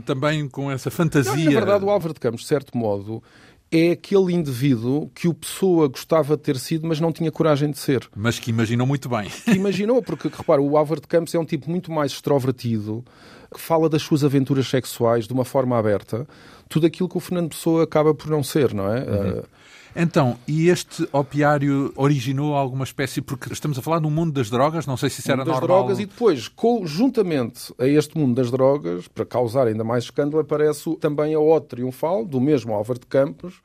também 0.04 0.50
com 0.50 0.72
essa 0.72 0.90
fantasia. 0.90 1.36
Não, 1.36 1.54
na 1.54 1.60
verdade, 1.60 1.86
o 1.86 1.90
Álvaro 1.92 2.14
de 2.14 2.20
Campos, 2.20 2.42
de 2.42 2.48
certo 2.48 2.76
modo, 2.76 3.22
é 3.72 3.92
aquele 3.92 4.34
indivíduo 4.34 5.12
que 5.14 5.28
o 5.28 5.34
Pessoa 5.34 5.88
gostava 5.88 6.36
de 6.36 6.42
ter 6.42 6.58
sido, 6.58 6.88
mas 6.88 7.00
não 7.00 7.12
tinha 7.12 7.32
coragem 7.32 7.70
de 7.70 7.78
ser. 7.78 8.10
Mas 8.16 8.40
que 8.40 8.50
imaginou 8.50 8.88
muito 8.88 9.08
bem. 9.08 9.30
Que 9.46 9.52
imaginou, 9.52 10.02
porque, 10.02 10.28
repara, 10.28 10.62
o 10.62 10.76
Álvaro 10.76 11.02
de 11.02 11.08
Campos 11.08 11.36
é 11.36 11.40
um 11.40 11.46
tipo 11.46 11.70
muito 11.70 11.92
mais 11.92 12.12
extrovertido, 12.14 13.06
que 13.54 13.60
fala 13.60 13.88
das 13.88 14.02
suas 14.02 14.24
aventuras 14.24 14.68
sexuais 14.68 15.28
de 15.28 15.34
uma 15.34 15.46
forma 15.46 15.78
aberta, 15.78 16.28
tudo 16.68 16.88
aquilo 16.88 17.08
que 17.08 17.18
o 17.18 17.20
Fernando 17.20 17.50
Pessoa 17.50 17.84
acaba 17.84 18.14
por 18.14 18.30
não 18.30 18.44
ser, 18.44 18.74
não 18.74 18.92
é? 18.92 19.00
Uhum. 19.02 19.40
Uh, 19.40 19.44
então, 19.96 20.38
e 20.48 20.70
este 20.70 21.08
opiário 21.12 21.92
originou 21.96 22.56
alguma 22.56 22.84
espécie, 22.84 23.22
porque 23.22 23.52
estamos 23.52 23.78
a 23.78 23.82
falar 23.82 24.00
do 24.00 24.10
mundo 24.10 24.32
das 24.34 24.50
drogas, 24.50 24.86
não 24.86 24.98
sei 24.98 25.10
se 25.10 25.20
isso 25.22 25.32
era 25.32 25.44
das 25.44 25.60
normal. 25.60 25.80
drogas 25.80 26.00
e 26.00 26.06
depois, 26.06 26.48
conjuntamente 26.48 27.74
a 27.78 27.88
este 27.88 28.18
mundo 28.18 28.36
das 28.36 28.52
drogas, 28.52 29.08
para 29.08 29.26
causar 29.26 29.68
ainda 29.68 29.84
mais 29.84 30.06
escândalo, 30.06 30.42
aparece 30.42 30.96
também 30.98 31.34
a 31.34 31.40
Ode 31.40 31.68
Triunfal, 31.68 32.26
do 32.26 32.40
mesmo 32.40 32.74
Álvaro 32.74 33.00
de 33.00 33.08
Campos, 33.08 33.62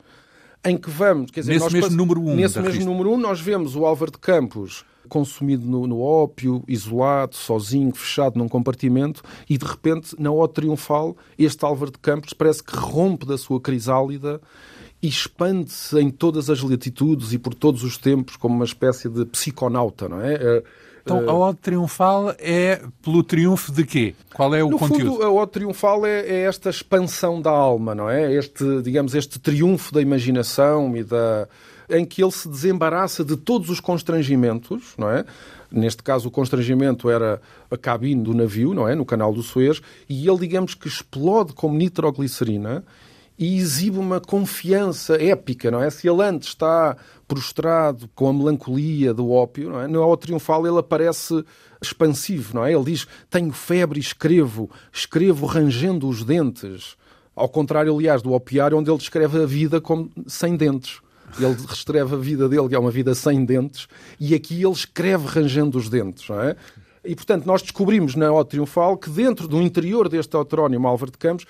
em 0.65 0.77
que 0.77 0.91
vamos... 0.91 1.31
Quer 1.31 1.41
dizer, 1.41 1.55
nesse 1.55 1.73
mesmo 1.73 1.89
pass... 1.89 1.97
número 1.97 2.21
1 2.21 2.23
um 2.23 2.37
Nesse 2.37 2.57
mesmo 2.57 2.63
revista. 2.63 2.91
número 2.91 3.11
1 3.11 3.15
um, 3.15 3.17
nós 3.19 3.41
vemos 3.41 3.77
o 3.77 3.85
Álvaro 3.85 4.13
de 4.13 4.19
Campos 4.19 4.85
consumido 5.09 5.67
no, 5.67 5.87
no, 5.87 6.01
ópio, 6.01 6.65
isolado, 6.67 7.37
sozinho, 7.37 7.95
fechado 7.95 8.39
num 8.39 8.49
compartimento, 8.49 9.23
e 9.49 9.59
de 9.59 9.65
repente, 9.65 10.17
na 10.19 10.33
Ode 10.33 10.55
Triunfal, 10.55 11.17
este 11.39 11.65
Álvaro 11.65 11.93
de 11.93 11.99
Campos 11.99 12.33
parece 12.33 12.63
que 12.63 12.75
rompe 12.77 13.27
da 13.27 13.37
sua 13.37 13.61
crisálida 13.61 14.41
e 15.05 15.07
expande-se 15.07 16.01
em 16.01 16.09
todas 16.09 16.49
as 16.49 16.63
latitudes 16.63 17.35
e 17.35 17.39
por 17.39 17.53
todos 17.53 17.85
os 17.85 17.99
tempos 17.99 18.37
como 18.37 18.55
uma 18.55 18.65
espécie 18.65 19.07
de 19.07 19.27
psiconauta, 19.27 20.09
não 20.09 20.19
é? 20.19 20.33
é 20.33 20.63
então, 21.03 21.29
a 21.29 21.35
ode 21.35 21.59
triunfal 21.59 22.35
é 22.39 22.81
pelo 23.03 23.23
triunfo 23.23 23.71
de 23.71 23.85
quê? 23.85 24.15
Qual 24.33 24.55
é 24.55 24.65
o 24.65 24.71
no 24.71 24.79
conteúdo? 24.79 25.13
Fundo, 25.13 25.23
a 25.23 25.31
ode 25.31 25.53
triunfal 25.53 26.07
é, 26.07 26.21
é, 26.21 26.45
esta 26.45 26.71
expansão 26.71 27.43
da 27.43 27.51
alma, 27.51 27.95
não 27.95 28.09
é? 28.09 28.33
Este, 28.33 28.81
digamos, 28.81 29.15
este 29.15 29.39
triunfo 29.39 29.93
da 29.93 30.01
imaginação 30.01 30.97
e 30.97 31.05
da 31.05 31.47
em 31.91 32.07
que 32.07 32.23
ele 32.23 32.33
se 32.33 32.49
desembaraça 32.49 33.23
de 33.23 33.37
todos 33.37 33.69
os 33.69 33.81
constrangimentos, 33.81 34.95
não 34.97 35.11
é? 35.11 35.27
Neste 35.71 36.03
caso, 36.03 36.29
o 36.29 36.31
constrangimento 36.31 37.11
era 37.11 37.43
a 37.71 37.77
cabine 37.77 38.23
do 38.23 38.33
navio, 38.33 38.73
não 38.73 38.89
é? 38.89 38.95
No 38.95 39.05
canal 39.05 39.35
do 39.35 39.43
Suez, 39.43 39.83
e 40.09 40.27
ele, 40.27 40.39
digamos 40.39 40.75
que 40.75 40.89
explode 40.89 41.53
como 41.53 41.77
nitroglicerina 41.77 42.83
e 43.39 43.57
exibe 43.57 43.99
uma 43.99 44.21
confiança 44.21 45.21
épica, 45.21 45.71
não 45.71 45.83
é? 45.83 45.91
Se 45.91 46.09
ele 46.09 46.23
antes 46.23 46.49
está 46.49 46.97
prostrado 47.27 48.09
com 48.15 48.29
a 48.29 48.33
melancolia 48.33 49.13
do 49.13 49.31
ópio, 49.31 49.71
não 49.71 49.81
é? 49.81 49.89
No 49.89 50.03
ao 50.03 50.17
triunfal 50.17 50.67
ele 50.67 50.79
aparece 50.79 51.45
expansivo, 51.83 52.55
não 52.55 52.65
é? 52.65 52.73
Ele 52.73 52.85
diz: 52.85 53.07
Tenho 53.29 53.53
febre 53.53 53.99
e 53.99 54.03
escrevo, 54.03 54.71
escrevo 54.93 55.47
rangendo 55.47 56.09
os 56.09 56.23
dentes. 56.25 56.97
Ao 57.35 57.49
contrário, 57.49 57.93
aliás, 57.93 58.23
do 58.23 58.33
opiário, 58.33 58.79
onde 58.79 58.89
ele 58.89 58.99
descreve 58.99 59.43
a 59.43 59.47
vida 59.47 59.81
como 59.81 60.11
sem 60.27 60.57
dentes. 60.57 61.01
Ele 61.37 61.57
reescreve 61.67 62.15
a 62.15 62.19
vida 62.19 62.49
dele, 62.49 62.69
que 62.69 62.77
é 62.77 62.79
uma 62.79 62.93
vida 62.93 63.13
sem 63.13 63.45
dentes, 63.45 63.89
e 64.21 64.37
aqui 64.37 64.63
ele 64.63 64.73
escreve 64.73 65.27
rangendo 65.27 65.77
os 65.77 65.89
dentes, 65.89 66.29
não 66.29 66.41
é? 66.41 66.55
E, 67.05 67.15
portanto, 67.15 67.45
nós 67.45 67.61
descobrimos 67.61 68.15
na 68.15 68.33
Ode 68.33 68.51
Triunfal 68.51 68.97
que 68.97 69.11
dentro 69.11 69.49
do 69.49 69.61
interior 69.61 70.09
deste 70.09 70.37
heterónimo 70.37 70.87
Álvaro 70.87 71.11
de 71.11 71.19
Campos 71.19 71.45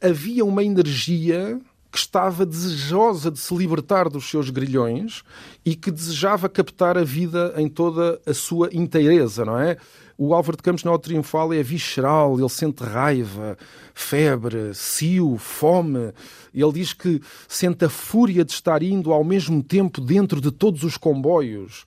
havia 0.00 0.44
uma 0.44 0.64
energia 0.64 1.60
que 1.90 1.98
estava 1.98 2.46
desejosa 2.46 3.30
de 3.30 3.38
se 3.38 3.54
libertar 3.54 4.08
dos 4.08 4.30
seus 4.30 4.48
grilhões 4.48 5.24
e 5.64 5.74
que 5.74 5.90
desejava 5.90 6.48
captar 6.48 6.96
a 6.96 7.02
vida 7.02 7.52
em 7.56 7.68
toda 7.68 8.20
a 8.24 8.32
sua 8.32 8.70
inteireza, 8.72 9.44
não 9.44 9.58
é? 9.58 9.76
O 10.16 10.34
Álvaro 10.34 10.56
de 10.56 10.62
Campos, 10.62 10.84
na 10.84 10.92
Ode 10.92 11.04
Triunfal, 11.04 11.52
é 11.52 11.62
visceral, 11.62 12.38
ele 12.38 12.48
sente 12.48 12.84
raiva, 12.84 13.56
febre, 13.94 14.74
cio, 14.74 15.36
fome. 15.38 16.12
Ele 16.54 16.72
diz 16.72 16.92
que 16.92 17.20
sente 17.48 17.86
a 17.86 17.88
fúria 17.88 18.44
de 18.44 18.52
estar 18.52 18.82
indo 18.82 19.12
ao 19.12 19.24
mesmo 19.24 19.62
tempo 19.62 20.00
dentro 20.00 20.40
de 20.40 20.50
todos 20.50 20.84
os 20.84 20.96
comboios 20.96 21.86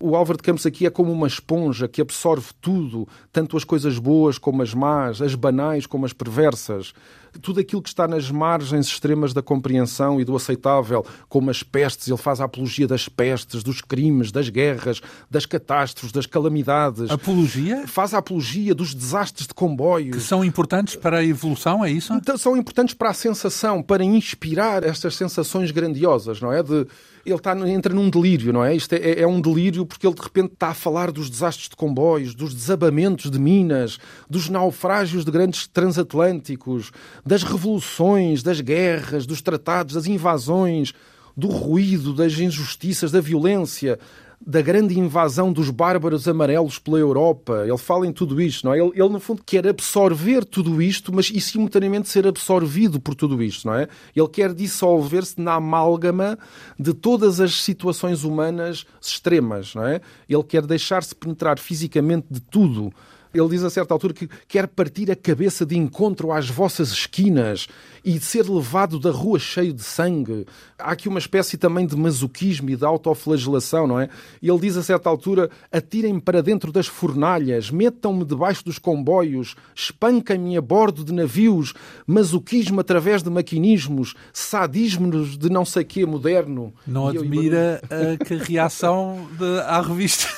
O 0.00 0.16
Álvaro 0.16 0.36
de 0.36 0.42
Campos 0.42 0.66
aqui 0.66 0.86
é 0.86 0.90
como 0.90 1.12
uma 1.12 1.26
esponja 1.26 1.88
que 1.88 2.00
absorve 2.00 2.48
tudo, 2.60 3.08
tanto 3.32 3.56
as 3.56 3.64
coisas 3.64 3.98
boas 3.98 4.38
como 4.38 4.62
as 4.62 4.74
más, 4.74 5.22
as 5.22 5.34
banais 5.34 5.86
como 5.86 6.04
as 6.04 6.12
perversas 6.12 6.92
tudo 7.40 7.60
aquilo 7.60 7.82
que 7.82 7.88
está 7.88 8.06
nas 8.06 8.30
margens 8.30 8.86
extremas 8.86 9.32
da 9.32 9.42
compreensão 9.42 10.20
e 10.20 10.24
do 10.24 10.36
aceitável, 10.36 11.04
como 11.28 11.50
as 11.50 11.62
pestes, 11.62 12.08
ele 12.08 12.16
faz 12.16 12.40
a 12.40 12.44
apologia 12.44 12.86
das 12.86 13.08
pestes, 13.08 13.62
dos 13.62 13.80
crimes, 13.80 14.30
das 14.30 14.48
guerras, 14.48 15.00
das 15.30 15.46
catástrofes, 15.46 16.12
das 16.12 16.26
calamidades. 16.26 17.10
Apologia? 17.10 17.86
Faz 17.86 18.14
a 18.14 18.18
apologia 18.18 18.74
dos 18.74 18.94
desastres 18.94 19.46
de 19.46 19.54
comboios. 19.54 20.16
Que 20.16 20.22
são 20.22 20.44
importantes 20.44 20.96
para 20.96 21.18
a 21.18 21.24
evolução, 21.24 21.84
é 21.84 21.90
isso? 21.90 22.12
Então, 22.14 22.36
são 22.36 22.56
importantes 22.56 22.94
para 22.94 23.10
a 23.10 23.14
sensação, 23.14 23.82
para 23.82 24.04
inspirar 24.04 24.84
estas 24.84 25.16
sensações 25.16 25.70
grandiosas, 25.70 26.40
não 26.40 26.52
é? 26.52 26.62
De 26.62 26.86
ele 27.24 27.36
está, 27.36 27.56
entra 27.68 27.94
num 27.94 28.10
delírio, 28.10 28.52
não 28.52 28.64
é? 28.64 28.74
Isto 28.74 28.94
é, 28.94 29.20
é, 29.20 29.26
um 29.26 29.40
delírio 29.40 29.86
porque 29.86 30.06
ele 30.06 30.14
de 30.14 30.22
repente 30.22 30.52
está 30.52 30.68
a 30.68 30.74
falar 30.74 31.10
dos 31.10 31.30
desastres 31.30 31.68
de 31.68 31.76
comboios, 31.76 32.34
dos 32.34 32.54
desabamentos 32.54 33.30
de 33.30 33.38
minas, 33.38 33.98
dos 34.28 34.48
naufrágios 34.48 35.24
de 35.24 35.30
grandes 35.30 35.66
transatlânticos, 35.66 36.92
das 37.24 37.42
revoluções, 37.42 38.42
das 38.42 38.60
guerras, 38.60 39.26
dos 39.26 39.40
tratados, 39.40 39.94
das 39.94 40.06
invasões, 40.06 40.92
do 41.36 41.48
ruído, 41.48 42.14
das 42.14 42.38
injustiças, 42.38 43.10
da 43.10 43.20
violência, 43.20 43.98
da 44.46 44.60
grande 44.60 44.98
invasão 44.98 45.52
dos 45.52 45.70
bárbaros 45.70 46.28
amarelos 46.28 46.78
pela 46.78 46.98
Europa. 46.98 47.64
Ele 47.66 47.78
fala 47.78 48.06
em 48.06 48.12
tudo 48.12 48.40
isto, 48.40 48.66
não 48.66 48.74
é? 48.74 48.78
Ele, 48.78 48.92
ele, 48.94 49.08
no 49.08 49.20
fundo, 49.20 49.42
quer 49.44 49.66
absorver 49.66 50.44
tudo 50.44 50.82
isto, 50.82 51.12
mas 51.14 51.30
e 51.30 51.40
simultaneamente 51.40 52.08
ser 52.08 52.26
absorvido 52.26 53.00
por 53.00 53.14
tudo 53.14 53.42
isto, 53.42 53.66
não 53.66 53.74
é? 53.74 53.88
Ele 54.14 54.28
quer 54.28 54.52
dissolver-se 54.52 55.40
na 55.40 55.54
amálgama 55.54 56.38
de 56.78 56.92
todas 56.92 57.40
as 57.40 57.54
situações 57.62 58.22
humanas 58.22 58.84
extremas, 59.00 59.74
não 59.74 59.86
é? 59.86 60.00
Ele 60.28 60.42
quer 60.42 60.66
deixar-se 60.66 61.14
penetrar 61.14 61.58
fisicamente 61.58 62.26
de 62.30 62.40
tudo 62.40 62.92
ele 63.34 63.48
diz 63.48 63.64
a 63.64 63.70
certa 63.70 63.92
altura 63.92 64.14
que 64.14 64.28
quer 64.46 64.66
partir 64.66 65.10
a 65.10 65.16
cabeça 65.16 65.66
de 65.66 65.76
encontro 65.76 66.30
às 66.32 66.48
vossas 66.48 66.92
esquinas 66.92 67.66
e 68.04 68.20
ser 68.20 68.48
levado 68.48 68.98
da 68.98 69.10
rua 69.10 69.38
cheio 69.38 69.72
de 69.72 69.82
sangue. 69.82 70.46
Há 70.78 70.92
aqui 70.92 71.08
uma 71.08 71.18
espécie 71.18 71.56
também 71.56 71.86
de 71.86 71.96
masoquismo 71.96 72.68
e 72.68 72.76
de 72.76 72.84
autoflagelação, 72.84 73.86
não 73.86 73.98
é? 73.98 74.08
Ele 74.42 74.58
diz 74.58 74.76
a 74.76 74.82
certa 74.82 75.08
altura: 75.08 75.50
atirem-me 75.72 76.20
para 76.20 76.42
dentro 76.42 76.70
das 76.70 76.86
fornalhas, 76.86 77.70
metam-me 77.70 78.24
debaixo 78.24 78.64
dos 78.64 78.78
comboios, 78.78 79.56
espanquem-me 79.74 80.56
a 80.56 80.60
bordo 80.60 81.02
de 81.02 81.12
navios, 81.12 81.72
masoquismo 82.06 82.80
através 82.80 83.22
de 83.22 83.30
maquinismos, 83.30 84.14
sadismo 84.32 85.24
de 85.24 85.50
não 85.50 85.64
sei 85.64 85.84
quê 85.84 86.04
moderno. 86.04 86.74
Não 86.86 87.08
admira 87.08 87.80
eu... 87.90 88.18
que 88.18 88.34
a 88.34 88.38
reação 88.38 89.26
de... 89.38 89.60
à 89.60 89.80
revista 89.80 90.28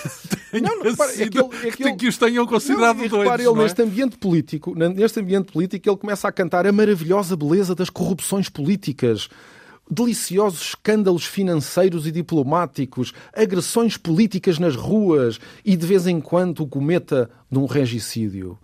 tenha 0.50 0.68
não, 0.68 0.76
não, 0.78 0.90
repara, 0.90 1.10
sido, 1.10 1.22
é 1.22 1.30
que, 1.30 1.38
ele, 1.38 1.68
é 1.68 1.70
que, 1.70 1.82
ele... 1.82 1.96
que 1.96 2.08
os 2.08 2.16
tenham 2.16 2.46
considerado 2.46 2.85
não, 2.86 2.94
doidos, 2.94 3.18
repara, 3.18 3.42
ele 3.42 3.50
é? 3.50 3.62
neste 3.62 3.82
ambiente 3.82 4.18
político, 4.18 4.74
neste 4.74 5.20
ambiente 5.20 5.52
político, 5.52 5.88
ele 5.88 5.96
começa 5.96 6.28
a 6.28 6.32
cantar 6.32 6.66
a 6.66 6.72
maravilhosa 6.72 7.36
beleza 7.36 7.74
das 7.74 7.90
corrupções 7.90 8.48
políticas, 8.48 9.28
deliciosos 9.90 10.68
escândalos 10.68 11.24
financeiros 11.24 12.06
e 12.06 12.12
diplomáticos, 12.12 13.12
agressões 13.32 13.96
políticas 13.96 14.58
nas 14.58 14.74
ruas 14.74 15.38
e 15.64 15.76
de 15.76 15.86
vez 15.86 16.06
em 16.06 16.20
quando 16.20 16.60
o 16.60 16.66
cometa 16.66 17.30
de 17.50 17.58
um 17.58 17.66
regicídio, 17.66 18.58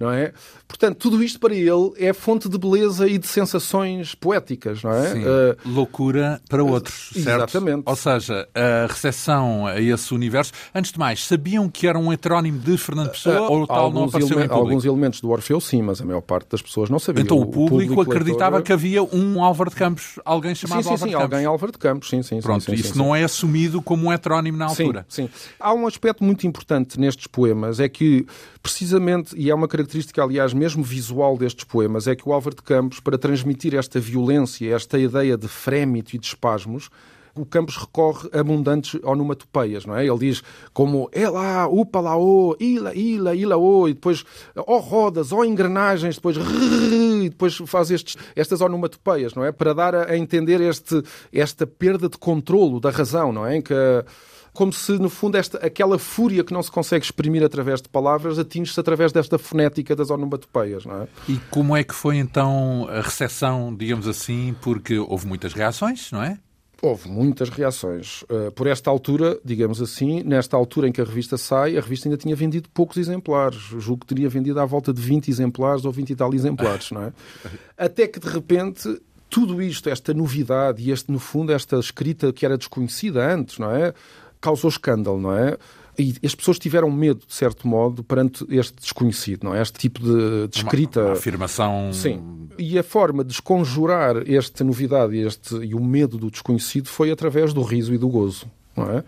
não 0.00 0.10
é? 0.10 0.32
Portanto, 0.68 0.96
tudo 0.96 1.22
isto 1.24 1.40
para 1.40 1.54
ele 1.54 1.92
é 1.96 2.12
fonte 2.12 2.48
de 2.48 2.56
beleza 2.56 3.08
e 3.08 3.18
de 3.18 3.26
sensações 3.26 4.14
poéticas, 4.14 4.82
não 4.82 4.92
é? 4.92 5.12
Sim. 5.12 5.24
Uh, 5.24 5.56
Loucura 5.64 6.40
para 6.48 6.62
outros, 6.62 7.10
certo? 7.14 7.48
Exatamente. 7.48 7.82
Ou 7.84 7.96
seja, 7.96 8.48
a 8.54 8.86
recepção 8.86 9.66
a 9.66 9.80
esse 9.80 10.14
universo. 10.14 10.52
Antes 10.74 10.92
de 10.92 10.98
mais, 10.98 11.24
sabiam 11.24 11.68
que 11.68 11.86
era 11.86 11.98
um 11.98 12.12
heterónimo 12.12 12.60
de 12.60 12.76
Fernando 12.76 13.10
Pessoa 13.10 13.48
uh, 13.48 13.52
ou 13.52 13.66
tal 13.66 13.90
não 13.90 14.04
apareceu 14.04 14.40
em 14.40 14.48
Alguns 14.48 14.84
elementos 14.84 15.20
do 15.20 15.30
Orfeu, 15.30 15.60
sim, 15.60 15.82
mas 15.82 16.00
a 16.00 16.04
maior 16.04 16.20
parte 16.20 16.48
das 16.50 16.62
pessoas 16.62 16.90
não 16.90 16.98
sabiam. 16.98 17.24
Então 17.24 17.38
o 17.38 17.46
público, 17.46 17.92
o 17.92 17.96
público 17.96 18.02
acreditava 18.02 18.56
leitor... 18.56 18.62
que 18.62 18.72
havia 18.72 19.02
um 19.02 19.42
Álvaro 19.42 19.70
de 19.70 19.76
Campos, 19.76 20.20
alguém 20.24 20.54
chamado 20.54 20.82
sim, 20.82 20.88
sim, 20.88 20.90
Álvaro 20.90 21.10
sim, 21.10 21.16
alguém 21.16 21.44
Álvaro 21.44 21.72
de 21.72 21.78
Campos, 21.78 22.08
sim, 22.08 22.22
sim. 22.22 22.40
Pronto, 22.40 22.64
sim, 22.64 22.74
isso 22.74 22.92
sim, 22.92 22.98
não 22.98 23.16
é 23.16 23.24
assumido 23.24 23.82
como 23.82 24.06
um 24.06 24.12
heterónimo 24.12 24.58
na 24.58 24.66
altura. 24.66 25.06
Sim, 25.08 25.28
sim. 25.32 25.54
Há 25.58 25.72
um 25.72 25.86
aspecto 25.86 26.22
muito 26.22 26.46
importante 26.46 27.00
nestes 27.00 27.26
poemas, 27.26 27.80
é 27.80 27.88
que 27.88 28.27
precisamente, 28.62 29.36
e 29.36 29.50
é 29.50 29.54
uma 29.54 29.68
característica, 29.68 30.22
aliás, 30.22 30.52
mesmo 30.52 30.82
visual 30.82 31.36
destes 31.36 31.64
poemas, 31.64 32.06
é 32.06 32.16
que 32.16 32.28
o 32.28 32.32
Álvaro 32.32 32.56
de 32.56 32.62
Campos, 32.62 33.00
para 33.00 33.18
transmitir 33.18 33.74
esta 33.74 34.00
violência, 34.00 34.74
esta 34.74 34.98
ideia 34.98 35.36
de 35.36 35.48
frémito 35.48 36.14
e 36.14 36.18
de 36.18 36.26
espasmos, 36.26 36.90
o 37.40 37.46
Campos 37.46 37.76
recorre 37.76 38.28
a 38.32 38.40
abundantes 38.40 38.98
onomatopeias, 39.02 39.86
não 39.86 39.96
é? 39.96 40.06
Ele 40.06 40.18
diz 40.18 40.42
como 40.72 41.08
é 41.12 41.28
lá, 41.28 41.68
upa 41.68 42.00
lá, 42.00 42.16
o, 42.16 42.56
ila, 42.58 42.94
ila, 42.94 43.34
ila, 43.34 43.56
o, 43.56 43.88
e 43.88 43.94
depois 43.94 44.24
ó 44.56 44.78
rodas, 44.78 45.32
ó 45.32 45.44
engrenagens, 45.44 46.16
depois 46.16 46.36
e 46.36 47.28
depois 47.28 47.56
faz 47.66 47.90
estes, 47.90 48.16
estas 48.34 48.60
onomatopeias, 48.60 49.34
não 49.34 49.44
é? 49.44 49.52
Para 49.52 49.72
dar 49.72 49.94
a, 49.94 50.16
entender 50.16 50.60
este, 50.60 51.02
esta 51.32 51.66
perda 51.66 52.08
de 52.08 52.18
controlo 52.18 52.80
da 52.80 52.90
razão, 52.90 53.32
não 53.32 53.46
é? 53.46 53.56
Em 53.56 53.62
que 53.62 53.74
como 54.58 54.72
se, 54.72 54.98
no 54.98 55.08
fundo, 55.08 55.36
esta, 55.36 55.56
aquela 55.58 56.00
fúria 56.00 56.42
que 56.42 56.52
não 56.52 56.60
se 56.60 56.68
consegue 56.68 57.04
exprimir 57.04 57.44
através 57.44 57.80
de 57.80 57.88
palavras 57.88 58.40
atinge-se 58.40 58.80
através 58.80 59.12
desta 59.12 59.38
fonética 59.38 59.94
das 59.94 60.10
onomatopeias. 60.10 60.84
Não 60.84 61.02
é? 61.02 61.08
E 61.28 61.36
como 61.48 61.76
é 61.76 61.84
que 61.84 61.94
foi 61.94 62.16
então 62.16 62.88
a 62.90 63.00
recepção, 63.00 63.72
digamos 63.72 64.08
assim, 64.08 64.56
porque 64.60 64.98
houve 64.98 65.28
muitas 65.28 65.52
reações, 65.52 66.10
não 66.10 66.24
é? 66.24 66.40
Houve 66.82 67.08
muitas 67.08 67.50
reações. 67.50 68.22
Uh, 68.22 68.50
por 68.50 68.66
esta 68.66 68.90
altura, 68.90 69.38
digamos 69.44 69.80
assim, 69.80 70.24
nesta 70.24 70.56
altura 70.56 70.88
em 70.88 70.92
que 70.92 71.00
a 71.00 71.04
revista 71.04 71.38
sai, 71.38 71.78
a 71.78 71.80
revista 71.80 72.08
ainda 72.08 72.16
tinha 72.18 72.34
vendido 72.34 72.68
poucos 72.70 72.96
exemplares. 72.96 73.60
Julgo 73.60 74.00
que 74.00 74.06
teria 74.12 74.28
vendido 74.28 74.58
à 74.58 74.64
volta 74.64 74.92
de 74.92 75.00
20 75.00 75.28
exemplares 75.28 75.84
ou 75.84 75.92
20 75.92 76.10
e 76.10 76.16
tal 76.16 76.34
exemplares, 76.34 76.90
não 76.90 77.04
é? 77.04 77.12
Até 77.78 78.08
que, 78.08 78.18
de 78.18 78.28
repente, 78.28 79.00
tudo 79.30 79.62
isto, 79.62 79.88
esta 79.88 80.12
novidade 80.12 80.82
e 80.82 80.90
este, 80.90 81.12
no 81.12 81.20
fundo, 81.20 81.52
esta 81.52 81.78
escrita 81.78 82.32
que 82.32 82.44
era 82.44 82.58
desconhecida 82.58 83.32
antes, 83.32 83.58
não 83.58 83.70
é? 83.70 83.94
Causou 84.40 84.68
escândalo, 84.68 85.20
não 85.20 85.32
é? 85.32 85.56
E 85.98 86.14
as 86.24 86.32
pessoas 86.32 86.60
tiveram 86.60 86.90
medo, 86.90 87.22
de 87.26 87.34
certo 87.34 87.66
modo, 87.66 88.04
perante 88.04 88.46
este 88.50 88.76
desconhecido, 88.80 89.42
não 89.42 89.54
é? 89.54 89.60
Este 89.60 89.78
tipo 89.80 90.00
de, 90.00 90.46
de 90.46 90.58
escrita. 90.58 91.00
Uma, 91.00 91.08
uma 91.08 91.14
afirmação. 91.14 91.92
Sim. 91.92 92.48
E 92.56 92.78
a 92.78 92.84
forma 92.84 93.24
de 93.24 93.30
desconjurar 93.30 94.16
esta 94.30 94.62
novidade 94.62 95.16
e, 95.16 95.26
este, 95.26 95.56
e 95.56 95.74
o 95.74 95.82
medo 95.82 96.16
do 96.16 96.30
desconhecido 96.30 96.88
foi 96.88 97.10
através 97.10 97.52
do 97.52 97.62
riso 97.62 97.92
e 97.92 97.98
do 97.98 98.08
gozo, 98.08 98.46
não 98.76 98.90
é? 98.92 99.04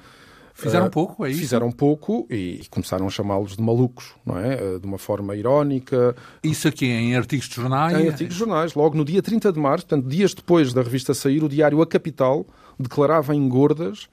Fizeram 0.53 0.87
uh, 0.87 0.91
pouco, 0.91 1.24
é 1.24 1.31
isso? 1.31 1.41
Fizeram 1.41 1.70
pouco 1.70 2.26
e, 2.28 2.61
e 2.61 2.68
começaram 2.68 3.07
a 3.07 3.11
chamá-los 3.11 3.57
de 3.57 3.62
malucos, 3.62 4.12
não 4.26 4.39
é? 4.39 4.57
Uh, 4.57 4.81
de 4.81 4.87
uma 4.87 4.99
forma 4.99 5.35
irónica. 5.37 6.14
Isso 6.43 6.68
aqui 6.68 6.87
em 6.87 7.16
artigos 7.16 7.49
de 7.49 7.55
jornais? 7.55 7.99
Em 7.99 8.09
artigos 8.09 8.35
de 8.35 8.39
jornais. 8.39 8.74
Logo 8.74 8.97
no 8.97 9.05
dia 9.05 9.22
30 9.22 9.53
de 9.53 9.59
março, 9.59 9.87
portanto, 9.87 10.09
dias 10.09 10.35
depois 10.35 10.72
da 10.72 10.83
revista 10.83 11.14
sair, 11.14 11.43
o 11.43 11.49
diário 11.49 11.81
A 11.81 11.87
Capital 11.87 12.45
declarava 12.78 13.35
em 13.35 13.49
gordas 13.49 14.09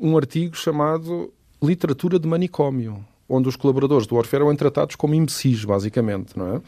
um 0.00 0.16
artigo 0.16 0.56
chamado 0.56 1.32
Literatura 1.62 2.18
de 2.18 2.26
Manicômio, 2.26 3.04
onde 3.28 3.48
os 3.48 3.56
colaboradores 3.56 4.06
do 4.06 4.16
Orfeu 4.16 4.40
eram 4.40 4.56
tratados 4.56 4.96
como 4.96 5.14
imbecis, 5.14 5.64
basicamente, 5.64 6.38
não 6.38 6.56
é? 6.56 6.62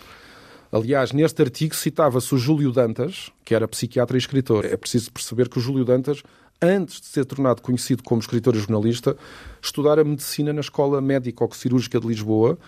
Aliás, 0.71 1.13
neste 1.13 1.41
artigo 1.43 1.75
citava-se 1.75 2.35
o 2.35 2.39
Júlio 2.39 2.73
Dantas, 2.73 3.31
que 3.45 3.55
era 3.55 3.69
psiquiatra 3.69 4.17
e 4.17 4.19
escritor. 4.19 4.65
É 4.65 4.77
preciso 4.77 5.13
perceber 5.13 5.49
que 5.49 5.59
o 5.59 5.61
Júlio 5.61 5.85
Dantas, 5.85 6.23
antes 6.63 7.01
de 7.01 7.07
ser 7.07 7.25
tornado 7.25 7.61
conhecido 7.61 8.03
como 8.03 8.21
escritor 8.21 8.55
e 8.55 8.59
jornalista, 8.59 9.17
estudara 9.61 10.05
medicina 10.05 10.53
na 10.53 10.61
Escola 10.61 11.01
Médico-Cirúrgica 11.01 12.01
de 12.01 12.07
Lisboa 12.07 12.59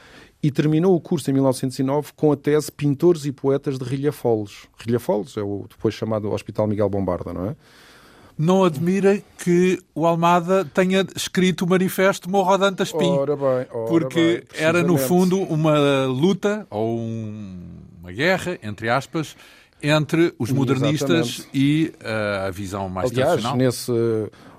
e 0.43 0.51
terminou 0.51 0.95
o 0.95 1.01
curso 1.01 1.31
em 1.31 1.35
1909 1.35 2.13
com 2.15 2.31
a 2.31 2.37
tese 2.37 2.71
Pintores 2.71 3.25
e 3.25 3.33
Poetas 3.33 3.79
de 3.79 3.85
Rilhafoles. 3.85 4.67
Rilhafoles 4.77 5.37
é 5.39 5.43
o 5.43 5.65
depois 5.69 5.95
chamado 5.95 6.31
Hospital 6.31 6.67
Miguel 6.67 6.91
Bombarda, 6.91 7.33
não 7.33 7.47
é? 7.47 7.57
Não 8.37 8.65
admira 8.65 9.23
que 9.39 9.81
o 9.95 10.07
Almada 10.07 10.65
tenha 10.65 11.07
escrito 11.15 11.65
o 11.65 11.69
manifesto 11.69 12.29
Morro 12.29 12.57
Dantas 12.57 12.93
Pim. 12.93 13.11
Ora 13.11 13.37
bem, 13.37 13.47
ora 13.47 13.89
porque 13.89 14.45
bem, 14.53 14.63
era, 14.63 14.83
no 14.83 14.99
fundo, 14.99 15.39
uma 15.41 16.07
luta 16.07 16.67
ou 16.71 16.99
um, 16.99 17.59
uma 18.01 18.13
guerra, 18.13 18.59
entre 18.63 18.89
aspas, 18.89 19.37
entre 19.83 20.35
os 20.39 20.51
modernistas 20.51 21.11
Exatamente. 21.11 21.49
e 21.53 21.93
uh, 22.01 22.47
a 22.47 22.51
visão 22.51 22.89
mais 22.89 23.11
Aliás, 23.11 23.31
tradicional. 23.33 23.57
Nesse, 23.57 23.93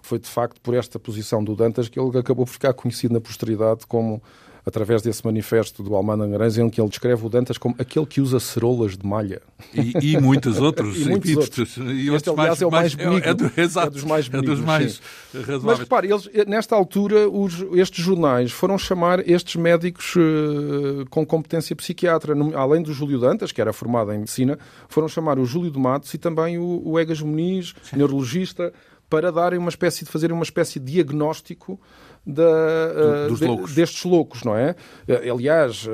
foi 0.02 0.20
de 0.20 0.30
facto 0.30 0.62
por 0.62 0.76
esta 0.76 1.00
posição 1.00 1.44
do 1.44 1.56
Dantas 1.56 1.90
que 1.90 2.00
ele 2.00 2.18
acabou 2.18 2.46
por 2.46 2.52
ficar 2.52 2.74
conhecido 2.74 3.14
na 3.14 3.20
posteridade 3.20 3.86
como 3.88 4.22
através 4.66 5.02
desse 5.02 5.24
manifesto 5.24 5.84
do 5.84 5.96
Almada 5.96 6.26
Guimarães, 6.26 6.58
em 6.58 6.70
que 6.70 6.82
ele 6.82 6.90
descreve 6.90 7.24
o 7.24 7.30
Dantas 7.30 7.58
como 7.58 7.76
aquele 7.78 8.06
que 8.06 8.20
usa 8.20 8.40
cerolas 8.40 8.98
de 8.98 9.06
malha. 9.06 9.42
E, 9.74 10.14
e 10.14 10.20
muitos 10.20 10.60
outros 10.60 10.98
e 11.00 11.06
muitos 11.06 11.36
outros. 11.36 11.78
E 11.78 12.14
este, 12.14 12.30
aliás, 12.30 12.48
mais, 12.48 12.62
é 12.62 12.66
o 12.66 12.72
mais, 12.72 12.96
bonito. 12.96 13.28
É, 13.28 13.34
do, 13.34 13.52
exato, 13.56 13.88
é 13.88 13.92
dos 13.92 14.04
mais 14.04 14.28
bonitos. 14.28 14.54
É 14.54 14.56
dos 14.56 14.66
mais 14.66 15.02
Mas 15.64 15.80
repare, 15.80 16.12
eles, 16.12 16.30
nesta 16.48 16.76
altura, 16.76 17.30
os, 17.30 17.64
estes 17.74 18.04
jornais 18.04 18.52
foram 18.52 18.78
chamar 18.78 19.28
estes 19.30 19.56
médicos 19.56 20.16
uh, 20.16 21.06
com 21.12 21.24
competência 21.26 21.76
psiquiatra, 21.76 22.34
além 22.56 22.82
do 22.82 22.92
Júlio 22.92 23.20
Dantas, 23.20 23.52
que 23.52 23.62
era 23.62 23.72
formado 23.72 24.12
em 24.14 24.20
medicina, 24.20 24.58
foram 24.90 25.08
chamar 25.08 25.38
o 25.38 25.46
Júlio 25.46 25.70
de 25.70 25.80
Matos 25.80 26.12
e 26.14 26.18
também 26.18 26.58
o, 26.58 26.82
o 26.84 27.00
Egas 27.00 27.22
Muniz, 27.22 27.76
Sim. 27.84 27.98
neurologista, 27.98 28.74
para 29.08 29.32
darem 29.32 29.60
uma 29.60 29.70
espécie 29.70 30.04
de 30.04 30.12
fazerem 30.12 30.36
uma 30.36 30.44
espécie 30.44 30.80
de 30.80 30.94
diagnóstico 30.94 31.80
da, 32.26 33.28
Do, 33.28 33.36
de, 33.36 33.46
loucos. 33.46 33.76
destes 33.76 34.04
loucos, 34.04 34.44
não 34.44 34.56
é? 34.58 34.76
Aliás, 35.32 35.88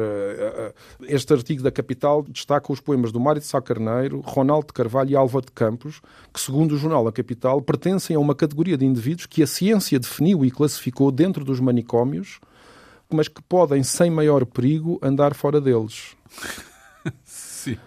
este 1.01 1.33
artigo 1.33 1.61
da 1.61 1.71
Capital 1.71 2.23
destaca 2.23 2.71
os 2.71 2.79
poemas 2.79 3.11
do 3.11 3.19
Mário 3.19 3.41
de 3.41 3.47
Sá 3.47 3.61
Carneiro, 3.61 4.21
Ronaldo 4.21 4.67
de 4.67 4.73
Carvalho 4.73 5.09
e 5.09 5.15
Álvaro 5.15 5.45
de 5.45 5.51
Campos, 5.51 6.01
que, 6.33 6.39
segundo 6.39 6.73
o 6.73 6.77
jornal 6.77 7.07
A 7.07 7.11
Capital, 7.11 7.61
pertencem 7.61 8.15
a 8.15 8.19
uma 8.19 8.33
categoria 8.33 8.77
de 8.77 8.85
indivíduos 8.85 9.25
que 9.25 9.43
a 9.43 9.47
ciência 9.47 9.99
definiu 9.99 10.45
e 10.45 10.51
classificou 10.51 11.11
dentro 11.11 11.43
dos 11.43 11.59
manicômios, 11.59 12.39
mas 13.09 13.27
que 13.27 13.41
podem, 13.41 13.83
sem 13.83 14.09
maior 14.09 14.45
perigo, 14.45 14.97
andar 15.01 15.33
fora 15.35 15.59
deles. 15.59 16.15
Sim. 17.61 17.77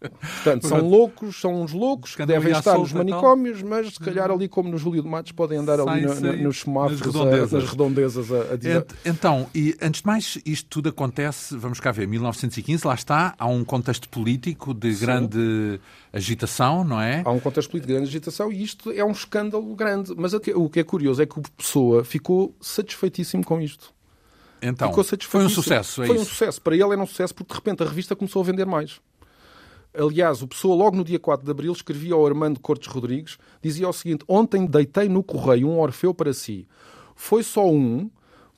Portanto, 0.00 0.68
são 0.68 0.88
loucos, 0.88 1.40
são 1.40 1.62
uns 1.62 1.72
loucos 1.72 2.14
que, 2.14 2.24
devem 2.24 2.52
estar 2.52 2.78
nos 2.78 2.92
manicômios, 2.92 3.60
mas 3.62 3.94
se 3.94 4.00
calhar 4.00 4.30
ali 4.30 4.48
como 4.48 4.68
no 4.70 4.78
Júlio 4.78 5.02
de 5.02 5.08
Matos 5.08 5.32
podem 5.32 5.58
andar 5.58 5.80
ali 5.80 6.02
na- 6.02 6.14
na- 6.14 6.32
nos 6.34 6.60
semáforos, 6.60 7.00
nas 7.00 7.08
a- 7.16 7.18
redondezas. 7.18 7.52
nas 7.52 7.70
redondezas 7.70 8.32
a, 8.32 8.52
a 8.52 8.56
dizer... 8.56 8.76
Ent- 8.76 8.92
Então, 9.04 9.46
e 9.54 9.74
antes 9.82 10.00
de 10.02 10.06
mais, 10.06 10.38
isto 10.46 10.68
tudo 10.68 10.90
acontece, 10.90 11.56
vamos 11.56 11.80
cá 11.80 11.90
ver, 11.90 12.06
1915, 12.06 12.86
lá 12.86 12.94
está, 12.94 13.34
há 13.38 13.46
um 13.46 13.64
contexto 13.64 14.08
político 14.08 14.72
de 14.72 14.94
grande 14.94 15.80
agitação, 16.12 16.84
não 16.84 17.00
é? 17.00 17.22
Há 17.24 17.30
um 17.30 17.40
contexto 17.40 17.70
político 17.70 17.88
de 17.88 17.94
grande 17.94 18.08
agitação 18.08 18.52
e 18.52 18.62
isto 18.62 18.90
é 18.92 19.04
um 19.04 19.10
escândalo 19.12 19.74
grande. 19.74 20.14
Mas 20.16 20.32
o 20.34 20.40
que- 20.40 20.52
é 20.80 20.84
curioso 20.84 21.20
é 21.22 21.26
que 21.26 21.38
o 21.38 21.42
Pessoa 21.56 22.04
ficou 22.04 22.54
satisfeitíssimo 22.60 23.44
com 23.44 23.60
isto. 23.60 23.92
Então, 24.62 24.88
ficou 24.88 25.04
foi 25.20 25.44
um 25.44 25.48
sucesso, 25.48 26.02
é 26.02 26.06
Foi 26.06 26.18
um 26.18 26.22
isso? 26.22 26.30
sucesso. 26.30 26.60
Para 26.62 26.74
ele 26.74 26.84
era 26.92 27.00
um 27.00 27.06
sucesso 27.06 27.34
porque 27.34 27.52
de 27.52 27.58
repente 27.58 27.82
a 27.82 27.86
revista 27.86 28.16
começou 28.16 28.40
a 28.42 28.44
vender 28.44 28.64
mais. 28.66 29.00
Aliás, 29.98 30.42
o 30.42 30.48
Pessoa, 30.48 30.76
logo 30.76 30.96
no 30.96 31.04
dia 31.04 31.18
4 31.18 31.44
de 31.44 31.50
abril, 31.50 31.72
escrevia 31.72 32.14
ao 32.14 32.26
Armando 32.26 32.60
Cortes 32.60 32.88
Rodrigues, 32.88 33.38
dizia 33.62 33.88
o 33.88 33.92
seguinte: 33.92 34.24
Ontem 34.28 34.66
deitei 34.66 35.08
no 35.08 35.22
correio 35.22 35.68
um 35.68 35.80
Orfeu 35.80 36.12
para 36.12 36.34
si. 36.34 36.66
Foi 37.14 37.42
só 37.42 37.66
um, 37.66 38.10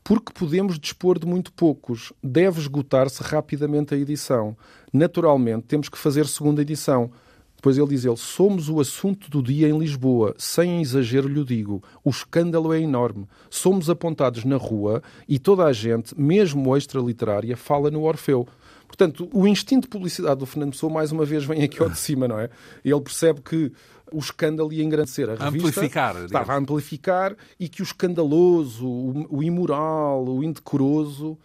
porque 0.03 0.33
podemos 0.33 0.79
dispor 0.79 1.19
de 1.19 1.27
muito 1.27 1.53
poucos. 1.53 2.13
Deve 2.23 2.61
esgotar-se 2.61 3.23
rapidamente 3.23 3.95
a 3.95 3.97
edição. 3.97 4.57
Naturalmente, 4.93 5.67
temos 5.67 5.89
que 5.89 5.99
fazer 5.99 6.27
segunda 6.27 6.63
edição. 6.63 7.11
Depois 7.55 7.77
ele 7.77 7.89
diz 7.89 8.05
ele, 8.05 8.17
somos 8.17 8.69
o 8.69 8.81
assunto 8.81 9.29
do 9.29 9.43
dia 9.43 9.69
em 9.69 9.77
Lisboa. 9.79 10.35
Sem 10.39 10.81
exagero 10.81 11.29
lhe 11.29 11.45
digo, 11.45 11.83
o 12.05 12.11
escândalo 12.11 12.73
é 12.73 12.81
enorme. 12.81 13.27
Somos 13.51 13.91
apontados 13.91 14.45
na 14.45 14.57
rua 14.57 15.03
e 15.29 15.39
toda 15.39 15.65
a 15.65 15.73
gente, 15.73 16.19
mesmo 16.19 16.77
extra-literária, 16.77 17.57
fala 17.57 17.91
no 17.91 18.05
Orfeu. 18.05 18.47
Portanto, 18.89 19.29
o 19.33 19.47
instinto 19.47 19.83
de 19.83 19.89
publicidade 19.89 20.41
do 20.41 20.47
Fernando 20.47 20.73
Pessoa, 20.73 20.93
mais 20.93 21.13
uma 21.13 21.25
vez, 21.25 21.45
vem 21.45 21.63
aqui 21.63 21.81
ao 21.81 21.89
de 21.89 21.99
cima, 21.99 22.27
não 22.27 22.41
é? 22.41 22.51
Ele 22.85 23.01
percebe 23.01 23.41
que 23.43 23.71
o 24.11 24.19
escândalo 24.19 24.73
ia 24.73 24.83
engrandecer 24.83 25.29
a 25.29 25.35
revista. 25.35 25.69
Amplificar, 25.69 26.09
digamos. 26.15 26.31
Estava 26.33 26.53
a 26.55 26.57
amplificar 26.57 27.37
e 27.61 27.69
que 27.69 27.83
o 27.83 27.85
escandaloso, 27.85 28.87
o, 28.89 29.37
o 29.39 29.43
imoral, 29.43 30.25
o 30.27 30.43
indecoroso 30.43 31.39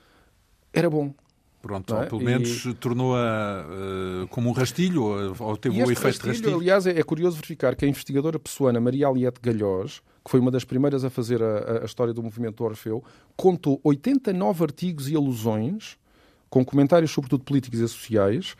era 0.71 0.89
bom. 0.89 1.13
Pronto, 1.61 1.95
é? 1.95 1.99
ou 2.01 2.07
pelo 2.07 2.21
menos 2.21 2.63
tornou-a 2.79 3.65
eh, 3.69 4.27
como 4.29 4.49
um 4.49 4.51
rastilho, 4.51 5.03
ou, 5.39 5.55
teve 5.55 5.77
E 5.77 5.79
o 5.79 5.83
este 5.83 5.93
efeito 5.93 6.05
rastilho, 6.27 6.27
rastilho. 6.31 6.55
aliás, 6.57 6.85
é, 6.87 6.99
é 6.99 7.03
curioso 7.03 7.35
verificar 7.37 7.73
que 7.75 7.85
a 7.85 7.87
investigadora 7.87 8.37
pessoana 8.37 8.81
Maria 8.81 9.07
Aliette 9.07 9.39
Galhós, 9.41 10.01
que 10.25 10.29
foi 10.31 10.41
uma 10.41 10.51
das 10.51 10.65
primeiras 10.65 11.05
a 11.05 11.09
fazer 11.09 11.41
a, 11.41 11.45
a- 11.59 11.81
a 11.83 11.85
história 11.85 12.13
do 12.13 12.21
movimento 12.21 12.57
do 12.57 12.63
Orfeu, 12.65 13.01
contou 13.37 13.79
89 13.81 14.61
artigos 14.63 15.09
e 15.09 15.15
alusões, 15.15 15.97
com 16.53 16.63
comentários 16.63 17.09
sobretudo 17.09 17.43
políticos 17.43 17.79
e 17.79 17.87
sociais, 17.87 18.55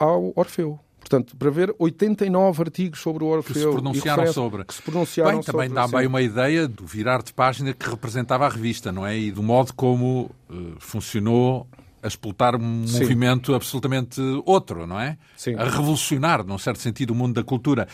ao 0.00 0.32
Orfeu. 0.34 0.80
Portanto, 0.98 1.36
para 1.36 1.48
ver 1.48 1.72
89 1.78 2.60
artigos 2.60 2.98
sobre 2.98 3.22
o 3.22 3.28
Orfeu. 3.28 3.54
Que 3.54 3.60
se 3.60 3.70
pronunciaram 3.70 4.24
e 4.24 4.32
sobre. 4.32 4.64
Que 4.64 4.74
se 4.74 4.82
pronunciaram 4.82 5.34
Bem, 5.34 5.42
também 5.42 5.68
sobre, 5.68 5.80
dá 5.80 5.86
sim. 5.86 5.96
bem 5.96 6.06
uma 6.08 6.20
ideia 6.20 6.66
do 6.66 6.84
virar 6.84 7.22
de 7.22 7.32
página 7.32 7.72
que 7.72 7.88
representava 7.88 8.46
a 8.46 8.48
revista, 8.48 8.90
não 8.90 9.06
é? 9.06 9.16
E 9.16 9.30
do 9.30 9.44
modo 9.44 9.72
como 9.74 10.28
eh, 10.50 10.54
funcionou 10.80 11.68
a 12.02 12.08
explotar 12.08 12.56
um 12.56 12.84
Sim. 12.84 13.00
movimento 13.00 13.54
absolutamente 13.54 14.20
outro, 14.44 14.84
não 14.84 14.98
é? 14.98 15.18
Sim. 15.36 15.54
A 15.54 15.64
revolucionar, 15.64 16.44
num 16.44 16.58
certo 16.58 16.80
sentido, 16.80 17.12
o 17.12 17.14
mundo 17.14 17.34
da 17.34 17.44
cultura. 17.44 17.86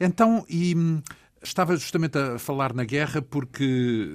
Então, 0.00 0.44
e 0.48 0.72
hum, 0.76 1.02
estava 1.42 1.76
justamente 1.76 2.16
a 2.16 2.38
falar 2.38 2.72
na 2.72 2.84
guerra 2.84 3.20
porque. 3.22 3.64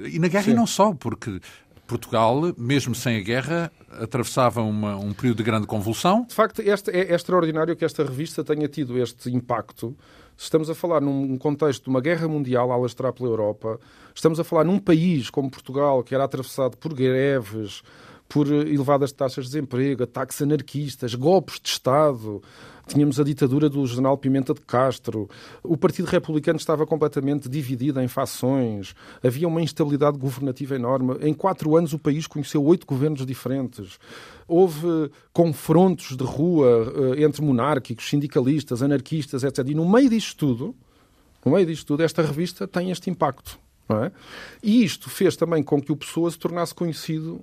E 0.10 0.18
na 0.20 0.30
guerra 0.30 0.52
e 0.52 0.54
não 0.54 0.66
só, 0.66 0.94
porque 0.94 1.42
Portugal, 1.86 2.54
mesmo 2.58 2.94
sem 2.94 3.18
a 3.18 3.22
guerra, 3.22 3.72
atravessava 3.92 4.62
uma- 4.62 4.96
um 4.98 5.14
período 5.14 5.38
de 5.38 5.44
grande 5.44 5.68
convulsão. 5.68 6.26
De 6.28 6.36
facto, 6.36 6.62
este, 6.62 6.92
é, 6.92 7.12
é 7.12 7.16
extraordinário 7.16 7.76
que 7.76 7.86
esta 7.86 8.04
revista 8.04 8.44
tenha 8.44 8.68
tido 8.68 8.98
este 9.02 9.30
impacto. 9.32 9.96
Estamos 10.38 10.70
a 10.70 10.76
falar 10.76 11.02
num 11.02 11.38
contexto 11.38 11.84
de 11.86 11.90
uma 11.90 12.00
guerra 12.02 12.28
mundial 12.28 12.72
a 12.72 12.76
alastrar 12.76 13.12
pela 13.14 13.30
Europa. 13.30 13.80
Estamos 14.14 14.40
a 14.40 14.44
falar 14.44 14.64
num 14.64 14.78
país 14.78 15.30
como 15.30 15.50
Portugal, 15.50 16.04
que 16.04 16.14
era 16.14 16.26
atravessado 16.26 16.78
por 16.78 16.94
greves, 16.94 17.82
por 18.30 18.46
elevadas 18.48 19.12
taxas 19.12 19.46
de 19.46 19.52
desemprego, 19.52 20.04
ataques 20.04 20.42
anarquistas, 20.42 21.16
golpes 21.16 21.60
de 21.60 21.70
Estado. 21.70 22.42
Tínhamos 22.88 23.20
a 23.20 23.24
ditadura 23.24 23.70
do 23.70 23.86
general 23.86 24.18
Pimenta 24.18 24.54
de 24.54 24.62
Castro. 24.62 25.30
O 25.62 25.76
Partido 25.76 26.06
Republicano 26.06 26.58
estava 26.58 26.86
completamente 26.86 27.50
dividido 27.50 28.00
em 28.00 28.08
fações. 28.08 28.96
Havia 29.22 29.48
uma 29.48 29.62
instabilidade 29.62 30.18
governativa 30.18 30.76
enorme. 30.76 31.18
Em 31.20 31.34
quatro 31.34 31.76
anos 31.76 31.92
o 31.92 32.00
país 32.00 32.26
conheceu 32.28 32.64
oito 32.64 32.88
governos 32.88 33.26
diferentes. 33.26 34.00
Houve 34.48 35.12
confrontos 35.34 36.16
de 36.16 36.24
rua 36.24 37.16
eh, 37.18 37.24
entre 37.24 37.42
monárquicos, 37.42 38.10
sindicalistas, 38.10 38.82
anarquistas, 38.82 39.44
etc. 39.44 39.68
E 39.68 39.76
no 39.76 39.88
meio 39.88 40.10
disto 40.10 40.38
tudo, 40.38 40.76
no 41.46 41.52
meio 41.52 41.66
disto 41.66 41.86
tudo, 41.86 42.04
esta 42.04 42.22
revista 42.22 42.66
tem 42.66 42.90
este 42.90 43.10
impacto. 43.10 43.60
É? 43.90 44.12
E 44.62 44.84
isto 44.84 45.10
fez 45.10 45.38
também 45.38 45.64
com 45.64 45.82
que 45.82 45.92
o 45.92 45.96
Pessoa 45.96 46.30
se 46.30 46.38
tornasse 46.38 46.76
conhecido 46.76 47.42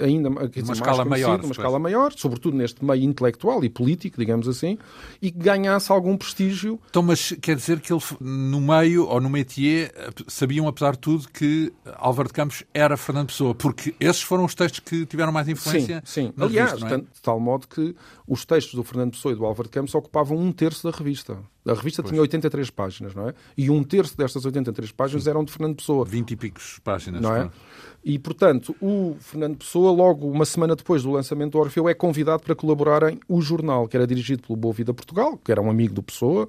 ainda 0.00 0.30
dizer, 0.48 0.66
mais 0.66 0.78
escala 0.78 1.04
maior, 1.04 1.38
pois. 1.38 1.50
escala 1.50 1.78
maior, 1.78 2.12
sobretudo 2.16 2.56
neste 2.56 2.84
meio 2.84 3.02
intelectual 3.02 3.64
e 3.64 3.68
político, 3.68 4.18
digamos 4.18 4.48
assim, 4.48 4.78
e 5.20 5.30
que 5.30 5.38
ganhasse 5.38 5.90
algum 5.90 6.16
prestígio 6.16 6.78
Então, 6.90 7.02
mas 7.02 7.32
quer 7.40 7.56
dizer 7.56 7.80
que 7.80 7.92
ele, 7.92 8.02
no 8.20 8.60
meio, 8.60 9.06
ou 9.06 9.20
no 9.20 9.28
métier, 9.28 9.92
sabiam, 10.28 10.68
apesar 10.68 10.92
de 10.92 10.98
tudo, 10.98 11.28
que 11.28 11.72
Álvaro 11.96 12.28
de 12.28 12.34
Campos 12.34 12.64
era 12.72 12.96
Fernando 12.96 13.28
Pessoa, 13.28 13.54
porque 13.54 13.94
esses 13.98 14.22
foram 14.22 14.44
os 14.44 14.54
textos 14.54 14.80
que 14.80 15.06
tiveram 15.06 15.32
mais 15.32 15.48
influência 15.48 16.02
Sim, 16.04 16.26
sim. 16.28 16.32
Aliás, 16.38 16.72
revista, 16.72 16.94
é? 16.94 16.98
de 16.98 17.22
tal 17.22 17.40
modo 17.40 17.66
que 17.66 17.94
os 18.26 18.44
textos 18.44 18.74
do 18.74 18.84
Fernando 18.84 19.12
Pessoa 19.12 19.32
e 19.32 19.36
do 19.36 19.44
Álvaro 19.44 19.68
de 19.68 19.72
Campos 19.72 19.94
ocupavam 19.94 20.36
um 20.36 20.52
terço 20.52 20.90
da 20.90 20.96
revista. 20.96 21.38
A 21.66 21.74
revista 21.74 22.02
tinha 22.02 22.20
83 22.20 22.70
páginas, 22.70 23.14
não 23.14 23.28
é? 23.28 23.34
E 23.56 23.68
um 23.70 23.82
terço 23.84 24.16
destas 24.16 24.44
83 24.46 24.92
páginas 24.92 25.26
eram 25.26 25.44
de 25.44 25.52
Fernando 25.52 25.76
Pessoa. 25.76 26.04
20 26.06 26.30
e 26.30 26.36
picos 26.36 26.80
páginas. 26.82 27.20
não 27.20 27.34
é? 27.36 27.40
pronto. 27.40 27.56
E, 28.02 28.18
portanto, 28.18 28.74
o 28.80 29.14
Fernando 29.20 29.58
Pessoa, 29.58 29.92
logo 29.92 30.26
uma 30.30 30.46
semana 30.46 30.74
depois 30.74 31.02
do 31.02 31.10
lançamento 31.10 31.52
do 31.52 31.58
Orfeu, 31.58 31.86
é 31.88 31.92
convidado 31.92 32.42
para 32.42 32.54
colaborar 32.54 33.12
em 33.12 33.20
O 33.28 33.42
Jornal, 33.42 33.86
que 33.86 33.94
era 33.96 34.06
dirigido 34.06 34.42
pelo 34.42 34.56
Boa 34.56 34.72
Vida 34.72 34.94
Portugal, 34.94 35.38
que 35.44 35.52
era 35.52 35.60
um 35.60 35.68
amigo 35.70 35.92
do 35.92 36.02
Pessoa, 36.02 36.48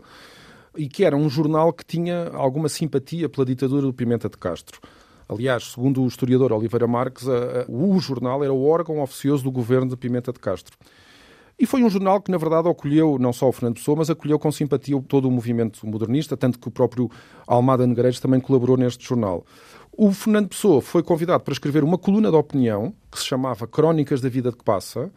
e 0.77 0.87
que 0.87 1.03
era 1.03 1.17
um 1.17 1.29
jornal 1.29 1.73
que 1.73 1.83
tinha 1.85 2.29
alguma 2.33 2.69
simpatia 2.69 3.27
pela 3.27 3.45
ditadura 3.45 3.81
do 3.81 3.91
Pimenta 3.93 4.29
de 4.29 4.37
Castro. 4.37 4.79
Aliás, 5.27 5.71
segundo 5.73 6.01
o 6.03 6.07
historiador 6.07 6.53
Oliveira 6.53 6.87
Marques, 6.87 7.27
a- 7.27 7.63
a- 7.63 7.65
o 7.67 7.99
jornal 7.99 8.41
era 8.45 8.53
o 8.53 8.65
órgão 8.65 9.01
oficioso 9.01 9.43
do 9.43 9.51
governo 9.51 9.89
de 9.89 9.97
Pimenta 9.97 10.31
de 10.31 10.39
Castro. 10.39 10.77
E 11.61 11.65
foi 11.67 11.83
um 11.83 11.89
jornal 11.91 12.19
que, 12.19 12.31
na 12.31 12.37
verdade, 12.39 12.67
acolheu 12.67 13.17
não 13.19 13.31
só 13.31 13.47
o 13.47 13.51
Fernando 13.51 13.75
Pessoa, 13.75 13.95
mas 13.95 14.09
acolheu 14.09 14.39
com 14.39 14.51
simpatia 14.51 14.99
todo 15.07 15.27
o 15.27 15.31
movimento 15.31 15.85
modernista, 15.85 16.35
tanto 16.35 16.57
que 16.57 16.67
o 16.67 16.71
próprio 16.71 17.07
Almada 17.45 17.85
Negreiros 17.85 18.19
também 18.19 18.39
colaborou 18.39 18.75
neste 18.75 19.07
jornal. 19.07 19.45
O 19.95 20.11
Fernando 20.11 20.47
Pessoa 20.49 20.81
foi 20.81 21.03
convidado 21.03 21.43
para 21.43 21.51
escrever 21.51 21.83
uma 21.83 21.99
coluna 21.99 22.31
de 22.31 22.35
opinião 22.35 22.93
que 23.11 23.19
se 23.19 23.25
chamava 23.25 23.67
Crónicas 23.67 24.19
da 24.21 24.27
Vida 24.27 24.51
que 24.51 24.63
Passa, 24.63 25.11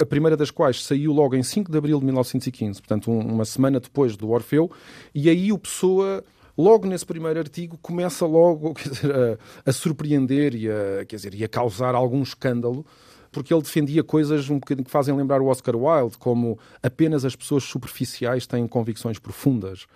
a 0.00 0.06
primeira 0.06 0.36
das 0.36 0.50
quais 0.52 0.84
saiu 0.84 1.12
logo 1.12 1.34
em 1.34 1.42
5 1.42 1.70
de 1.72 1.76
abril 1.78 1.98
de 1.98 2.04
1915, 2.04 2.80
portanto, 2.80 3.10
um- 3.10 3.18
uma 3.34 3.44
semana 3.44 3.80
depois 3.80 4.16
do 4.16 4.30
Orfeu, 4.30 4.70
e 5.12 5.28
aí 5.28 5.50
o 5.52 5.58
Pessoa. 5.58 6.22
Logo 6.56 6.86
nesse 6.86 7.04
primeiro 7.04 7.40
artigo 7.40 7.76
começa 7.82 8.24
logo 8.24 8.74
dizer, 8.80 9.10
a, 9.12 9.36
a 9.68 9.72
surpreender 9.72 10.54
e 10.54 10.70
a, 10.70 11.04
quer 11.04 11.16
dizer, 11.16 11.34
e 11.34 11.42
a 11.42 11.48
causar 11.48 11.96
algum 11.96 12.22
escândalo, 12.22 12.86
porque 13.34 13.52
ele 13.52 13.62
defendia 13.62 14.02
coisas 14.02 14.48
um 14.48 14.58
bocadinho 14.58 14.84
que 14.84 14.90
fazem 14.90 15.14
lembrar 15.14 15.40
o 15.40 15.46
Oscar 15.46 15.76
Wilde, 15.76 16.16
como 16.18 16.58
apenas 16.82 17.24
as 17.24 17.34
pessoas 17.34 17.64
superficiais 17.64 18.46
têm 18.46 18.66
convicções 18.66 19.18
profundas. 19.18 19.86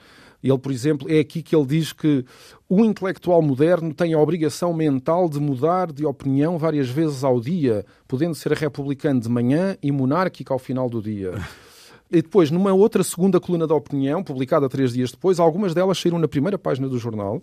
Ele, 0.43 0.59
por 0.59 0.71
exemplo, 0.71 1.11
é 1.11 1.19
aqui 1.19 1.43
que 1.43 1.55
ele 1.55 1.67
diz 1.67 1.93
que 1.93 2.25
o 2.69 2.85
intelectual 2.85 3.43
moderno 3.43 3.93
tem 3.93 4.15
a 4.15 4.21
obrigação 4.21 4.73
mental 4.73 5.29
de 5.29 5.41
mudar 5.41 5.93
de 5.93 6.07
opinião 6.07 6.59
várias 6.59 6.89
vezes 6.89 7.25
ao 7.25 7.41
dia, 7.41 7.85
podendo 8.07 8.35
ser 8.35 8.53
republicano 8.53 9.21
de 9.21 9.29
manhã 9.29 9.77
e 9.83 9.91
monárquico 9.91 10.53
ao 10.53 10.59
final 10.59 10.89
do 10.89 11.01
dia. 11.03 11.33
E 12.11 12.23
depois, 12.23 12.51
numa 12.51 12.73
outra 12.73 13.05
segunda 13.05 13.39
coluna 13.39 13.67
da 13.67 13.75
opinião, 13.75 14.25
publicada 14.25 14.67
três 14.67 14.95
dias 14.95 15.11
depois, 15.11 15.39
algumas 15.39 15.75
delas 15.75 15.99
saíram 15.99 16.19
na 16.19 16.27
primeira 16.27 16.59
página 16.59 16.89
do 16.89 16.99
jornal, 16.99 17.43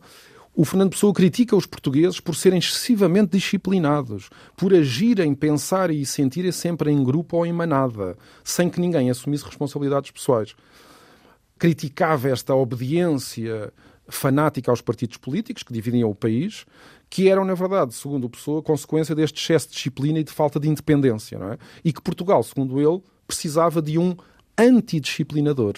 o 0.55 0.63
Fernando 0.63 0.91
Pessoa 0.91 1.13
critica 1.13 1.55
os 1.55 1.65
portugueses 1.65 2.19
por 2.19 2.35
serem 2.35 2.59
excessivamente 2.59 3.31
disciplinados, 3.31 4.29
por 4.55 4.73
agirem, 4.73 5.35
pensarem 5.35 5.99
e 5.99 6.05
sentirem 6.05 6.51
sempre 6.51 6.91
em 6.91 7.03
grupo 7.03 7.37
ou 7.37 7.45
em 7.45 7.51
manada, 7.51 8.17
sem 8.43 8.69
que 8.69 8.79
ninguém 8.79 9.09
assumisse 9.09 9.43
responsabilidades 9.43 10.11
pessoais 10.11 10.55
criticava 11.57 12.29
esta 12.29 12.53
obediência 12.53 13.73
fanática 14.07 14.71
aos 14.71 14.81
partidos 14.81 15.17
políticos 15.17 15.63
que 15.63 15.73
dividiam 15.73 16.09
o 16.09 16.15
país, 16.15 16.65
que 17.09 17.29
eram, 17.29 17.45
na 17.45 17.53
verdade, 17.53 17.93
segundo 17.93 18.25
o 18.25 18.29
Pessoa, 18.29 18.61
consequência 18.61 19.15
deste 19.15 19.41
excesso 19.41 19.69
de 19.69 19.75
disciplina 19.75 20.19
e 20.19 20.23
de 20.23 20.31
falta 20.31 20.59
de 20.59 20.69
independência. 20.69 21.39
Não 21.39 21.53
é? 21.53 21.57
E 21.83 21.91
que 21.91 22.01
Portugal, 22.01 22.43
segundo 22.43 22.79
ele, 22.79 23.01
precisava 23.25 23.81
de 23.81 23.97
um 23.97 24.15
antidisciplinador. 24.57 25.75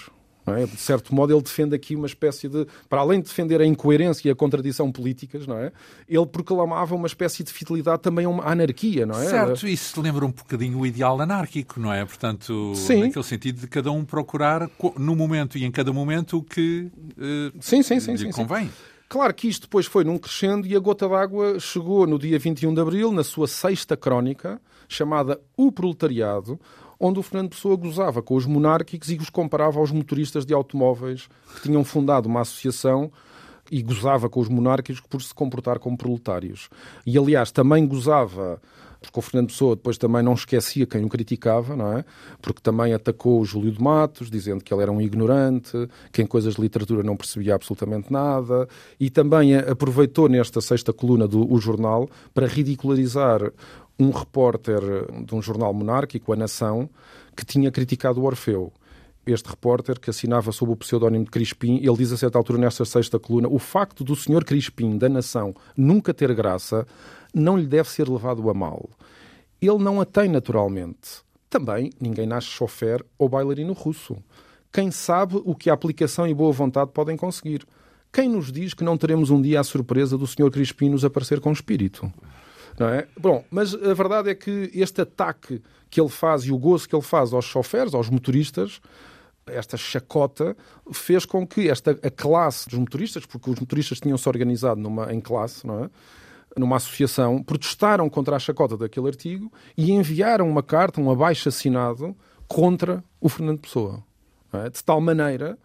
É? 0.55 0.65
De 0.65 0.77
certo 0.77 1.13
modo, 1.13 1.33
ele 1.33 1.41
defende 1.41 1.75
aqui 1.75 1.95
uma 1.95 2.07
espécie 2.07 2.47
de. 2.47 2.65
Para 2.89 3.01
além 3.01 3.19
de 3.19 3.27
defender 3.27 3.61
a 3.61 3.65
incoerência 3.65 4.27
e 4.27 4.31
a 4.31 4.35
contradição 4.35 4.91
políticas, 4.91 5.45
não 5.45 5.57
é? 5.57 5.71
Ele 6.07 6.25
proclamava 6.25 6.95
uma 6.95 7.07
espécie 7.07 7.43
de 7.43 7.51
fidelidade 7.51 8.01
também 8.01 8.25
a 8.25 8.29
uma 8.29 8.45
anarquia, 8.45 9.05
não 9.05 9.19
é? 9.19 9.25
Certo, 9.25 9.67
isso 9.67 10.01
lembra 10.01 10.25
um 10.25 10.31
bocadinho 10.31 10.79
o 10.79 10.85
ideal 10.85 11.19
anárquico, 11.19 11.79
não 11.79 11.91
é? 11.91 12.05
Portanto, 12.05 12.73
sim. 12.75 13.01
naquele 13.03 13.25
sentido 13.25 13.61
de 13.61 13.67
cada 13.67 13.91
um 13.91 14.05
procurar 14.05 14.69
no 14.97 15.15
momento 15.15 15.57
e 15.57 15.65
em 15.65 15.71
cada 15.71 15.91
momento 15.91 16.37
o 16.37 16.43
que 16.43 16.89
uh, 17.17 17.57
sim, 17.59 17.81
sim, 17.83 17.99
sim, 17.99 18.11
lhe 18.11 18.17
sim, 18.17 18.31
convém. 18.31 18.65
Sim. 18.65 18.71
Claro 19.09 19.33
que 19.33 19.47
isto 19.47 19.63
depois 19.63 19.85
foi 19.85 20.03
num 20.03 20.17
crescendo 20.17 20.67
e 20.67 20.75
a 20.75 20.79
gota 20.79 21.07
d'água 21.07 21.59
chegou 21.59 22.05
no 22.05 22.19
dia 22.19 22.37
21 22.37 22.73
de 22.73 22.81
abril, 22.81 23.11
na 23.11 23.23
sua 23.23 23.47
sexta 23.47 23.95
crónica, 23.95 24.59
chamada 24.87 25.39
O 25.55 25.71
Proletariado, 25.71 26.59
onde 26.99 27.19
o 27.19 27.23
Fernando 27.23 27.49
Pessoa 27.49 27.75
gozava 27.75 28.21
com 28.21 28.35
os 28.35 28.45
monárquicos 28.45 29.09
e 29.09 29.15
os 29.15 29.29
comparava 29.29 29.79
aos 29.79 29.91
motoristas 29.91 30.45
de 30.45 30.53
automóveis 30.53 31.27
que 31.55 31.61
tinham 31.63 31.83
fundado 31.83 32.27
uma 32.27 32.41
associação 32.41 33.11
e 33.71 33.81
gozava 33.81 34.29
com 34.29 34.39
os 34.39 34.47
monárquicos 34.47 35.01
por 35.01 35.21
se 35.21 35.33
comportar 35.33 35.79
como 35.79 35.97
proletários. 35.97 36.69
E, 37.05 37.17
aliás, 37.17 37.51
também 37.51 37.85
gozava 37.85 38.61
porque 38.99 39.19
o 39.19 39.21
Fernando 39.21 39.47
Pessoa 39.49 39.75
depois 39.75 39.97
também 39.97 40.23
não 40.23 40.33
esquecia 40.33 40.85
quem 40.85 41.03
o 41.03 41.09
criticava, 41.09 41.75
não 41.75 41.97
é? 41.97 42.05
Porque 42.41 42.61
também 42.61 42.93
atacou 42.93 43.39
o 43.39 43.45
Júlio 43.45 43.71
de 43.71 43.81
Matos, 43.81 44.29
dizendo 44.29 44.63
que 44.63 44.73
ele 44.73 44.81
era 44.81 44.91
um 44.91 45.01
ignorante, 45.01 45.87
que 46.11 46.21
em 46.21 46.25
coisas 46.25 46.55
de 46.55 46.61
literatura 46.61 47.03
não 47.03 47.15
percebia 47.15 47.55
absolutamente 47.55 48.11
nada, 48.11 48.67
e 48.99 49.09
também 49.09 49.55
aproveitou 49.55 50.27
nesta 50.27 50.61
sexta 50.61 50.91
coluna 50.91 51.27
do 51.27 51.51
o 51.51 51.59
jornal 51.59 52.09
para 52.33 52.47
ridicularizar 52.47 53.51
um 53.99 54.11
repórter 54.11 54.81
de 55.25 55.33
um 55.33 55.41
jornal 55.41 55.73
monárquico, 55.73 56.31
A 56.31 56.35
Nação, 56.35 56.89
que 57.35 57.45
tinha 57.45 57.71
criticado 57.71 58.21
o 58.21 58.25
Orfeu. 58.25 58.71
Este 59.25 59.49
repórter, 59.49 59.99
que 59.99 60.09
assinava 60.09 60.51
sob 60.51 60.71
o 60.71 60.75
pseudónimo 60.75 61.25
de 61.25 61.31
Crispim, 61.31 61.77
ele 61.83 61.97
diz 61.97 62.13
a 62.13 62.17
certa 62.17 62.37
altura 62.37 62.59
nesta 62.59 62.85
sexta 62.85 63.19
coluna: 63.19 63.49
o 63.49 63.59
facto 63.59 64.03
do 64.03 64.15
senhor 64.15 64.45
Crispim, 64.45 64.97
da 64.97 65.09
Nação, 65.09 65.53
nunca 65.75 66.13
ter 66.13 66.33
graça, 66.33 66.87
não 67.33 67.57
lhe 67.57 67.67
deve 67.67 67.89
ser 67.89 68.07
levado 68.07 68.49
a 68.49 68.53
mal. 68.53 68.89
Ele 69.61 69.79
não 69.79 69.99
a 69.99 70.05
tem 70.05 70.29
naturalmente. 70.29 71.25
Também 71.49 71.91
ninguém 71.99 72.25
nasce 72.25 72.47
chofer 72.47 73.03
ou 73.17 73.27
bailarino 73.27 73.73
russo. 73.73 74.15
Quem 74.71 74.91
sabe 74.91 75.41
o 75.43 75.55
que 75.55 75.69
a 75.69 75.73
aplicação 75.73 76.27
e 76.27 76.33
boa 76.33 76.51
vontade 76.51 76.91
podem 76.93 77.17
conseguir? 77.17 77.65
Quem 78.13 78.29
nos 78.29 78.51
diz 78.51 78.73
que 78.73 78.83
não 78.83 78.97
teremos 78.97 79.29
um 79.29 79.41
dia 79.41 79.59
a 79.59 79.63
surpresa 79.63 80.17
do 80.17 80.27
senhor 80.27 80.51
Crispim 80.51 80.89
nos 80.89 81.03
aparecer 81.03 81.39
com 81.39 81.51
espírito? 81.51 82.11
Não 82.79 82.89
é? 82.89 83.07
Bom, 83.19 83.43
mas 83.49 83.73
a 83.73 83.93
verdade 83.93 84.29
é 84.29 84.35
que 84.35 84.69
este 84.73 85.01
ataque 85.01 85.61
que 85.89 85.99
ele 85.99 86.09
faz 86.09 86.43
e 86.43 86.51
o 86.51 86.57
gozo 86.57 86.87
que 86.87 86.95
ele 86.95 87.01
faz 87.01 87.33
aos 87.33 87.45
choferes, 87.45 87.93
aos 87.93 88.09
motoristas, 88.09 88.79
esta 89.47 89.77
chacota 89.77 90.55
fez 90.91 91.25
com 91.25 91.47
que 91.47 91.69
esta 91.69 91.91
a 91.91 92.09
classe 92.09 92.69
dos 92.69 92.77
motoristas, 92.77 93.25
porque 93.25 93.49
os 93.49 93.59
motoristas 93.59 93.99
tinham-se 93.99 94.27
organizado 94.27 94.79
numa, 94.79 95.11
em 95.11 95.19
classe, 95.19 95.65
não 95.65 95.85
é? 95.85 95.89
numa 96.57 96.77
associação, 96.77 97.41
protestaram 97.43 98.09
contra 98.09 98.35
a 98.35 98.39
chacota 98.39 98.75
daquele 98.75 99.07
artigo 99.07 99.51
e 99.77 99.91
enviaram 99.91 100.49
uma 100.49 100.63
carta, 100.63 100.99
um 100.99 101.11
abaixo-assinado, 101.11 102.15
contra 102.47 103.03
o 103.21 103.29
Fernando 103.29 103.59
Pessoa. 103.59 104.03
É? 104.51 104.69
De 104.69 104.83
tal 104.83 104.99
maneira 104.99 105.57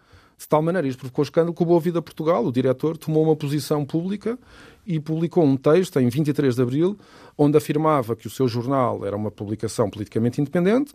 de 0.43 0.49
tal 0.49 0.61
maneira, 0.61 0.85
isto 0.87 0.99
provocou 0.99 1.23
escândalo 1.23 1.53
que 1.53 1.63
o 1.63 1.65
Boa 1.65 1.79
Vida 1.79 2.01
Portugal, 2.01 2.45
o 2.45 2.51
diretor, 2.51 2.97
tomou 2.97 3.23
uma 3.23 3.35
posição 3.35 3.85
pública 3.85 4.37
e 4.85 4.99
publicou 4.99 5.43
um 5.43 5.55
texto 5.55 5.99
em 5.99 6.09
23 6.09 6.55
de 6.55 6.61
abril, 6.61 6.97
onde 7.37 7.57
afirmava 7.57 8.13
que 8.13 8.27
o 8.27 8.29
seu 8.29 8.45
jornal 8.47 9.05
era 9.05 9.15
uma 9.15 9.31
publicação 9.31 9.89
politicamente 9.89 10.41
independente, 10.41 10.93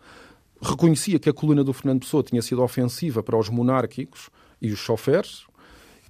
reconhecia 0.60 1.18
que 1.18 1.30
a 1.30 1.32
coluna 1.32 1.64
do 1.64 1.72
Fernando 1.72 2.00
Pessoa 2.00 2.22
tinha 2.22 2.42
sido 2.42 2.62
ofensiva 2.62 3.22
para 3.22 3.38
os 3.38 3.48
monárquicos 3.48 4.28
e 4.60 4.70
os 4.70 4.78
choferes 4.78 5.44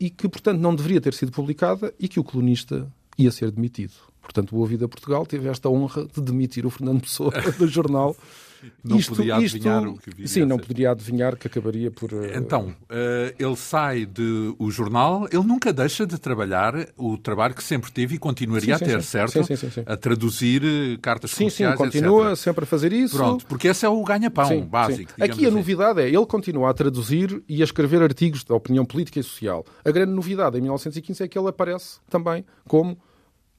e 0.01 0.11
que, 0.11 0.29
portanto, 0.29 0.59
não 0.59 0.75
deveria 0.75 1.01
ter 1.01 1.15
sido 1.15 1.31
publicada 1.31 1.95
e 1.99 2.09
que 2.09 2.19
o 2.19 2.25
colunista 2.25 2.91
ia 3.17 3.31
ser 3.31 3.53
demitido. 3.53 3.93
Portanto, 4.21 4.55
Boa 4.55 4.67
Vida 4.67 4.89
Portugal 4.89 5.25
teve 5.25 5.49
esta 5.49 5.69
honra 5.69 6.07
de 6.13 6.21
demitir 6.21 6.67
o 6.67 6.71
Fernando 6.71 7.03
Pessoa 7.03 7.31
do 7.57 7.69
jornal 7.69 8.17
não 8.83 8.99
isto, 8.99 9.15
podia 9.15 9.37
adivinhar 9.37 9.83
isto, 9.83 9.95
o 9.95 9.99
que 9.99 10.11
viria 10.11 10.29
Sim, 10.29 10.45
não 10.45 10.59
poderia 10.59 10.91
adivinhar 10.91 11.37
que 11.37 11.47
acabaria 11.47 11.91
por. 11.91 12.13
Uh... 12.13 12.37
Então, 12.37 12.69
uh, 12.69 13.35
ele 13.39 13.57
sai 13.57 14.07
do 14.07 14.57
jornal, 14.71 15.27
ele 15.33 15.45
nunca 15.45 15.73
deixa 15.73 16.07
de 16.07 16.19
trabalhar 16.19 16.75
o 16.97 17.17
trabalho 17.17 17.55
que 17.55 17.63
sempre 17.63 17.91
teve 17.91 18.17
e 18.17 18.19
continuaria 18.19 18.77
sim, 18.79 18.85
a 18.85 18.87
ter, 18.87 19.03
sim. 19.03 19.09
certo? 19.09 19.45
Sim, 19.45 19.57
sim, 19.57 19.71
sim, 19.71 19.83
A 19.87 19.97
traduzir 19.97 20.63
eh, 20.65 20.99
cartas 21.01 21.31
sim, 21.31 21.39
comerciais, 21.39 21.73
Sim, 21.73 21.85
continua 21.85 22.33
etc. 22.33 22.37
sempre 22.37 22.65
a 22.65 22.67
fazer 22.67 22.93
isso. 22.93 23.17
Pronto, 23.17 23.47
porque 23.47 23.69
esse 23.69 23.85
é 23.85 23.89
o 23.89 24.03
ganha-pão 24.03 24.63
básico. 24.63 25.13
Aqui 25.21 25.45
a 25.45 25.49
assim. 25.49 25.57
novidade 25.57 26.01
é 26.01 26.09
ele 26.09 26.27
continua 26.27 26.71
a 26.71 26.75
traduzir 26.75 27.43
e 27.49 27.61
a 27.61 27.65
escrever 27.65 28.03
artigos 28.03 28.45
de 28.45 28.53
opinião 28.53 28.85
política 28.85 29.19
e 29.19 29.23
social. 29.23 29.65
A 29.85 29.91
grande 29.91 30.13
novidade 30.13 30.59
em 30.59 30.61
1915 30.61 31.23
é 31.23 31.29
que 31.29 31.39
ele 31.39 31.49
aparece 31.49 31.99
também 32.09 32.45
como 32.67 32.99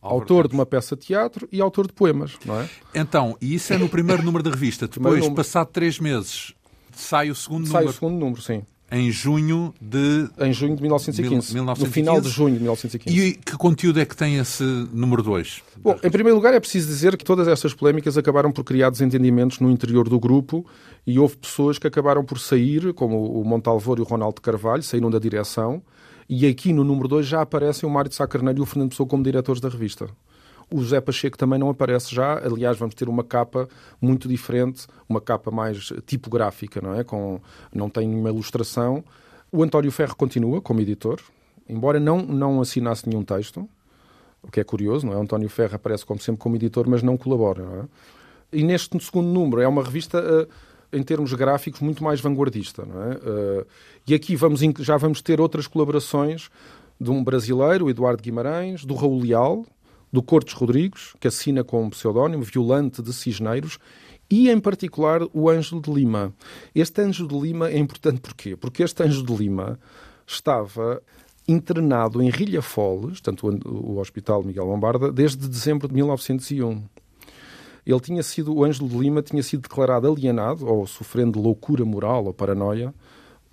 autor 0.01 0.47
de 0.47 0.53
uma 0.53 0.65
peça 0.65 0.95
de 0.95 1.05
teatro 1.05 1.47
e 1.51 1.61
autor 1.61 1.87
de 1.87 1.93
poemas, 1.93 2.37
não 2.45 2.59
é? 2.59 2.69
Então, 2.95 3.37
e 3.41 3.53
isso 3.53 3.73
é 3.73 3.77
no 3.77 3.89
primeiro 3.89 4.23
número 4.23 4.43
da 4.43 4.51
revista. 4.51 4.87
Depois, 4.89 5.27
passado 5.29 5.67
três 5.67 5.99
meses, 5.99 6.53
sai 6.93 7.29
o 7.29 7.35
segundo 7.35 7.67
sai 7.67 7.81
número. 7.81 7.87
Sai 7.87 7.89
o 7.91 7.93
segundo 7.93 8.19
número, 8.19 8.41
sim. 8.41 8.63
Em 8.91 9.11
junho 9.11 9.71
de... 9.79 10.27
Em 10.39 10.51
junho 10.51 10.75
de 10.75 10.81
1915. 10.81 11.53
1915. 11.53 11.85
No 11.85 11.93
final 11.93 12.19
de 12.19 12.27
junho 12.27 12.55
de 12.55 12.61
1915. 12.61 13.15
E 13.15 13.33
que 13.33 13.55
conteúdo 13.55 13.99
é 13.99 14.05
que 14.05 14.17
tem 14.17 14.37
esse 14.37 14.63
número 14.91 15.21
2? 15.21 15.61
Bom, 15.77 15.95
em 16.03 16.09
primeiro 16.09 16.35
lugar 16.35 16.55
é 16.55 16.59
preciso 16.59 16.87
dizer 16.87 17.15
que 17.15 17.23
todas 17.23 17.47
estas 17.47 17.71
polémicas 17.71 18.17
acabaram 18.17 18.51
por 18.51 18.63
criar 18.63 18.89
desentendimentos 18.89 19.59
no 19.59 19.69
interior 19.69 20.09
do 20.09 20.19
grupo 20.19 20.65
e 21.05 21.19
houve 21.19 21.37
pessoas 21.37 21.77
que 21.77 21.85
acabaram 21.85 22.25
por 22.25 22.39
sair, 22.39 22.91
como 22.93 23.39
o 23.39 23.45
Montalvor 23.45 23.99
e 23.99 24.01
o 24.01 24.05
Ronaldo 24.05 24.41
Carvalho, 24.41 24.81
saíram 24.81 25.11
da 25.11 25.19
direção, 25.19 25.83
e 26.29 26.45
aqui 26.45 26.71
no 26.71 26.83
número 26.83 27.07
2 27.07 27.25
já 27.25 27.41
aparecem 27.41 27.89
o 27.89 27.91
Mário 27.91 28.07
de 28.07 28.15
Sá 28.15 28.27
Carneiro 28.27 28.59
e 28.59 28.61
o 28.61 28.65
Fernando 28.65 28.91
Pessoa 28.91 29.09
como 29.09 29.23
diretores 29.23 29.59
da 29.59 29.67
revista. 29.67 30.07
O 30.71 30.79
José 30.79 31.01
Pacheco 31.01 31.35
também 31.35 31.57
não 31.57 31.69
aparece 31.69 32.13
já. 32.13 32.37
Aliás, 32.37 32.77
vamos 32.77 32.93
ter 32.93 33.09
uma 33.09 33.23
capa 33.23 33.67
muito 33.99 34.27
diferente, 34.27 34.85
uma 35.09 35.19
capa 35.19 35.49
mais 35.49 35.91
tipográfica, 36.05 36.79
não 36.79 36.93
é? 36.93 37.03
Com, 37.03 37.41
não 37.73 37.89
tem 37.89 38.07
nenhuma 38.07 38.29
ilustração. 38.29 39.03
O 39.51 39.63
António 39.63 39.91
Ferro 39.91 40.15
continua 40.15 40.61
como 40.61 40.79
editor, 40.79 41.19
embora 41.67 41.99
não, 41.99 42.21
não 42.21 42.61
assinasse 42.61 43.09
nenhum 43.09 43.23
texto, 43.23 43.67
o 44.43 44.51
que 44.51 44.59
é 44.59 44.63
curioso, 44.63 45.07
não 45.07 45.13
é? 45.13 45.17
O 45.17 45.21
António 45.21 45.49
Ferro 45.49 45.75
aparece 45.75 46.05
como 46.05 46.21
sempre 46.21 46.39
como 46.39 46.55
editor, 46.55 46.87
mas 46.87 47.01
não 47.01 47.17
colabora, 47.17 47.63
não 47.63 47.81
é? 47.81 47.85
E 48.53 48.63
neste 48.63 49.03
segundo 49.03 49.27
número 49.27 49.61
é 49.61 49.67
uma 49.67 49.83
revista... 49.83 50.19
Uh, 50.19 50.69
em 50.91 51.03
termos 51.03 51.33
gráficos, 51.33 51.81
muito 51.81 52.03
mais 52.03 52.19
vanguardista. 52.19 52.83
É? 52.83 53.61
Uh, 53.61 53.65
e 54.07 54.13
aqui 54.13 54.35
vamos, 54.35 54.61
já 54.79 54.97
vamos 54.97 55.21
ter 55.21 55.39
outras 55.39 55.67
colaborações 55.67 56.49
de 56.99 57.09
um 57.09 57.23
brasileiro, 57.23 57.89
Eduardo 57.89 58.21
Guimarães, 58.21 58.83
do 58.83 58.93
Raul 58.93 59.21
Leal, 59.21 59.65
do 60.11 60.21
Cortes 60.21 60.53
Rodrigues, 60.53 61.13
que 61.19 61.27
assina 61.27 61.63
com 61.63 61.83
um 61.83 61.89
pseudónimo, 61.89 62.43
Violante 62.43 63.01
de 63.01 63.13
Cisneiros, 63.13 63.77
e 64.29 64.49
em 64.49 64.59
particular 64.59 65.21
o 65.33 65.49
Ângelo 65.49 65.81
de 65.81 65.91
Lima. 65.91 66.33
Este 66.73 67.01
Ângelo 67.01 67.27
de 67.27 67.39
Lima 67.39 67.69
é 67.69 67.77
importante 67.77 68.19
porquê? 68.19 68.55
Porque 68.55 68.83
este 68.83 69.01
Ângelo 69.03 69.25
de 69.25 69.35
Lima 69.35 69.79
estava 70.25 71.01
internado 71.47 72.21
em 72.21 72.29
Rilhafoles, 72.29 73.21
tanto 73.21 73.47
o 73.47 73.97
Hospital 73.97 74.43
Miguel 74.43 74.65
Lombarda, 74.65 75.11
desde 75.11 75.47
dezembro 75.47 75.87
de 75.87 75.95
1901. 75.95 76.83
Ele 77.89 77.99
tinha 77.99 78.21
sido, 78.21 78.55
o 78.55 78.63
Ângelo 78.63 78.87
de 78.87 78.95
Lima 78.95 79.19
tinha 79.23 79.41
sido 79.41 79.63
declarado 79.63 80.07
alienado 80.07 80.67
ou 80.67 80.85
sofrendo 80.85 81.41
loucura 81.41 81.83
moral 81.83 82.25
ou 82.25 82.33
paranoia. 82.33 82.93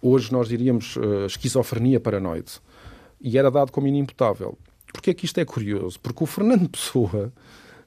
Hoje 0.02 0.30
nós 0.30 0.46
diríamos 0.46 0.94
uh, 0.96 1.24
esquizofrenia 1.24 1.98
paranoide. 1.98 2.60
E 3.18 3.38
era 3.38 3.50
dado 3.50 3.72
como 3.72 3.86
inimputável. 3.86 4.58
Porquê 4.92 5.10
é 5.10 5.14
que 5.14 5.24
isto 5.24 5.38
é 5.38 5.44
curioso? 5.46 5.98
Porque 5.98 6.22
o 6.22 6.26
Fernando 6.26 6.68
Pessoa, 6.68 7.32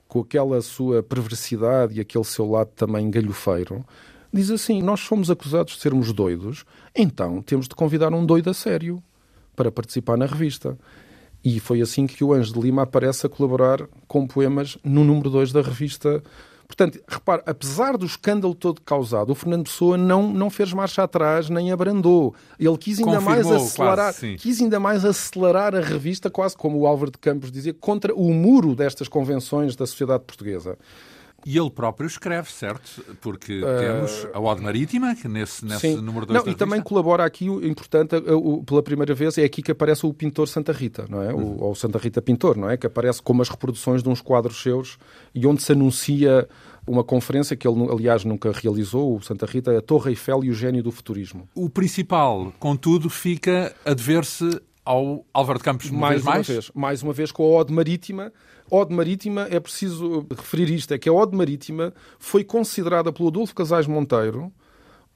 com 0.07 0.21
aquela 0.21 0.59
sua 0.63 1.03
perversidade 1.03 1.95
e 1.95 1.99
aquele 1.99 2.23
seu 2.23 2.49
lado 2.49 2.71
também 2.75 3.11
galhofeiro, 3.11 3.85
diz 4.33 4.49
assim: 4.49 4.81
Nós 4.81 5.01
somos 5.01 5.29
acusados 5.29 5.73
de 5.73 5.81
sermos 5.81 6.11
doidos, 6.11 6.65
então 6.95 7.43
temos 7.43 7.67
de 7.67 7.75
convidar 7.75 8.11
um 8.11 8.25
doido 8.25 8.49
a 8.49 8.55
sério 8.55 9.03
para 9.55 9.71
participar 9.71 10.17
na 10.17 10.25
revista. 10.25 10.75
E 11.43 11.59
foi 11.59 11.81
assim 11.81 12.05
que 12.05 12.23
o 12.23 12.33
Anjo 12.33 12.53
de 12.53 12.59
Lima 12.59 12.83
aparece 12.83 13.25
a 13.25 13.29
colaborar 13.29 13.87
com 14.07 14.27
poemas 14.27 14.77
no 14.83 15.03
número 15.03 15.29
2 15.29 15.51
da 15.51 15.61
revista. 15.61 16.21
Portanto, 16.67 16.99
repare, 17.07 17.41
apesar 17.45 17.97
do 17.97 18.05
escândalo 18.05 18.53
todo 18.53 18.79
causado, 18.81 19.31
o 19.31 19.35
Fernando 19.35 19.63
Pessoa 19.63 19.97
não, 19.97 20.31
não 20.31 20.49
fez 20.51 20.71
marcha 20.71 21.01
atrás 21.01 21.49
nem 21.49 21.71
abrandou. 21.71 22.35
Ele 22.59 22.77
quis 22.77 22.99
ainda 22.99 23.17
Confirmou, 23.17 23.51
mais 23.51 23.63
acelerar, 23.63 24.13
quase, 24.13 24.35
quis 24.35 24.61
ainda 24.61 24.79
mais 24.79 25.03
acelerar 25.03 25.73
a 25.73 25.81
revista, 25.81 26.29
quase 26.29 26.55
como 26.55 26.77
o 26.77 26.85
Álvaro 26.85 27.09
de 27.09 27.17
Campos 27.17 27.51
dizia, 27.51 27.73
contra 27.73 28.13
o 28.13 28.31
muro 28.31 28.75
destas 28.75 29.07
convenções 29.07 29.75
da 29.75 29.87
sociedade 29.87 30.23
portuguesa. 30.25 30.77
E 31.49 31.57
ele 31.57 31.71
próprio 31.71 32.05
escreve, 32.05 32.51
certo? 32.51 33.03
Porque 33.19 33.63
uh... 33.63 33.79
temos 33.79 34.27
a 34.31 34.39
Ode 34.39 34.61
Marítima, 34.61 35.15
que 35.15 35.27
nesse, 35.27 35.65
nesse 35.65 35.95
número 35.95 36.27
2 36.27 36.45
Não, 36.45 36.51
E 36.51 36.55
também 36.55 36.79
colabora 36.79 37.25
aqui, 37.25 37.45
importante, 37.47 38.13
pela 38.67 38.83
primeira 38.83 39.15
vez, 39.15 39.35
é 39.35 39.43
aqui 39.43 39.63
que 39.63 39.71
aparece 39.71 40.05
o 40.05 40.13
pintor 40.13 40.47
Santa 40.47 40.71
Rita, 40.71 41.07
não 41.09 41.23
é? 41.23 41.33
Uhum. 41.33 41.57
O, 41.57 41.63
ou 41.63 41.73
Santa 41.73 41.97
Rita 41.97 42.21
Pintor, 42.21 42.55
não 42.55 42.69
é? 42.69 42.77
Que 42.77 42.85
aparece 42.85 43.19
como 43.19 43.41
as 43.41 43.49
reproduções 43.49 44.03
de 44.03 44.09
uns 44.09 44.21
quadros 44.21 44.61
seus 44.61 44.99
e 45.33 45.47
onde 45.47 45.63
se 45.63 45.71
anuncia 45.71 46.47
uma 46.85 47.03
conferência 47.03 47.55
que 47.55 47.67
ele, 47.67 47.83
aliás, 47.91 48.23
nunca 48.23 48.51
realizou, 48.51 49.17
o 49.17 49.21
Santa 49.23 49.47
Rita, 49.47 49.75
a 49.75 49.81
Torre 49.81 50.11
Eiffel 50.11 50.43
e 50.43 50.51
o 50.51 50.53
Gênio 50.53 50.83
do 50.83 50.91
Futurismo. 50.91 51.49
O 51.55 51.67
principal, 51.67 52.53
contudo, 52.59 53.09
fica 53.09 53.75
a 53.83 53.95
dever-se 53.95 54.61
ao 54.89 55.23
Álvaro 55.31 55.59
de 55.59 55.65
Campos 55.65 55.91
mais 55.91 56.23
uma 56.23 56.31
mais? 56.31 56.47
vez. 56.47 56.71
Mais 56.73 57.03
uma 57.03 57.13
vez 57.13 57.31
com 57.31 57.43
a 57.43 57.59
Ode 57.59 57.71
Marítima. 57.71 58.33
Ode 58.71 58.91
Marítima, 58.91 59.47
é 59.51 59.59
preciso 59.59 60.25
referir 60.35 60.67
isto, 60.71 60.91
é 60.91 60.97
que 60.97 61.07
a 61.07 61.13
Ode 61.13 61.37
Marítima 61.37 61.93
foi 62.17 62.43
considerada 62.43 63.13
pelo 63.13 63.29
Adolfo 63.29 63.53
Casais 63.53 63.85
Monteiro 63.85 64.51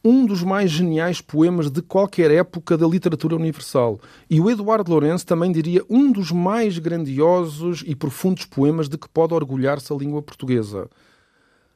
um 0.06 0.26
dos 0.26 0.44
mais 0.44 0.70
geniais 0.70 1.22
poemas 1.22 1.72
de 1.72 1.82
qualquer 1.82 2.30
época 2.30 2.78
da 2.78 2.86
literatura 2.86 3.38
universal. 3.38 4.02
E 4.30 4.40
o 4.40 4.52
Eduardo 4.52 4.92
Lourenço 4.92 5.26
também 5.26 5.50
diria 5.50 5.82
um 5.90 6.12
dos 6.12 6.30
mais 6.30 6.78
grandiosos 6.78 7.84
e 7.88 7.96
profundos 7.96 8.46
poemas 8.46 8.90
de 8.90 8.98
que 8.98 9.08
pode 9.08 9.34
orgulhar-se 9.34 9.94
a 9.94 9.96
língua 9.96 10.22
portuguesa. 10.22 10.90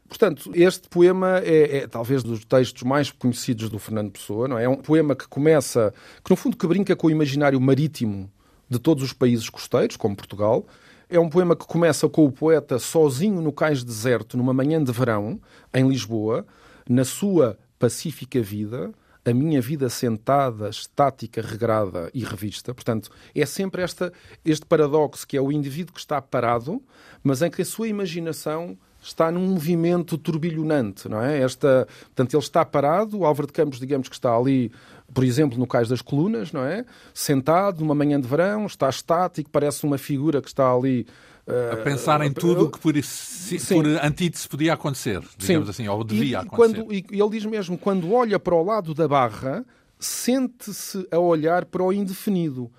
Portanto, 0.08 0.52
este 0.54 0.88
poema 0.88 1.40
é, 1.40 1.80
é, 1.80 1.88
talvez 1.88 2.24
dos 2.24 2.46
textos 2.46 2.84
mais 2.84 3.12
conhecidos 3.12 3.70
do 3.70 3.78
Fernando 3.78 4.12
Pessoa, 4.12 4.48
não 4.48 4.58
é? 4.58 4.64
É 4.64 4.70
um 4.70 4.78
poema 4.78 5.16
que 5.16 5.28
começa, 5.28 5.94
que 6.24 6.30
no 6.30 6.38
fundo 6.38 6.56
que 6.56 6.66
brinca 6.66 6.96
com 6.96 7.08
o 7.08 7.12
imaginário 7.12 7.60
marítimo 7.60 8.32
de 8.70 8.80
todos 8.80 9.04
os 9.04 9.14
países 9.14 9.50
costeiros, 9.50 9.96
como 9.96 10.16
Portugal. 10.16 10.66
É 11.10 11.20
um 11.20 11.30
poema 11.30 11.56
que 11.56 11.66
começa 11.66 12.08
com 12.10 12.26
o 12.26 12.32
poeta 12.32 12.80
sozinho 12.80 13.42
no 13.42 13.54
cais 13.54 13.84
deserto, 13.84 14.36
numa 14.36 14.54
manhã 14.54 14.84
de 14.84 14.92
verão, 14.92 15.40
em 15.74 15.88
Lisboa, 15.88 16.46
na 16.90 17.06
sua 17.06 17.58
pacífica 17.80 18.42
vida, 18.42 18.92
a 19.24 19.34
minha 19.34 19.62
vida 19.62 19.90
sentada, 19.90 20.70
estática, 20.70 21.42
regrada 21.42 22.10
e 22.14 22.24
revista. 22.24 22.74
Portanto, 22.74 23.10
é 23.36 23.46
sempre 23.46 23.82
esta, 23.82 24.12
este 24.44 24.66
paradoxo 24.66 25.28
que 25.28 25.38
é 25.38 25.42
o 25.42 25.52
indivíduo 25.52 25.94
que 25.94 26.00
está 26.00 26.22
parado, 26.22 26.82
mas 27.24 27.42
em 27.42 27.50
que 27.50 27.62
a 27.62 27.66
sua 27.66 27.88
imaginação 27.88 28.78
está 29.02 29.32
num 29.32 29.48
movimento 29.48 30.18
turbilhonante, 30.18 31.08
não 31.08 31.22
é? 31.22 31.42
Esta, 31.42 31.88
portanto, 32.08 32.34
ele 32.34 32.44
está 32.44 32.66
parado, 32.66 33.20
o 33.20 33.26
Álvaro 33.26 33.48
de 33.48 33.54
Campos, 33.54 33.80
digamos 33.80 34.10
que 34.10 34.16
está 34.16 34.36
ali, 34.36 34.72
por 35.14 35.24
exemplo, 35.24 35.58
no 35.58 35.66
Cais 35.66 35.88
das 35.88 36.02
Colunas, 36.02 36.52
não 36.52 36.64
é? 36.64 36.86
Sentado 37.14 37.80
numa 37.82 37.96
manhã 37.96 38.20
de 38.20 38.28
verão, 38.28 38.66
está 38.66 38.90
estático, 38.90 39.50
parece 39.50 39.86
uma 39.86 39.98
figura 39.98 40.42
que 40.42 40.48
está 40.48 40.72
ali 40.72 41.06
a 41.48 41.80
eh, 41.80 41.84
pensar 41.84 42.22
em 42.22 42.32
tudo 42.32 42.66
o 42.66 42.70
que 42.70 42.80
por, 42.80 42.94
por 42.94 43.86
antítese 44.04 44.48
podia 44.50 44.74
acontecer, 44.74 45.22
digamos 45.38 45.68
Sim. 45.68 45.72
assim, 45.72 45.88
ou 45.88 46.04
devia 46.04 46.24
e, 46.24 46.36
acontecer. 46.36 46.84
Quando, 46.84 46.94
e 46.94 47.06
ele 47.10 47.30
diz 47.30 47.46
mesmo, 47.46 47.78
quando 47.78 48.12
olha 48.12 48.38
para 48.38 48.54
o 48.54 48.64
lado 48.64 48.94
da 48.94 49.08
barra, 49.08 49.66
sente-se 49.98 51.08
a 51.10 51.18
olhar 51.18 51.66
para 51.66 51.84
o 51.84 51.94
indefinido 51.94 52.70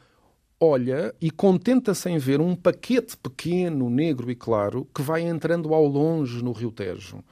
olha 0.61 1.15
e 1.21 1.31
contenta-se 1.31 2.09
em 2.09 2.19
ver 2.19 2.41
um 2.41 2.55
paquete 2.55 3.17
pequeno, 3.17 3.89
negro 3.89 4.31
e 4.31 4.35
claro, 4.35 4.87
que 4.95 5.03
vai 5.03 5.23
entrando 5.23 5.73
ao 5.73 5.87
longe 5.87 6.43
no 6.43 6.53
Rio 6.53 6.73
Tejo. 6.73 7.23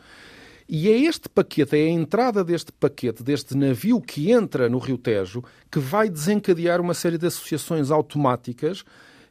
E 0.68 0.88
é 0.88 0.98
este 0.98 1.28
paquete, 1.28 1.76
é 1.76 1.84
a 1.84 1.90
entrada 1.90 2.42
deste 2.42 2.72
paquete, 2.72 3.22
deste 3.22 3.56
navio 3.56 4.00
que 4.00 4.32
entra 4.32 4.68
no 4.68 4.78
Rio 4.78 4.98
Tejo, 4.98 5.44
que 5.70 5.78
vai 5.78 6.08
desencadear 6.08 6.80
uma 6.80 6.94
série 6.94 7.18
de 7.18 7.26
associações 7.26 7.90
automáticas 7.90 8.84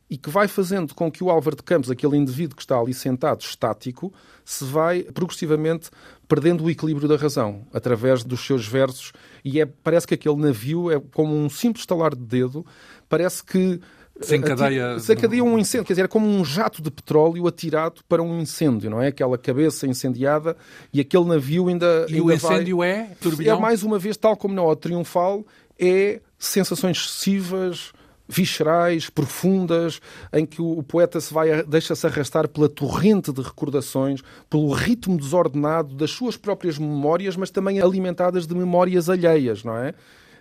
e 0.10 0.18
que 0.18 0.30
vai 0.30 0.48
fazendo 0.48 0.94
com 0.94 1.12
que 1.12 1.24
o 1.24 1.30
Álvaro 1.30 1.58
de 1.58 1.64
Campos, 1.64 1.90
aquele 1.90 2.16
indivíduo 2.16 2.56
que 2.56 2.62
está 2.62 2.80
ali 2.80 2.94
sentado, 2.94 3.42
estático, 3.42 4.14
se 4.46 4.64
vai 4.64 5.04
progressivamente 5.04 5.90
perdendo 6.28 6.64
o 6.64 6.70
equilíbrio 6.70 7.08
da 7.08 7.16
razão 7.16 7.66
através 7.74 8.24
dos 8.24 8.46
seus 8.46 8.68
versos. 8.68 9.12
E 9.44 9.60
é, 9.60 9.66
parece 9.66 10.08
que 10.08 10.14
aquele 10.14 10.36
navio 10.36 10.92
é 10.92 11.00
como 11.14 11.36
um 11.36 11.50
simples 11.50 11.84
estalar 11.84 12.16
de 12.16 12.22
dedo, 12.22 12.66
parece 13.08 13.44
que 13.44 13.80
Desencadeia... 14.18 14.96
Desencadeia 14.96 15.44
um 15.44 15.60
incêndio, 15.60 15.86
quer 15.86 15.94
dizer, 15.94 16.06
é 16.06 16.08
como 16.08 16.26
um 16.26 16.44
jato 16.46 16.82
de 16.82 16.90
petróleo 16.90 17.46
atirado 17.48 18.02
para 18.08 18.24
um 18.24 18.40
incêndio, 18.40 18.90
não 18.90 19.02
é? 19.02 19.08
Aquela 19.08 19.38
cabeça 19.38 19.86
incendiada 19.86 20.56
e 20.94 21.02
aquele 21.02 21.26
navio 21.26 21.68
ainda. 21.68 22.06
E 22.08 22.14
ainda 22.16 22.26
o 22.26 22.32
incêndio 22.32 22.78
vai... 22.78 22.90
é 22.90 23.10
turbilhão? 23.20 23.58
É 23.58 23.60
mais 23.60 23.84
uma 23.84 24.00
vez, 24.00 24.16
tal 24.16 24.38
como 24.38 24.54
na 24.54 24.64
Ode 24.64 24.80
Triunfal, 24.80 25.46
é 25.78 26.22
sensações 26.40 26.98
excessivas, 26.98 27.92
viscerais, 28.28 29.10
profundas, 29.10 30.02
em 30.34 30.46
que 30.46 30.62
o 30.62 30.82
poeta 30.84 31.20
se 31.20 31.34
vai 31.34 31.64
deixa-se 31.64 32.06
arrastar 32.08 32.48
pela 32.48 32.68
torrente 32.68 33.32
de 33.32 33.42
recordações, 33.42 34.22
pelo 34.50 34.72
ritmo 34.72 35.18
desordenado 35.18 35.96
das 35.96 36.12
suas 36.12 36.36
próprias 36.38 36.78
memórias, 36.78 37.36
mas 37.36 37.50
também 37.50 37.80
alimentadas 37.80 38.48
de 38.48 38.56
memórias 38.56 39.10
alheias, 39.10 39.64
não 39.64 39.78
é? 39.78 39.94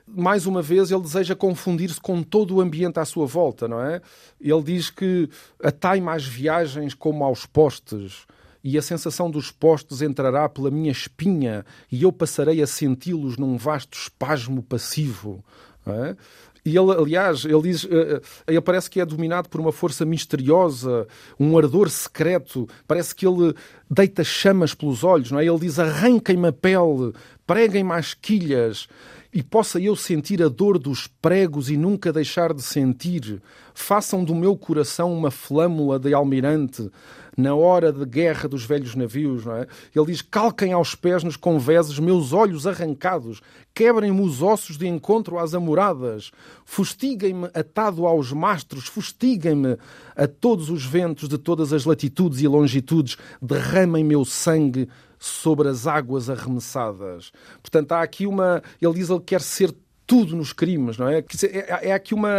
mais 0.06 0.46
uma 0.46 0.60
vez, 0.60 0.90
ele 0.90 1.00
deseja 1.00 1.34
confundir-se 1.34 2.00
com 2.00 2.22
todo 2.22 2.56
o 2.56 2.60
ambiente 2.60 2.98
à 2.98 3.04
sua 3.04 3.26
volta, 3.26 3.66
não 3.66 3.80
é? 3.80 4.02
Ele 4.40 4.62
diz 4.62 4.90
que 4.90 5.28
ataima 5.62 6.12
as 6.12 6.26
viagens 6.26 6.94
como 6.94 7.24
aos 7.24 7.46
postes, 7.46 8.26
e 8.62 8.78
a 8.78 8.82
sensação 8.82 9.30
dos 9.30 9.50
postes 9.50 10.00
entrará 10.00 10.48
pela 10.48 10.70
minha 10.70 10.90
espinha, 10.90 11.64
e 11.90 12.02
eu 12.02 12.12
passarei 12.12 12.62
a 12.62 12.66
senti-los 12.66 13.36
num 13.36 13.56
vasto 13.56 13.96
espasmo 13.96 14.62
passivo. 14.62 15.44
É? 15.86 16.16
E 16.64 16.78
ele, 16.78 16.92
aliás, 16.92 17.44
ele 17.44 17.60
diz, 17.60 17.84
eh, 17.84 17.88
eh, 17.90 18.20
ele 18.48 18.60
parece 18.62 18.88
que 18.88 18.98
é 18.98 19.04
dominado 19.04 19.50
por 19.50 19.60
uma 19.60 19.70
força 19.70 20.04
misteriosa, 20.06 21.06
um 21.38 21.58
ardor 21.58 21.90
secreto, 21.90 22.66
parece 22.88 23.14
que 23.14 23.26
ele 23.26 23.54
deita 23.90 24.24
chamas 24.24 24.74
pelos 24.74 25.04
olhos, 25.04 25.30
não 25.30 25.38
é? 25.38 25.44
Ele 25.44 25.58
diz: 25.58 25.78
arranquem-me 25.78 26.48
a 26.48 26.52
pele, 26.52 27.12
preguem-me 27.46 27.92
as 27.92 28.14
quilhas 28.14 28.88
e 29.30 29.42
possa 29.42 29.78
eu 29.80 29.94
sentir 29.94 30.42
a 30.42 30.48
dor 30.48 30.78
dos 30.78 31.06
pregos 31.06 31.68
e 31.68 31.76
nunca 31.76 32.12
deixar 32.12 32.54
de 32.54 32.62
sentir. 32.62 33.42
Façam 33.74 34.24
do 34.24 34.34
meu 34.34 34.56
coração 34.56 35.12
uma 35.12 35.30
flâmula 35.30 35.98
de 35.98 36.14
almirante 36.14 36.88
na 37.36 37.54
hora 37.54 37.92
de 37.92 38.04
guerra 38.04 38.48
dos 38.48 38.64
velhos 38.64 38.94
navios. 38.94 39.44
Não 39.44 39.56
é? 39.56 39.66
Ele 39.94 40.06
diz: 40.06 40.22
calquem 40.22 40.72
aos 40.72 40.94
pés 40.94 41.22
nos 41.22 41.36
conveses 41.36 41.98
meus 41.98 42.32
olhos 42.32 42.66
arrancados, 42.66 43.40
quebrem-me 43.74 44.20
os 44.20 44.42
ossos 44.42 44.76
de 44.76 44.86
encontro 44.86 45.38
às 45.38 45.54
amoradas, 45.54 46.30
fustiguem-me 46.64 47.46
atado 47.54 48.06
aos 48.06 48.32
mastros, 48.32 48.86
fustiguem-me 48.86 49.76
a 50.16 50.26
todos 50.26 50.70
os 50.70 50.84
ventos 50.84 51.28
de 51.28 51.38
todas 51.38 51.72
as 51.72 51.84
latitudes 51.84 52.40
e 52.40 52.48
longitudes, 52.48 53.16
derramem 53.40 54.04
meu 54.04 54.24
sangue 54.24 54.88
sobre 55.18 55.68
as 55.68 55.86
águas 55.86 56.28
arremessadas. 56.28 57.32
Portanto, 57.62 57.92
há 57.92 58.02
aqui 58.02 58.26
uma. 58.26 58.62
Ele 58.80 58.94
diz 58.94 59.08
ele 59.08 59.20
quer 59.20 59.40
ser 59.40 59.74
tudo 60.06 60.36
nos 60.36 60.52
crimes, 60.52 60.98
não 60.98 61.08
é? 61.08 61.18
É, 61.18 61.88
é 61.88 61.92
aqui 61.92 62.14
uma. 62.14 62.30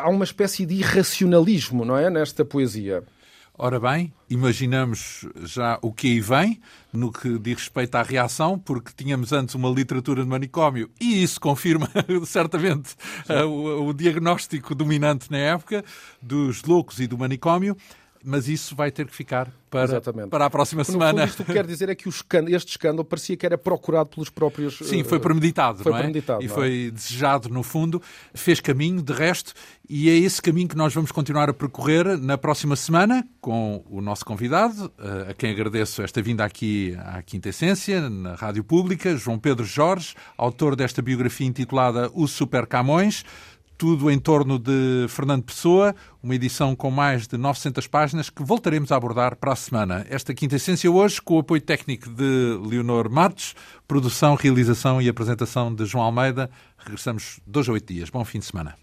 Há 0.00 0.08
uma 0.08 0.24
espécie 0.24 0.64
de 0.64 0.74
irracionalismo, 0.74 1.84
não 1.84 1.96
é? 1.96 2.08
Nesta 2.08 2.44
poesia. 2.44 3.02
Ora 3.64 3.78
bem, 3.78 4.12
imaginamos 4.28 5.24
já 5.44 5.78
o 5.82 5.92
que 5.92 6.08
aí 6.08 6.20
vem 6.20 6.60
no 6.92 7.12
que 7.12 7.38
diz 7.38 7.58
respeito 7.58 7.94
à 7.94 8.02
reação, 8.02 8.58
porque 8.58 8.90
tínhamos 8.92 9.32
antes 9.32 9.54
uma 9.54 9.68
literatura 9.68 10.20
de 10.20 10.28
manicômio 10.28 10.90
e 11.00 11.22
isso 11.22 11.40
confirma 11.40 11.88
certamente 12.26 12.96
o, 13.46 13.86
o 13.86 13.94
diagnóstico 13.94 14.74
dominante 14.74 15.30
na 15.30 15.38
época 15.38 15.84
dos 16.20 16.64
loucos 16.64 16.98
e 16.98 17.06
do 17.06 17.16
manicômio 17.16 17.76
mas 18.24 18.48
isso 18.48 18.74
vai 18.74 18.90
ter 18.90 19.06
que 19.06 19.14
ficar 19.14 19.50
para, 19.70 20.00
para 20.28 20.46
a 20.46 20.50
próxima 20.50 20.84
Porque, 20.84 20.92
semana. 20.92 21.20
Fundo, 21.20 21.30
isto 21.30 21.44
que 21.44 21.52
quer 21.52 21.66
dizer 21.66 21.88
é 21.88 21.94
que 21.94 22.08
escândalo, 22.08 22.54
este 22.54 22.70
escândalo 22.72 23.04
parecia 23.04 23.36
que 23.36 23.46
era 23.46 23.56
procurado 23.56 24.10
pelos 24.10 24.28
próprios. 24.28 24.78
Sim, 24.78 25.02
foi 25.02 25.18
premeditado, 25.18 25.82
foi 25.82 25.92
não 25.92 25.98
é? 25.98 26.02
Premeditado, 26.02 26.42
e 26.42 26.46
não 26.46 26.52
é? 26.52 26.54
foi 26.54 26.90
desejado, 26.90 27.48
no 27.48 27.62
fundo, 27.62 28.00
fez 28.34 28.60
caminho, 28.60 29.02
de 29.02 29.12
resto, 29.12 29.54
e 29.88 30.10
é 30.10 30.14
esse 30.14 30.42
caminho 30.42 30.68
que 30.68 30.76
nós 30.76 30.94
vamos 30.94 31.10
continuar 31.10 31.48
a 31.48 31.54
percorrer 31.54 32.18
na 32.18 32.36
próxima 32.36 32.76
semana 32.76 33.26
com 33.40 33.82
o 33.88 34.00
nosso 34.00 34.24
convidado, 34.24 34.92
eh, 34.98 35.30
a 35.30 35.34
quem 35.34 35.50
agradeço 35.50 36.02
esta 36.02 36.20
vinda 36.20 36.44
aqui 36.44 36.96
à 36.98 37.22
Quinta 37.22 37.48
Essência, 37.48 38.08
na 38.08 38.34
Rádio 38.34 38.62
Pública, 38.62 39.16
João 39.16 39.38
Pedro 39.38 39.64
Jorge, 39.64 40.14
autor 40.36 40.76
desta 40.76 41.00
biografia 41.00 41.46
intitulada 41.46 42.10
O 42.14 42.28
Super 42.28 42.66
Camões 42.66 43.24
tudo 43.82 44.08
em 44.12 44.18
torno 44.20 44.60
de 44.60 45.06
Fernando 45.08 45.42
Pessoa, 45.42 45.92
uma 46.22 46.36
edição 46.36 46.76
com 46.76 46.88
mais 46.88 47.26
de 47.26 47.36
900 47.36 47.88
páginas 47.88 48.30
que 48.30 48.40
voltaremos 48.44 48.92
a 48.92 48.96
abordar 48.96 49.34
para 49.34 49.54
a 49.54 49.56
semana. 49.56 50.06
Esta 50.08 50.32
quinta 50.32 50.54
essência 50.54 50.88
hoje 50.88 51.20
com 51.20 51.34
o 51.34 51.40
apoio 51.40 51.60
técnico 51.60 52.08
de 52.08 52.60
Leonor 52.64 53.10
Matos, 53.10 53.56
produção, 53.88 54.36
realização 54.36 55.02
e 55.02 55.08
apresentação 55.08 55.74
de 55.74 55.84
João 55.84 56.04
Almeida. 56.04 56.48
Regressamos 56.78 57.40
dois 57.44 57.68
a 57.68 57.72
oito 57.72 57.92
dias. 57.92 58.08
Bom 58.08 58.24
fim 58.24 58.38
de 58.38 58.44
semana. 58.44 58.76